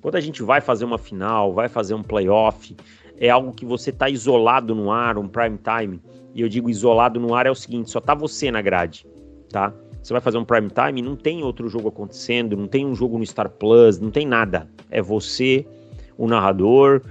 Quando 0.00 0.16
a 0.16 0.20
gente 0.20 0.42
vai 0.42 0.60
fazer 0.60 0.84
uma 0.84 0.98
final, 0.98 1.52
vai 1.52 1.68
fazer 1.68 1.94
um 1.94 2.02
playoff, 2.02 2.76
é 3.16 3.30
algo 3.30 3.52
que 3.52 3.64
você 3.64 3.90
está 3.90 4.08
isolado 4.08 4.74
no 4.74 4.90
ar, 4.90 5.16
um 5.16 5.28
prime 5.28 5.58
time. 5.58 6.00
E 6.34 6.40
eu 6.40 6.48
digo 6.48 6.68
isolado 6.68 7.20
no 7.20 7.34
ar 7.34 7.46
é 7.46 7.50
o 7.50 7.54
seguinte, 7.54 7.90
só 7.90 8.00
tá 8.00 8.14
você 8.14 8.50
na 8.50 8.60
grade, 8.60 9.06
tá? 9.50 9.72
Você 10.02 10.12
vai 10.12 10.20
fazer 10.20 10.38
um 10.38 10.44
prime 10.44 10.68
time, 10.68 11.00
não 11.00 11.14
tem 11.14 11.44
outro 11.44 11.68
jogo 11.68 11.88
acontecendo, 11.88 12.56
não 12.56 12.66
tem 12.66 12.84
um 12.84 12.94
jogo 12.94 13.16
no 13.16 13.24
Star 13.24 13.48
Plus, 13.48 14.00
não 14.00 14.10
tem 14.10 14.26
nada. 14.26 14.68
É 14.90 15.00
você, 15.00 15.64
o 16.18 16.26
narrador, 16.26 17.02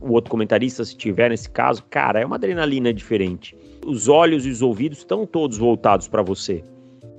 o 0.00 0.12
outro 0.12 0.30
comentarista, 0.30 0.84
se 0.84 0.96
tiver 0.96 1.30
nesse 1.30 1.50
caso, 1.50 1.84
cara, 1.90 2.20
é 2.20 2.26
uma 2.26 2.36
adrenalina 2.36 2.92
diferente. 2.92 3.56
Os 3.86 4.08
olhos 4.08 4.46
e 4.46 4.50
os 4.50 4.62
ouvidos 4.62 4.98
estão 4.98 5.26
todos 5.26 5.58
voltados 5.58 6.08
para 6.08 6.22
você, 6.22 6.64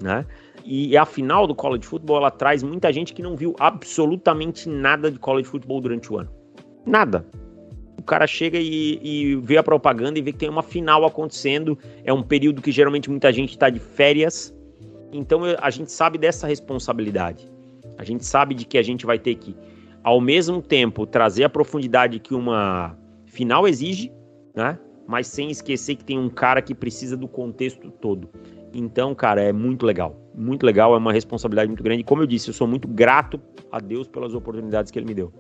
né? 0.02 0.26
E 0.64 0.96
a 0.96 1.06
final 1.06 1.48
do 1.48 1.56
college 1.56 1.86
football 1.86 2.18
ela 2.18 2.32
traz 2.32 2.62
muita 2.62 2.92
gente 2.94 3.14
que 3.14 3.22
não 3.22 3.36
viu 3.36 3.56
absolutamente 3.60 4.70
nada 4.70 5.10
de 5.10 5.18
college 5.18 5.48
football 5.48 5.82
durante 5.82 6.12
o 6.14 6.20
ano. 6.20 6.30
Nada. 6.86 7.26
O 7.98 8.04
cara 8.04 8.26
chega 8.26 8.60
e, 8.60 9.00
e 9.02 9.36
vê 9.36 9.58
a 9.58 9.64
propaganda 9.64 10.18
e 10.18 10.22
vê 10.22 10.32
que 10.32 10.40
tem 10.40 10.50
uma 10.50 10.64
final 10.64 11.06
acontecendo. 11.06 11.78
É 12.04 12.12
um 12.14 12.24
período 12.24 12.62
que 12.62 12.72
geralmente 12.72 13.10
muita 13.10 13.32
gente 13.32 13.52
está 13.52 13.70
de 13.70 13.80
férias. 13.80 14.54
Então 15.12 15.42
a 15.60 15.70
gente 15.70 15.92
sabe 15.92 16.18
dessa 16.18 16.48
responsabilidade. 16.48 17.52
A 17.98 18.04
gente 18.04 18.26
sabe 18.26 18.56
de 18.56 18.66
que 18.66 18.78
a 18.78 18.82
gente 18.82 19.06
vai 19.06 19.20
ter 19.20 19.36
que, 19.36 19.56
ao 20.04 20.20
mesmo 20.20 20.62
tempo, 20.62 21.06
trazer 21.06 21.44
a 21.44 21.50
profundidade 21.50 22.20
que 22.20 22.34
uma 22.34 22.98
final 23.26 23.68
exige, 23.68 24.12
né? 24.56 24.78
Mas 25.08 25.28
sem 25.28 25.50
esquecer 25.50 25.96
que 25.96 26.06
tem 26.06 26.18
um 26.18 26.30
cara 26.30 26.62
que 26.62 26.74
precisa 26.74 27.18
do 27.18 27.28
contexto 27.28 27.92
todo. 27.92 28.30
Então, 28.74 29.14
cara, 29.14 29.42
é 29.42 29.52
muito 29.52 29.86
legal. 29.86 30.16
Muito 30.34 30.66
legal, 30.66 30.94
é 30.94 30.98
uma 30.98 31.12
responsabilidade 31.12 31.68
muito 31.68 31.84
grande. 31.84 32.04
Como 32.04 32.22
eu 32.22 32.28
disse, 32.28 32.50
eu 32.50 32.54
sou 32.54 32.68
muito 32.68 32.88
grato 32.88 33.40
a 33.72 33.80
Deus 33.80 34.08
pelas 34.08 34.34
oportunidades 34.34 34.92
que 34.92 34.98
ele 34.98 35.06
me 35.06 35.14
deu. 35.14 35.34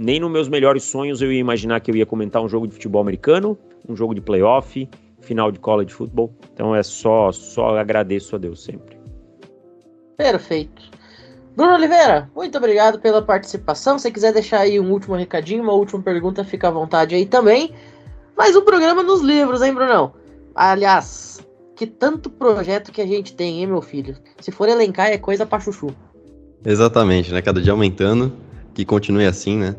Nem 0.00 0.20
nos 0.20 0.30
meus 0.30 0.48
melhores 0.48 0.82
sonhos 0.84 1.20
eu 1.22 1.32
ia 1.32 1.38
imaginar 1.38 1.80
que 1.80 1.90
eu 1.90 1.96
ia 1.96 2.06
comentar 2.06 2.42
um 2.42 2.48
jogo 2.48 2.66
de 2.66 2.74
futebol 2.74 3.00
americano, 3.00 3.58
um 3.88 3.96
jogo 3.96 4.14
de 4.14 4.20
playoff, 4.20 4.88
final 5.20 5.50
de 5.50 5.58
college 5.58 5.92
football. 5.92 6.34
Então 6.52 6.74
é 6.74 6.82
só, 6.82 7.32
só 7.32 7.76
agradeço 7.78 8.36
a 8.36 8.38
Deus 8.38 8.62
sempre. 8.62 8.96
Perfeito. 10.16 10.95
Bruno 11.56 11.72
Oliveira, 11.72 12.30
muito 12.36 12.58
obrigado 12.58 13.00
pela 13.00 13.22
participação. 13.22 13.98
Se 13.98 14.12
quiser 14.12 14.30
deixar 14.30 14.60
aí 14.60 14.78
um 14.78 14.92
último 14.92 15.16
recadinho, 15.16 15.62
uma 15.62 15.72
última 15.72 16.02
pergunta, 16.02 16.44
fica 16.44 16.68
à 16.68 16.70
vontade 16.70 17.14
aí 17.14 17.24
também. 17.24 17.72
Mais 18.36 18.54
um 18.54 18.60
programa 18.60 19.02
nos 19.02 19.22
livros, 19.22 19.62
hein, 19.62 19.72
Brunão? 19.72 20.12
Aliás, 20.54 21.40
que 21.74 21.86
tanto 21.86 22.28
projeto 22.28 22.92
que 22.92 23.00
a 23.00 23.06
gente 23.06 23.34
tem, 23.34 23.60
hein, 23.60 23.68
meu 23.68 23.80
filho? 23.80 24.18
Se 24.38 24.52
for 24.52 24.68
elencar, 24.68 25.06
é 25.06 25.16
coisa 25.16 25.46
pra 25.46 25.58
chuchu. 25.58 25.96
Exatamente, 26.62 27.32
né? 27.32 27.40
Cada 27.40 27.58
dia 27.58 27.72
aumentando. 27.72 28.34
Que 28.74 28.84
continue 28.84 29.24
assim, 29.24 29.56
né? 29.56 29.74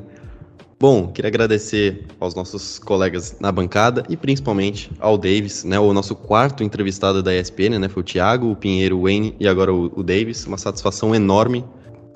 Bom, 0.80 1.08
queria 1.08 1.30
agradecer 1.30 2.06
aos 2.20 2.36
nossos 2.36 2.78
colegas 2.78 3.36
na 3.40 3.52
bancada 3.52 4.04
e 4.08 4.16
principalmente 4.16 4.92
ao 5.00 5.18
Davis, 5.18 5.64
né, 5.64 5.80
o 5.80 5.92
nosso 5.92 6.16
quarto 6.16 6.64
entrevistado 6.64 7.24
da 7.24 7.36
ESPN, 7.36 7.80
né, 7.80 7.90
foi 7.90 8.02
o 8.02 8.06
Thiago, 8.06 8.52
o 8.52 8.56
Pinheiro, 8.56 9.00
o 9.00 9.04
Wayne 9.04 9.36
e 9.40 9.48
agora 9.48 9.74
o, 9.74 9.92
o 9.96 10.04
Davis. 10.04 10.46
Uma 10.46 10.58
satisfação 10.58 11.16
enorme 11.16 11.66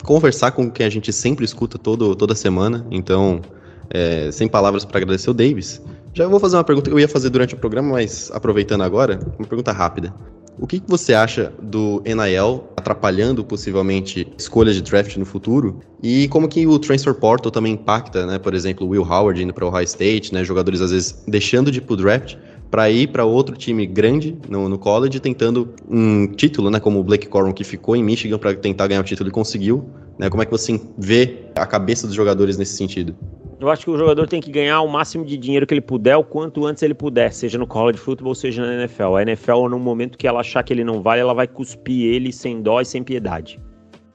conversar 0.03 0.51
com 0.51 0.70
quem 0.70 0.86
a 0.86 0.89
gente 0.89 1.12
sempre 1.12 1.43
escuta 1.43 1.78
todo, 1.78 2.16
toda 2.16 2.36
semana. 2.36 2.86
Então, 2.91 3.41
é, 3.89 4.32
sem 4.32 4.47
palavras 4.47 4.86
para 4.86 4.99
agradecer 4.99 5.30
o 5.30 5.34
Davis. 5.34 5.82
Já 6.14 6.28
vou 6.28 6.39
fazer 6.39 6.57
uma 6.57 6.64
pergunta 6.64 6.89
que 6.89 6.95
eu 6.95 6.99
ia 6.99 7.07
fazer 7.07 7.30
durante 7.30 7.55
o 7.55 7.57
programa, 7.57 7.93
mas 7.93 8.30
aproveitando 8.32 8.82
agora, 8.82 9.20
uma 9.39 9.47
pergunta 9.47 9.72
rápida. 9.72 10.14
O 10.60 10.68
que, 10.68 10.80
que 10.80 10.89
você 10.89 11.14
acha 11.14 11.52
do 11.62 12.04
NIL 12.06 12.64
atrapalhando 12.76 13.43
possivelmente 13.43 14.28
escolhas 14.38 14.76
de 14.76 14.82
draft 14.82 15.16
no 15.18 15.26
futuro? 15.26 15.80
E 16.04 16.28
como 16.28 16.47
que 16.47 16.68
o 16.68 16.78
transfer 16.78 17.14
portal 17.16 17.52
também 17.52 17.74
impacta, 17.74 18.26
né? 18.26 18.38
Por 18.38 18.54
exemplo, 18.54 18.88
Will 18.88 19.04
Howard 19.04 19.41
indo 19.41 19.54
para 19.54 19.66
o 19.66 19.70
Ohio 19.70 19.86
State, 19.86 20.34
né? 20.34 20.43
Jogadores 20.43 20.82
às 20.82 20.91
vezes 20.91 21.24
deixando 21.28 21.72
de 21.72 21.80
ir 21.80 21.82
pro 21.82 21.95
draft 21.95 22.36
para 22.70 22.89
ir 22.89 23.08
para 23.08 23.26
outro 23.26 23.56
time 23.58 23.86
grande 23.86 24.38
no, 24.47 24.70
no 24.70 24.80
college 24.80 25.20
tentando 25.20 25.74
um 25.89 26.28
título, 26.28 26.70
né? 26.70 26.80
Como 26.80 26.99
o 26.99 27.04
Blake 27.04 27.28
Corum 27.28 27.52
que 27.52 27.64
ficou 27.64 27.95
em 27.95 28.04
Michigan 28.04 28.38
para 28.38 28.54
tentar 28.54 28.88
ganhar 28.88 29.02
o 29.02 29.04
título 29.04 29.30
e 29.30 29.32
conseguiu. 29.32 29.89
Né? 30.18 30.30
Como 30.30 30.41
é 30.41 30.45
que 30.45 30.52
você 30.52 30.80
vê 30.97 31.45
a 31.56 31.66
cabeça 31.66 32.06
dos 32.06 32.16
jogadores 32.16 32.58
nesse 32.58 32.78
sentido? 32.78 33.16
Eu 33.62 33.70
acho 33.70 33.86
que 33.86 33.91
o 33.91 33.97
jogador 33.97 34.28
tem 34.28 34.41
que 34.41 34.51
ganhar 34.51 34.82
o 34.82 34.88
máximo 34.88 35.24
de 35.24 35.38
dinheiro 35.38 35.68
que 35.68 35.74
ele 35.76 35.82
puder, 35.82 36.18
o 36.18 36.24
quanto 36.24 36.66
antes 36.66 36.82
ele 36.82 36.95
puder, 36.95 37.32
seja 37.32 37.59
no 37.59 37.68
college 37.68 37.99
football, 37.99 38.34
seja 38.34 38.66
na 38.66 38.74
NFL. 38.74 39.18
A 39.18 39.22
NFL, 39.22 39.70
no 39.70 39.78
momento 39.78 40.18
que 40.18 40.26
ela 40.26 40.39
achar 40.39 40.64
que 40.64 40.74
ele 40.74 40.84
não 40.84 40.99
vale, 40.99 41.22
ela 41.22 41.32
vai 41.36 41.47
cuspir 41.47 42.12
ele 42.12 42.34
sem 42.34 42.59
dó 42.59 42.82
e 42.82 42.86
sem 42.86 43.03
piedade. 43.03 43.62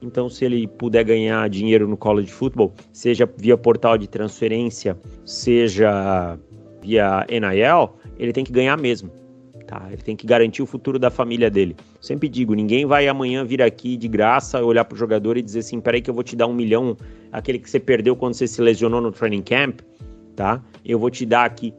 Então, 0.02 0.28
se 0.28 0.44
ele 0.44 0.66
puder 0.66 1.04
ganhar 1.04 1.48
dinheiro 1.48 1.86
no 1.86 1.96
college 1.96 2.28
football, 2.28 2.74
seja 2.92 3.30
via 3.38 3.56
portal 3.56 3.96
de 3.96 4.08
transferência, 4.08 4.98
seja 5.24 6.36
via 6.82 7.24
NIL, 7.30 7.90
ele 8.18 8.32
tem 8.32 8.42
que 8.42 8.50
ganhar 8.50 8.76
mesmo. 8.76 9.12
Tá? 9.66 9.88
Ele 9.90 10.02
tem 10.02 10.14
que 10.14 10.26
garantir 10.26 10.62
o 10.62 10.66
futuro 10.66 10.98
da 10.98 11.10
família 11.10 11.50
dele. 11.50 11.76
Sempre 12.00 12.28
digo, 12.28 12.54
ninguém 12.54 12.86
vai 12.86 13.08
amanhã 13.08 13.44
vir 13.44 13.60
aqui 13.60 13.96
de 13.96 14.06
graça, 14.06 14.62
olhar 14.62 14.84
pro 14.84 14.96
jogador 14.96 15.36
e 15.36 15.42
dizer 15.42 15.58
assim, 15.58 15.80
peraí 15.80 16.00
que 16.00 16.08
eu 16.08 16.14
vou 16.14 16.22
te 16.22 16.36
dar 16.36 16.46
um 16.46 16.54
milhão, 16.54 16.96
aquele 17.32 17.58
que 17.58 17.68
você 17.68 17.80
perdeu 17.80 18.14
quando 18.14 18.34
você 18.34 18.46
se 18.46 18.62
lesionou 18.62 19.00
no 19.00 19.10
training 19.10 19.42
camp, 19.42 19.80
tá? 20.36 20.62
Eu 20.84 21.00
vou 21.00 21.10
te 21.10 21.26
dar 21.26 21.44
aqui 21.44 21.74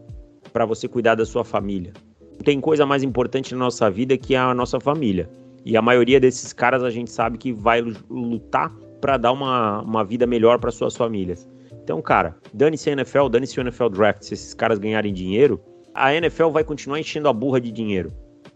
para 0.51 0.65
você 0.65 0.87
cuidar 0.87 1.15
da 1.15 1.25
sua 1.25 1.45
família. 1.45 1.93
Não 2.33 2.43
tem 2.43 2.59
coisa 2.59 2.85
mais 2.85 3.03
importante 3.03 3.53
na 3.53 3.59
nossa 3.59 3.89
vida 3.89 4.17
que 4.17 4.35
a 4.35 4.53
nossa 4.53 4.79
família. 4.79 5.29
E 5.63 5.77
a 5.77 5.81
maioria 5.81 6.19
desses 6.19 6.51
caras 6.51 6.83
a 6.83 6.89
gente 6.89 7.09
sabe 7.09 7.37
que 7.37 7.53
vai 7.53 7.81
lutar 8.09 8.73
para 8.99 9.17
dar 9.17 9.31
uma, 9.31 9.81
uma 9.81 10.03
vida 10.03 10.27
melhor 10.27 10.59
para 10.59 10.71
suas 10.71 10.95
famílias. 10.95 11.47
Então, 11.83 12.01
cara, 12.01 12.35
dane-se 12.53 12.89
a 12.89 12.93
NFL, 12.93 13.29
dane-se 13.29 13.57
o 13.59 13.61
NFL 13.61 13.89
Draft. 13.89 14.23
Se 14.23 14.33
esses 14.33 14.53
caras 14.53 14.77
ganharem 14.77 15.13
dinheiro, 15.13 15.61
a 15.97 16.13
NFL 16.13 16.49
vai 16.49 16.63
continuar 16.63 16.99
enchendo 16.99 17.27
a 17.27 17.33
burra 17.33 17.59
de 17.59 17.71
dinheiro, 17.71 18.13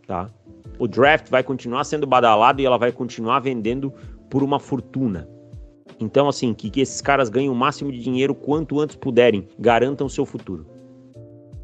tá? 0.07 0.29
O 0.77 0.87
draft 0.87 1.29
vai 1.29 1.43
continuar 1.43 1.83
sendo 1.83 2.05
badalado 2.05 2.61
e 2.61 2.65
ela 2.65 2.77
vai 2.77 2.91
continuar 2.91 3.39
vendendo 3.39 3.91
por 4.29 4.43
uma 4.43 4.59
fortuna. 4.59 5.27
Então, 5.99 6.27
assim, 6.27 6.53
que, 6.53 6.69
que 6.69 6.81
esses 6.81 7.01
caras 7.01 7.29
ganhem 7.29 7.49
o 7.49 7.55
máximo 7.55 7.91
de 7.91 7.99
dinheiro 7.99 8.33
quanto 8.33 8.79
antes 8.79 8.95
puderem, 8.95 9.47
garantam 9.59 10.07
seu 10.07 10.25
futuro. 10.25 10.65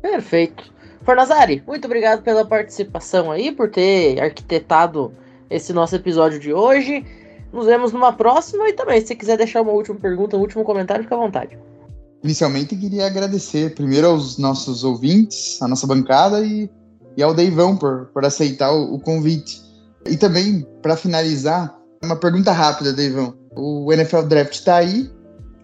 Perfeito. 0.01 0.71
Fornazari, 1.03 1.63
muito 1.65 1.85
obrigado 1.85 2.21
pela 2.21 2.45
participação 2.45 3.31
aí, 3.31 3.51
por 3.51 3.69
ter 3.69 4.19
arquitetado 4.19 5.13
esse 5.49 5.71
nosso 5.73 5.95
episódio 5.95 6.39
de 6.39 6.53
hoje. 6.53 7.05
Nos 7.51 7.65
vemos 7.65 7.93
numa 7.93 8.11
próxima 8.13 8.67
e 8.67 8.73
também, 8.73 8.99
se 8.99 9.15
quiser 9.15 9.37
deixar 9.37 9.61
uma 9.61 9.71
última 9.71 9.97
pergunta, 9.97 10.35
um 10.35 10.41
último 10.41 10.63
comentário, 10.63 11.03
fica 11.03 11.15
à 11.15 11.19
vontade. 11.19 11.57
Inicialmente, 12.27 12.75
queria 12.75 13.07
agradecer 13.07 13.73
primeiro 13.73 14.07
aos 14.07 14.37
nossos 14.37 14.83
ouvintes, 14.83 15.61
a 15.61 15.67
nossa 15.67 15.87
bancada 15.87 16.45
e, 16.45 16.69
e 17.15 17.23
ao 17.23 17.33
Deivão 17.33 17.77
por, 17.77 18.07
por 18.07 18.25
aceitar 18.25 18.69
o, 18.69 18.95
o 18.95 18.99
convite. 18.99 19.61
E 20.05 20.17
também, 20.17 20.67
para 20.81 20.97
finalizar, 20.97 21.73
uma 22.03 22.17
pergunta 22.17 22.51
rápida, 22.51 22.91
Deivão. 22.91 23.33
O 23.55 23.93
NFL 23.93 24.23
Draft 24.23 24.55
está 24.55 24.75
aí, 24.75 25.09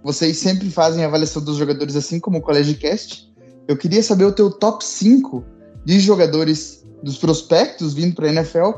vocês 0.05 0.37
sempre 0.37 0.71
fazem 0.71 1.03
avaliação 1.03 1.43
dos 1.43 1.57
jogadores 1.57 1.97
assim 1.97 2.17
como 2.17 2.37
o 2.37 2.41
College 2.41 2.75
Cast. 2.75 3.29
Eu 3.67 3.75
queria 3.75 4.01
saber 4.01 4.23
o 4.23 4.31
teu 4.31 4.49
top 4.49 4.85
5 4.85 5.43
de 5.83 5.99
jogadores 5.99 6.87
dos 7.03 7.17
prospectos 7.17 7.93
vindo 7.93 8.15
para 8.15 8.27
a 8.27 8.31
NFL 8.31 8.71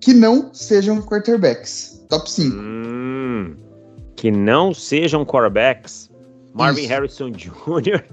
que 0.00 0.14
não 0.14 0.54
sejam 0.54 1.02
quarterbacks. 1.02 2.02
Top 2.08 2.30
5. 2.30 2.56
Hum, 2.56 3.56
que 4.16 4.30
não 4.30 4.72
sejam 4.72 5.22
quarterbacks. 5.22 6.15
Marvin 6.56 6.82
Isso. 6.82 6.90
Harrison 6.90 7.30
Jr. 7.36 8.04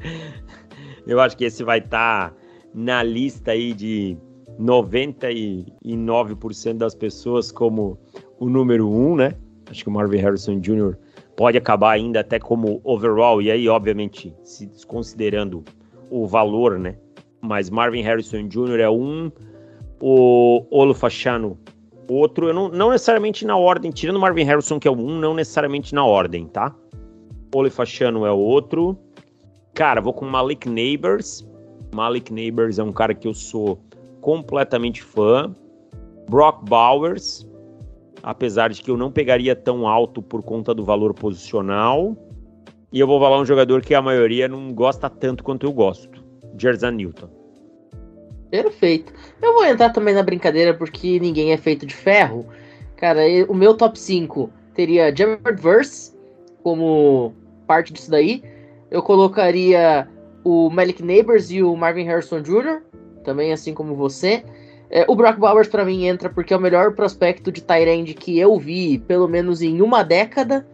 Eu 1.08 1.20
acho 1.20 1.36
que 1.38 1.46
esse 1.46 1.64
vai 1.64 1.80
estar 1.80 2.30
tá 2.30 2.36
na 2.74 3.02
lista 3.02 3.52
aí 3.52 3.74
de 3.74 4.18
99% 4.60 6.74
das 6.74 6.94
pessoas 6.94 7.50
como 7.52 7.98
o 8.39 8.50
número 8.50 8.89
um, 8.89 9.16
né? 9.16 9.34
Acho 9.70 9.84
que 9.84 9.89
o 9.89 9.94
Marvin 9.94 10.18
Harrison 10.18 10.60
Jr. 10.60 10.98
pode 11.36 11.58
acabar 11.58 11.91
ainda 11.91 12.20
até 12.20 12.38
como 12.38 12.82
overall, 12.84 13.41
e 13.41 13.50
aí, 13.50 13.70
obviamente, 13.70 14.36
se 14.44 14.66
desconsiderando 14.66 15.64
o 16.10 16.28
valor, 16.28 16.78
né? 16.78 16.98
Mas 17.41 17.70
Marvin 17.70 18.02
Harrison 18.02 18.46
Jr. 18.48 18.82
é 18.82 18.89
um, 18.89 19.32
o 20.00 20.66
Olufashano 20.70 21.58
outro, 22.08 22.50
eu 22.50 22.54
não, 22.54 22.70
não 22.70 22.91
necessariamente 22.91 23.46
na 23.46 23.58
ordem, 23.58 23.89
tirando 23.89 24.20
Marvin 24.20 24.44
Harrison, 24.44 24.80
que 24.80 24.88
é 24.88 24.91
o 24.91 24.96
um, 24.96 25.20
não 25.20 25.34
necessariamente 25.34 25.96
na 25.96 26.06
ordem, 26.06 26.46
tá? 26.46 26.76
Polifachano 27.54 28.26
é 28.26 28.32
outro. 28.32 28.97
Cara, 29.76 30.01
vou 30.01 30.12
com 30.12 30.26
Malik 30.26 30.68
Neighbors. 30.68 31.47
Malik 31.93 32.34
Neighbors 32.34 32.80
é 32.80 32.84
um 32.84 32.91
cara 32.91 33.14
que 33.14 33.28
eu 33.28 33.34
sou 33.36 33.80
completamente 34.22 35.04
fã. 35.04 35.56
Brock 36.28 36.68
Bowers, 36.68 37.47
apesar 38.24 38.70
de 38.70 38.82
que 38.82 38.89
eu 38.89 38.97
não 38.97 39.12
pegaria 39.12 39.56
tão 39.56 39.88
alto 39.88 40.20
por 40.20 40.41
conta 40.41 40.74
do 40.74 40.84
valor 40.84 41.14
posicional. 41.14 42.18
E 42.91 42.99
eu 42.99 43.06
vou 43.06 43.20
falar 43.20 43.39
um 43.39 43.45
jogador 43.45 43.84
que 43.84 43.93
a 43.93 44.01
maioria 44.01 44.47
não 44.47 44.74
gosta 44.74 45.08
tanto 45.08 45.43
quanto 45.43 45.68
eu 45.68 45.72
gosto. 45.72 46.24
Jerzan 46.58 46.93
Newton. 46.93 47.30
Perfeito. 48.49 49.14
Eu 49.39 49.54
vou 49.54 49.64
entrar 49.64 49.91
também 49.91 50.16
na 50.16 50.24
brincadeira 50.24 50.74
porque 50.74 51.20
ninguém 51.20 51.51
é 51.51 51.58
feito 51.58 51.86
de 51.86 51.93
ferro. 51.93 52.47
Cara, 52.95 53.22
o 53.47 53.54
meu 53.54 53.78
top 53.78 53.99
5 53.99 54.49
teria 54.74 55.16
Jared 55.16 55.62
Verse 55.62 56.14
como 56.64 57.36
parte 57.64 57.93
disso 57.93 58.11
daí. 58.11 58.43
Eu 58.91 59.01
colocaria 59.01 60.07
o 60.43 60.70
Malik 60.70 61.01
Neighbors 61.01 61.51
e 61.51 61.64
o 61.64 61.76
Marvin 61.76 62.03
Harrison 62.03 62.41
Jr., 62.41 62.82
também 63.24 63.53
assim 63.53 63.74
como 63.74 63.95
você. 63.95 64.43
É, 64.89 65.05
o 65.07 65.16
Brock 65.16 65.39
Bowers 65.39 65.68
para 65.68 65.84
mim 65.84 66.05
entra 66.05 66.30
porque 66.30 66.53
é 66.53 66.57
o 66.57 66.61
melhor 66.61 66.93
prospecto 66.93 67.51
de 67.51 67.64
Tyrande 67.64 68.14
que 68.14 68.38
eu 68.38 68.59
vi, 68.59 68.99
pelo 68.99 69.28
menos 69.28 69.61
em 69.61 69.82
uma 69.82 70.03
década. 70.03 70.68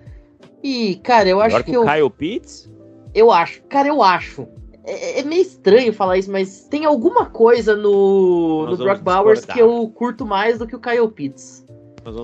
E, 0.61 0.95
cara, 0.95 1.29
eu 1.29 1.39
acho 1.39 1.63
que, 1.63 1.71
que 1.71 1.77
o 1.77 1.85
Kyle 1.85 2.09
Pitts? 2.09 2.69
Eu 3.13 3.31
acho. 3.31 3.61
Cara, 3.69 3.87
eu 3.87 4.03
acho. 4.03 4.45
É, 4.83 5.19
é, 5.19 5.23
meio 5.23 5.41
estranho 5.41 5.93
falar 5.93 6.17
isso, 6.17 6.31
mas 6.31 6.67
tem 6.67 6.83
alguma 6.83 7.27
coisa 7.27 7.75
no, 7.75 8.65
no 8.65 8.77
Brock 8.77 9.01
Bowers 9.01 9.45
que 9.45 9.59
eu 9.59 9.87
curto 9.95 10.25
mais 10.25 10.59
do 10.59 10.67
que 10.67 10.75
o 10.75 10.79
Kyle 10.79 11.07
Pitts. 11.09 11.65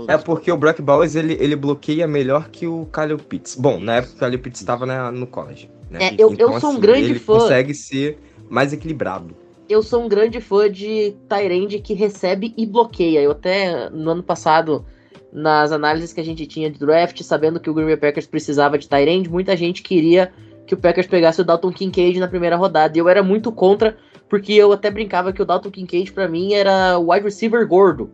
É 0.08 0.18
porque 0.18 0.52
o 0.52 0.58
Brock 0.58 0.82
Bowers 0.82 1.16
ele, 1.16 1.38
ele 1.40 1.56
bloqueia 1.56 2.08
melhor 2.08 2.50
que 2.50 2.68
o 2.68 2.88
Kyle 2.94 3.18
Pitts. 3.18 3.56
Bom, 3.56 3.80
na 3.80 3.98
época 3.98 4.14
o 4.16 4.20
Kyle 4.20 4.38
Pitts 4.38 4.62
estava 4.62 5.12
no 5.12 5.28
college. 5.28 5.70
Né? 5.90 6.00
É, 6.02 6.16
eu, 6.18 6.34
então, 6.34 6.54
eu 6.54 6.60
sou 6.60 6.70
assim, 6.70 6.78
um 6.78 6.80
grande 6.80 7.06
ele 7.06 7.20
fã. 7.20 7.34
Ele 7.34 7.42
consegue 7.42 7.74
ser 7.74 8.20
mais 8.50 8.74
equilibrado. 8.74 9.36
Eu 9.68 9.82
sou 9.82 10.04
um 10.04 10.08
grande 10.08 10.40
fã 10.40 10.70
de 10.70 11.16
Tyrande 11.28 11.80
que 11.80 11.94
recebe 11.94 12.54
e 12.56 12.66
bloqueia. 12.66 13.22
Eu 13.22 13.32
até 13.32 13.90
no 13.90 14.12
ano 14.12 14.24
passado, 14.24 14.86
nas 15.34 15.72
análises 15.72 16.14
que 16.14 16.22
a 16.22 16.26
gente 16.26 16.46
tinha 16.46 16.70
de 16.70 16.78
draft, 16.78 17.22
sabendo 17.24 17.60
que 17.60 17.70
o 17.70 17.74
Green 17.74 17.88
Bay 17.88 17.98
Packers 17.98 18.28
precisava 18.28 18.78
de 18.78 18.88
Tyrande, 18.88 19.30
muita 19.30 19.58
gente 19.58 19.82
queria 19.82 20.32
que 20.68 20.74
o 20.74 20.78
Packers 20.78 21.08
pegasse 21.08 21.42
o 21.42 21.44
Dalton 21.44 21.72
Kincaid 21.72 22.20
na 22.20 22.28
primeira 22.28 22.56
rodada. 22.56 22.96
E 22.96 23.00
eu 23.00 23.10
era 23.10 23.24
muito 23.24 23.52
contra, 23.52 23.98
porque 24.30 24.54
eu 24.54 24.72
até 24.72 24.90
brincava 24.92 25.34
que 25.34 25.42
o 25.42 25.46
Dalton 25.46 25.72
Kincaid 25.72 26.12
para 26.12 26.28
mim 26.28 26.54
era 26.54 26.98
o 26.98 27.12
wide 27.12 27.26
receiver 27.26 27.68
gordo 27.68 28.10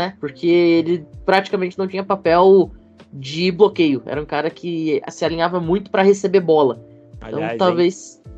né? 0.00 0.16
Porque 0.20 0.46
ele 0.46 1.06
praticamente 1.24 1.78
não 1.78 1.86
tinha 1.86 2.04
papel 2.04 2.70
de 3.12 3.50
bloqueio. 3.50 4.02
Era 4.06 4.20
um 4.20 4.24
cara 4.24 4.50
que 4.50 5.00
se 5.08 5.24
alinhava 5.24 5.60
muito 5.60 5.90
para 5.90 6.02
receber 6.02 6.40
bola. 6.40 6.84
Então 7.16 7.38
Aliás, 7.38 7.58
talvez. 7.58 8.22
Hein? 8.24 8.32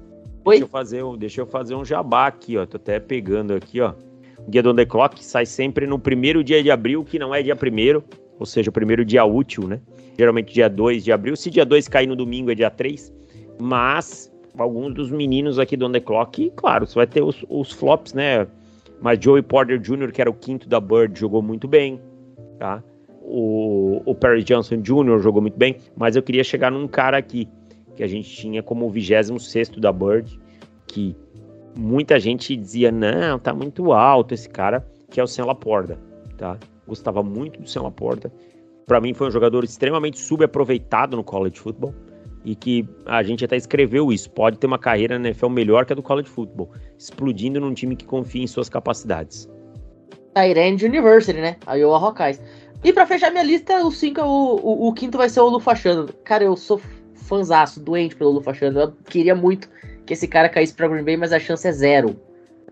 Oi? 0.45 0.55
Deixa 0.57 0.65
eu, 0.65 0.69
fazer 0.69 1.05
um, 1.05 1.17
deixa 1.17 1.41
eu 1.41 1.47
fazer 1.47 1.75
um 1.75 1.85
jabá 1.85 2.27
aqui, 2.27 2.57
ó. 2.57 2.67
Tô 2.67 2.77
até 2.77 2.99
pegando 2.99 3.55
aqui, 3.55 3.81
ó. 3.81 3.95
O 4.39 4.51
Guia 4.51 4.63
do 4.63 4.75
The 4.75 4.85
Clock 4.85 5.25
sai 5.25 5.47
sempre 5.47 5.87
no 5.87 5.99
primeiro 5.99 6.43
dia 6.43 6.63
de 6.63 6.71
abril, 6.71 7.05
que 7.05 7.19
não 7.19 7.35
é 7.35 7.43
dia 7.43 7.55
primeiro, 7.55 8.03
ou 8.41 8.47
seja, 8.47 8.71
o 8.71 8.73
primeiro 8.73 9.05
dia 9.05 9.25
útil, 9.25 9.69
né? 9.69 9.81
geralmente 10.19 10.53
dia 10.53 10.69
2 10.69 11.05
de 11.05 11.13
abril. 11.13 11.37
Se 11.37 11.51
dia 11.51 11.65
2 11.65 11.89
cair 11.89 12.07
no 12.07 12.17
domingo, 12.17 12.51
é 12.51 12.55
dia 12.55 12.71
3. 12.71 13.13
Mas 13.61 14.33
alguns 14.57 14.95
dos 14.95 15.11
meninos 15.11 15.59
aqui 15.59 15.77
do 15.77 15.87
On 15.87 15.93
The 15.93 16.01
Clock, 16.01 16.53
claro, 16.57 16.87
você 16.87 16.95
vai 16.95 17.07
ter 17.07 17.23
os, 17.23 17.45
os 17.49 17.73
flops, 17.73 18.13
né? 18.13 18.47
Mas 19.03 19.19
Joey 19.23 19.43
Porter 19.43 19.79
Jr., 19.79 20.13
que 20.13 20.21
era 20.21 20.31
o 20.31 20.35
quinto 20.35 20.69
da 20.69 20.81
Bird, 20.81 21.19
jogou 21.19 21.43
muito 21.43 21.67
bem, 21.67 22.01
tá? 22.59 22.83
O, 23.21 24.01
o 24.07 24.15
Perry 24.15 24.45
Johnson 24.45 24.77
Jr. 24.77 25.19
jogou 25.21 25.43
muito 25.43 25.59
bem, 25.59 25.77
mas 25.97 26.15
eu 26.15 26.23
queria 26.23 26.45
chegar 26.45 26.71
num 26.71 26.87
cara 26.87 27.19
aqui, 27.19 27.49
que 27.97 28.03
a 28.03 28.07
gente 28.07 28.31
tinha 28.31 28.63
como 28.63 28.87
o 28.87 28.91
26 28.91 29.71
da 29.71 29.93
Bird, 29.93 30.39
que 30.87 31.17
muita 31.77 32.21
gente 32.21 32.57
dizia, 32.57 32.93
não, 32.93 33.39
tá 33.39 33.53
muito 33.53 33.93
alto 33.93 34.35
esse 34.35 34.49
cara, 34.49 34.87
que 35.11 35.19
é 35.19 35.25
o 35.25 35.27
Sam 35.27 35.47
Laporta, 35.47 35.99
tá? 36.39 36.57
Gostava 36.87 37.23
muito 37.23 37.61
do 37.61 37.69
Sam 37.69 37.83
Laporta. 37.83 38.33
Para 38.87 39.01
mim 39.01 39.15
foi 39.15 39.29
um 39.29 39.31
jogador 39.31 39.65
extremamente 39.65 40.19
subaproveitado 40.19 41.17
no 41.17 41.25
college 41.25 41.59
football 41.59 41.95
e 42.45 42.55
que 42.55 42.89
a 43.07 43.23
gente 43.23 43.45
até 43.45 43.57
escreveu 43.57 44.13
isso, 44.13 44.31
pode 44.31 44.59
ter 44.59 44.67
uma 44.67 44.79
carreira 44.79 45.19
na 45.19 45.29
NFL 45.29 45.49
melhor 45.49 45.87
que 45.87 45.93
a 45.93 45.97
do 45.97 46.03
college 46.03 46.29
football, 46.29 46.71
explodindo 46.99 47.61
num 47.61 47.73
time 47.73 47.95
que 47.95 48.05
confia 48.05 48.43
em 48.43 48.47
suas 48.47 48.69
capacidades. 48.69 49.49
Tyrande 50.35 50.87
University, 50.87 51.41
né? 51.41 51.57
A 51.67 51.75
Iowa 51.75 51.99
Hawkeyes. 51.99 52.41
E 52.85 52.93
para 52.93 53.07
fechar 53.07 53.31
minha 53.31 53.45
lista, 53.45 53.85
o, 53.85 53.93
cinco, 53.93 54.23
o, 54.23 54.57
o, 54.57 54.89
o, 54.89 54.93
quinto 54.93 55.17
vai 55.17 55.29
ser 55.29 55.41
o 55.41 55.49
Lufachano. 55.49 56.09
Cara, 56.25 56.45
eu 56.45 56.57
sou 56.57 56.81
fanzaço, 57.15 57.79
doente 57.79 58.17
pelo 58.17 58.31
Lufachano. 58.31 58.81
Eu 58.81 58.93
queria 59.09 59.35
muito 59.35 59.69
que 60.05 60.15
esse 60.15 60.27
cara 60.27 60.49
caísse 60.49 60.75
pra 60.75 60.89
Green 60.89 61.05
Bay, 61.05 61.17
mas 61.17 61.33
a 61.33 61.39
chance 61.39 61.67
é 61.67 61.73
zero. 61.73 62.17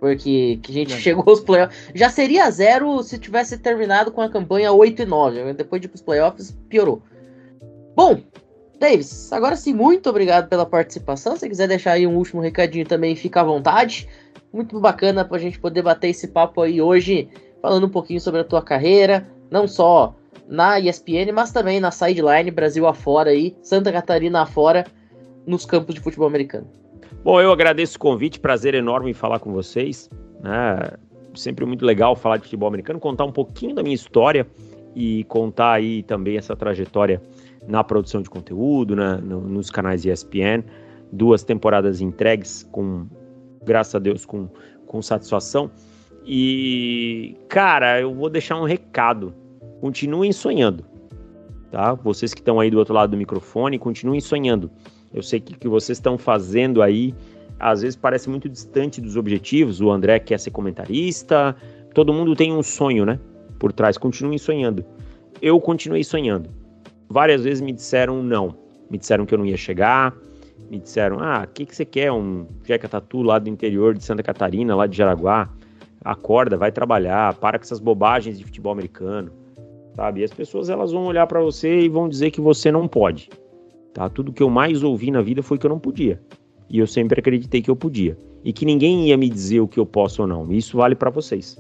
Porque 0.01 0.59
que 0.63 0.73
a 0.73 0.75
gente 0.75 0.95
é. 0.95 0.97
chegou 0.97 1.25
aos 1.29 1.41
playoffs. 1.41 1.79
Já 1.95 2.09
seria 2.09 2.51
zero 2.51 3.03
se 3.03 3.19
tivesse 3.19 3.59
terminado 3.59 4.11
com 4.11 4.23
a 4.23 4.31
campanha 4.31 4.73
8 4.73 5.03
e 5.03 5.07
9. 5.07 5.53
Depois 5.53 5.81
de 5.81 5.87
ir 5.87 5.91
pros 5.91 6.03
playoffs, 6.03 6.57
piorou. 6.69 7.03
Bom, 7.95 8.21
Davis, 8.81 9.31
agora 9.31 9.57
sim, 9.57 9.75
muito 9.75 10.09
obrigado 10.09 10.49
pela 10.49 10.65
participação. 10.65 11.37
Se 11.37 11.47
quiser 11.47 11.69
deixar 11.69 11.93
aí 11.93 12.07
um 12.07 12.17
último 12.17 12.41
recadinho 12.41 12.87
também, 12.87 13.15
fica 13.15 13.43
à 13.43 13.45
vontade. 13.45 14.09
Muito 14.51 14.81
bacana 14.81 15.23
pra 15.23 15.37
gente 15.37 15.61
poder 15.61 15.83
bater 15.83 16.09
esse 16.09 16.29
papo 16.29 16.63
aí 16.63 16.81
hoje, 16.81 17.29
falando 17.61 17.87
um 17.87 17.91
pouquinho 17.91 18.23
sobre 18.23 18.41
a 18.41 18.45
tua 18.45 18.63
carreira, 18.63 19.29
não 19.51 19.69
só 19.69 20.15
na 20.49 20.81
ESPN, 20.81 21.31
mas 21.35 21.53
também 21.53 21.79
na 21.79 21.91
sideline, 21.91 22.51
Brasil 22.51 22.87
afora 22.87 23.31
aí, 23.31 23.55
Santa 23.63 23.93
Catarina 23.93 24.41
afora, 24.41 24.87
nos 25.47 25.67
campos 25.67 25.95
de 25.95 26.01
futebol 26.01 26.27
americano. 26.27 26.67
Bom, 27.23 27.39
eu 27.39 27.53
agradeço 27.53 27.97
o 27.97 28.01
convite, 28.01 28.41
prazer 28.41 28.75
enorme 28.75 29.11
em 29.11 29.15
falar 29.15 29.41
com 29.41 29.53
vocês. 29.53 30.09
Né? 30.43 30.93
Sempre 31.35 31.67
muito 31.67 31.85
legal 31.85 32.17
falar 32.17 32.39
de 32.39 32.45
futebol 32.45 32.69
americano, 32.69 32.99
contar 32.99 33.27
um 33.27 33.33
pouquinho 33.33 33.75
da 33.75 33.83
minha 33.83 33.95
história 33.95 34.47
e 34.97 35.23
contar 35.25 35.73
aí 35.73 36.03
também 36.03 36.39
essa 36.39 36.57
trajetória 36.57 37.21
na 37.71 37.85
produção 37.85 38.21
de 38.21 38.29
conteúdo, 38.29 38.97
né? 38.97 39.19
no, 39.23 39.41
nos 39.41 39.71
canais 39.71 40.05
ESPN. 40.05 40.65
Duas 41.13 41.43
temporadas 41.43 42.01
entregues 42.01 42.69
com, 42.71 43.07
graças 43.65 43.95
a 43.95 43.99
Deus, 43.99 44.27
com, 44.27 44.49
com 44.87 45.01
satisfação. 45.01 45.71
E, 46.25 47.37
cara, 47.49 48.01
eu 48.01 48.15
vou 48.15 48.29
deixar 48.29 48.61
um 48.61 48.65
recado. 48.65 49.33
Continuem 49.81 50.31
sonhando, 50.31 50.85
tá? 51.71 51.95
Vocês 51.95 52.35
que 52.35 52.41
estão 52.41 52.61
aí 52.61 52.71
do 52.71 52.79
outro 52.79 52.93
lado 52.93 53.11
do 53.11 53.17
microfone, 53.17 53.79
continuem 53.79 54.21
sonhando. 54.21 54.71
Eu 55.13 55.23
sei 55.23 55.41
que 55.41 55.55
o 55.55 55.59
que 55.59 55.67
vocês 55.67 55.97
estão 55.97 56.19
fazendo 56.19 56.83
aí, 56.83 57.15
às 57.59 57.81
vezes 57.81 57.97
parece 57.97 58.29
muito 58.29 58.49
distante 58.49 59.01
dos 59.01 59.17
objetivos. 59.17 59.81
O 59.81 59.91
André 59.91 60.19
quer 60.19 60.39
ser 60.39 60.51
comentarista, 60.51 61.57
todo 61.95 62.13
mundo 62.13 62.37
tem 62.37 62.53
um 62.53 62.63
sonho, 62.63 63.07
né? 63.07 63.19
Por 63.59 63.73
trás, 63.73 63.97
continuem 63.97 64.39
sonhando. 64.39 64.85
Eu 65.41 65.59
continuei 65.59 66.05
sonhando. 66.05 66.60
Várias 67.11 67.43
vezes 67.43 67.61
me 67.61 67.73
disseram 67.73 68.23
não. 68.23 68.55
Me 68.89 68.97
disseram 68.97 69.27
que 69.27 69.35
eu 69.35 69.39
não 69.39 69.45
ia 69.45 69.57
chegar. 69.57 70.15
Me 70.71 70.79
disseram, 70.79 71.19
ah, 71.21 71.45
o 71.45 71.53
que, 71.53 71.67
que 71.67 71.75
você 71.75 71.85
quer? 71.85 72.13
Um 72.13 72.47
Jeca 72.65 72.89
Tatu 72.89 73.23
lá 73.23 73.41
do 73.41 73.49
interior 73.49 73.95
de 73.95 74.05
Santa 74.05 74.23
Catarina, 74.23 74.77
lá 74.77 74.87
de 74.87 74.97
Jaraguá. 74.97 75.51
Acorda, 76.05 76.57
vai 76.57 76.71
trabalhar, 76.71 77.35
para 77.35 77.59
com 77.59 77.65
essas 77.65 77.81
bobagens 77.81 78.39
de 78.39 78.45
futebol 78.45 78.73
americano. 78.73 79.33
Sabe? 79.97 80.21
E 80.21 80.25
as 80.25 80.33
pessoas 80.33 80.71
elas 80.71 80.93
vão 80.93 81.05
olhar 81.07 81.27
para 81.27 81.41
você 81.41 81.81
e 81.81 81.89
vão 81.89 82.09
dizer 82.09 82.31
que 82.31 82.41
você 82.41 82.71
não 82.71 82.87
pode. 82.87 83.29
Tá? 83.93 84.09
Tudo 84.09 84.33
que 84.33 84.43
eu 84.43 84.49
mais 84.49 84.85
ouvi 84.85 85.11
na 85.11 85.21
vida 85.21 85.43
foi 85.43 85.59
que 85.59 85.67
eu 85.67 85.71
não 85.71 85.81
podia. 85.81 86.21
E 86.69 86.79
eu 86.79 86.87
sempre 86.87 87.19
acreditei 87.19 87.61
que 87.61 87.71
eu 87.71 87.77
podia. 87.77 88.17
E 88.45 88.53
que 88.53 88.65
ninguém 88.65 89.09
ia 89.09 89.17
me 89.17 89.29
dizer 89.29 89.61
o 89.61 89.67
que 89.67 89.81
eu 89.81 89.85
posso 89.85 90.23
ou 90.23 90.29
não. 90.29 90.51
Isso 90.53 90.77
vale 90.77 90.95
para 90.95 91.11
vocês, 91.11 91.59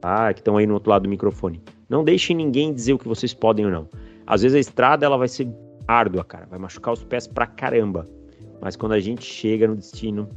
tá? 0.00 0.32
Que 0.32 0.40
estão 0.40 0.56
aí 0.56 0.66
no 0.66 0.74
outro 0.74 0.90
lado 0.90 1.02
do 1.02 1.08
microfone. 1.08 1.60
Não 1.88 2.02
deixem 2.02 2.34
ninguém 2.34 2.72
dizer 2.72 2.94
o 2.94 2.98
que 2.98 3.06
vocês 3.06 3.34
podem 3.34 3.66
ou 3.66 3.70
não. 3.70 3.88
Às 4.26 4.42
vezes 4.42 4.56
a 4.56 4.60
estrada 4.60 5.06
ela 5.06 5.16
vai 5.16 5.28
ser 5.28 5.48
árdua, 5.86 6.24
cara, 6.24 6.46
vai 6.46 6.58
machucar 6.58 6.94
os 6.94 7.04
pés 7.04 7.26
pra 7.26 7.46
caramba. 7.46 8.06
Mas 8.60 8.76
quando 8.76 8.92
a 8.92 9.00
gente 9.00 9.24
chega 9.24 9.68
no 9.68 9.76
destino, 9.76 10.28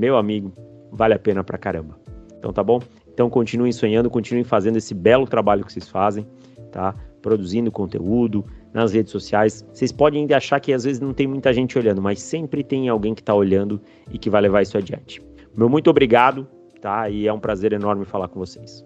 meu 0.00 0.16
amigo, 0.16 0.52
vale 0.92 1.14
a 1.14 1.18
pena 1.18 1.42
pra 1.42 1.56
caramba. 1.56 1.98
Então 2.38 2.52
tá 2.52 2.62
bom? 2.62 2.80
Então 3.12 3.30
continuem 3.30 3.72
sonhando, 3.72 4.10
continuem 4.10 4.44
fazendo 4.44 4.76
esse 4.76 4.94
belo 4.94 5.26
trabalho 5.26 5.64
que 5.64 5.72
vocês 5.72 5.88
fazem, 5.88 6.26
tá? 6.70 6.94
Produzindo 7.22 7.70
conteúdo, 7.70 8.44
nas 8.72 8.92
redes 8.92 9.12
sociais. 9.12 9.66
Vocês 9.72 9.92
podem 9.92 10.22
ainda 10.22 10.36
achar 10.36 10.60
que 10.60 10.72
às 10.72 10.84
vezes 10.84 11.00
não 11.00 11.12
tem 11.12 11.26
muita 11.26 11.52
gente 11.52 11.78
olhando, 11.78 12.00
mas 12.00 12.20
sempre 12.20 12.62
tem 12.62 12.88
alguém 12.88 13.14
que 13.14 13.20
está 13.20 13.34
olhando 13.34 13.80
e 14.10 14.18
que 14.18 14.30
vai 14.30 14.40
levar 14.40 14.62
isso 14.62 14.76
adiante. 14.76 15.22
Meu 15.54 15.68
muito 15.68 15.90
obrigado, 15.90 16.46
tá? 16.80 17.08
E 17.08 17.26
é 17.26 17.32
um 17.32 17.40
prazer 17.40 17.72
enorme 17.72 18.04
falar 18.04 18.28
com 18.28 18.38
vocês. 18.38 18.84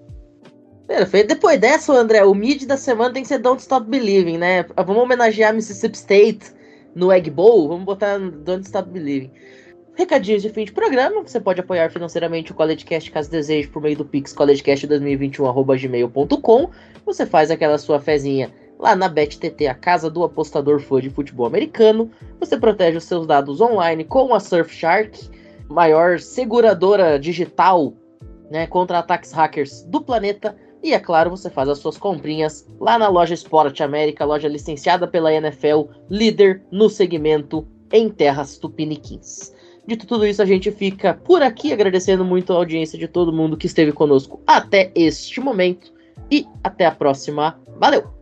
Perfeito. 0.87 1.29
Depois 1.29 1.59
dessa, 1.59 1.93
André, 1.93 2.25
o 2.25 2.35
mid 2.35 2.67
da 2.67 2.77
semana 2.77 3.15
tem 3.15 3.23
que 3.23 3.29
ser 3.29 3.39
Don't 3.39 3.61
Stop 3.61 3.89
Believing, 3.89 4.39
né? 4.39 4.65
Vamos 4.77 5.03
homenagear 5.03 5.55
Mississippi 5.55 5.97
State 5.97 6.53
no 6.95 7.11
Egg 7.11 7.31
Bowl, 7.31 7.69
vamos 7.69 7.85
botar 7.85 8.19
Don't 8.19 8.65
Stop 8.65 8.91
Believing. 8.91 9.33
Recadinhos 9.97 10.43
de 10.43 10.51
fim 10.51 10.65
de 10.65 10.73
programa, 10.73 11.23
você 11.23 11.41
pode 11.41 11.61
apoiar 11.61 11.89
financeiramente 11.91 12.51
o 12.51 12.55
CollegeCast 12.55 13.13
caso 13.13 13.31
deseje 13.31 13.69
por 13.69 13.81
meio 13.81 13.97
do 13.97 14.05
Pix 14.05 14.35
collegecast2021.gmail.com. 14.35 16.71
Você 17.07 17.25
faz 17.25 17.49
aquela 17.51 17.79
sua 17.79 18.01
fezinha 18.01 18.53
lá 18.79 18.95
na 18.97 19.09
BetTT, 19.09 19.69
a 19.69 19.75
casa 19.75 20.11
do 20.11 20.25
apostador 20.25 20.81
fã 20.81 21.01
de 21.01 21.11
futebol 21.11 21.47
americano. 21.47 22.11
Você 22.41 22.57
protege 22.57 22.99
os 22.99 23.05
seus 23.05 23.25
dados 23.25 23.61
online 23.61 24.03
com 24.05 24.35
a 24.35 24.41
Surfshark, 24.41 25.31
maior 25.69 26.19
seguradora 26.19 27.17
digital 27.19 27.95
né, 28.51 28.67
contra 28.67 28.99
ataques 28.99 29.31
hackers 29.33 29.85
do 29.85 30.03
planeta. 30.03 30.57
E 30.85 30.93
é 30.93 31.01
claro, 31.01 31.31
você 31.31 31.49
faz 31.49 31.67
as 31.71 31.79
suas 31.79 31.97
comprinhas 31.97 32.69
lá 32.79 32.99
na 32.99 33.09
loja 33.09 33.33
Sport 33.33 33.81
América, 33.81 34.27
loja 34.27 34.47
licenciada 34.47 35.09
pela 35.09 35.33
NFL, 35.33 35.85
líder 36.11 36.63
no 36.71 36.91
segmento 36.91 37.67
em 37.91 38.11
terras 38.11 38.59
tupiniquins. 38.59 39.55
Dito 39.87 40.07
tudo 40.07 40.27
isso, 40.27 40.43
a 40.43 40.47
gente 40.47 40.71
fica 40.71 41.15
por 41.15 41.41
aqui 41.41 41.73
agradecendo 41.73 42.23
muito 42.23 42.53
a 42.53 42.57
audiência 42.57 42.99
de 42.99 43.09
todo 43.09 43.33
mundo 43.33 43.57
que 43.57 43.67
esteve 43.67 43.93
conosco 43.93 44.43
até 44.47 44.93
este 44.95 45.41
momento 45.41 45.91
e 46.31 46.47
até 46.63 46.85
a 46.85 46.91
próxima. 46.91 47.59
Valeu! 47.81 48.14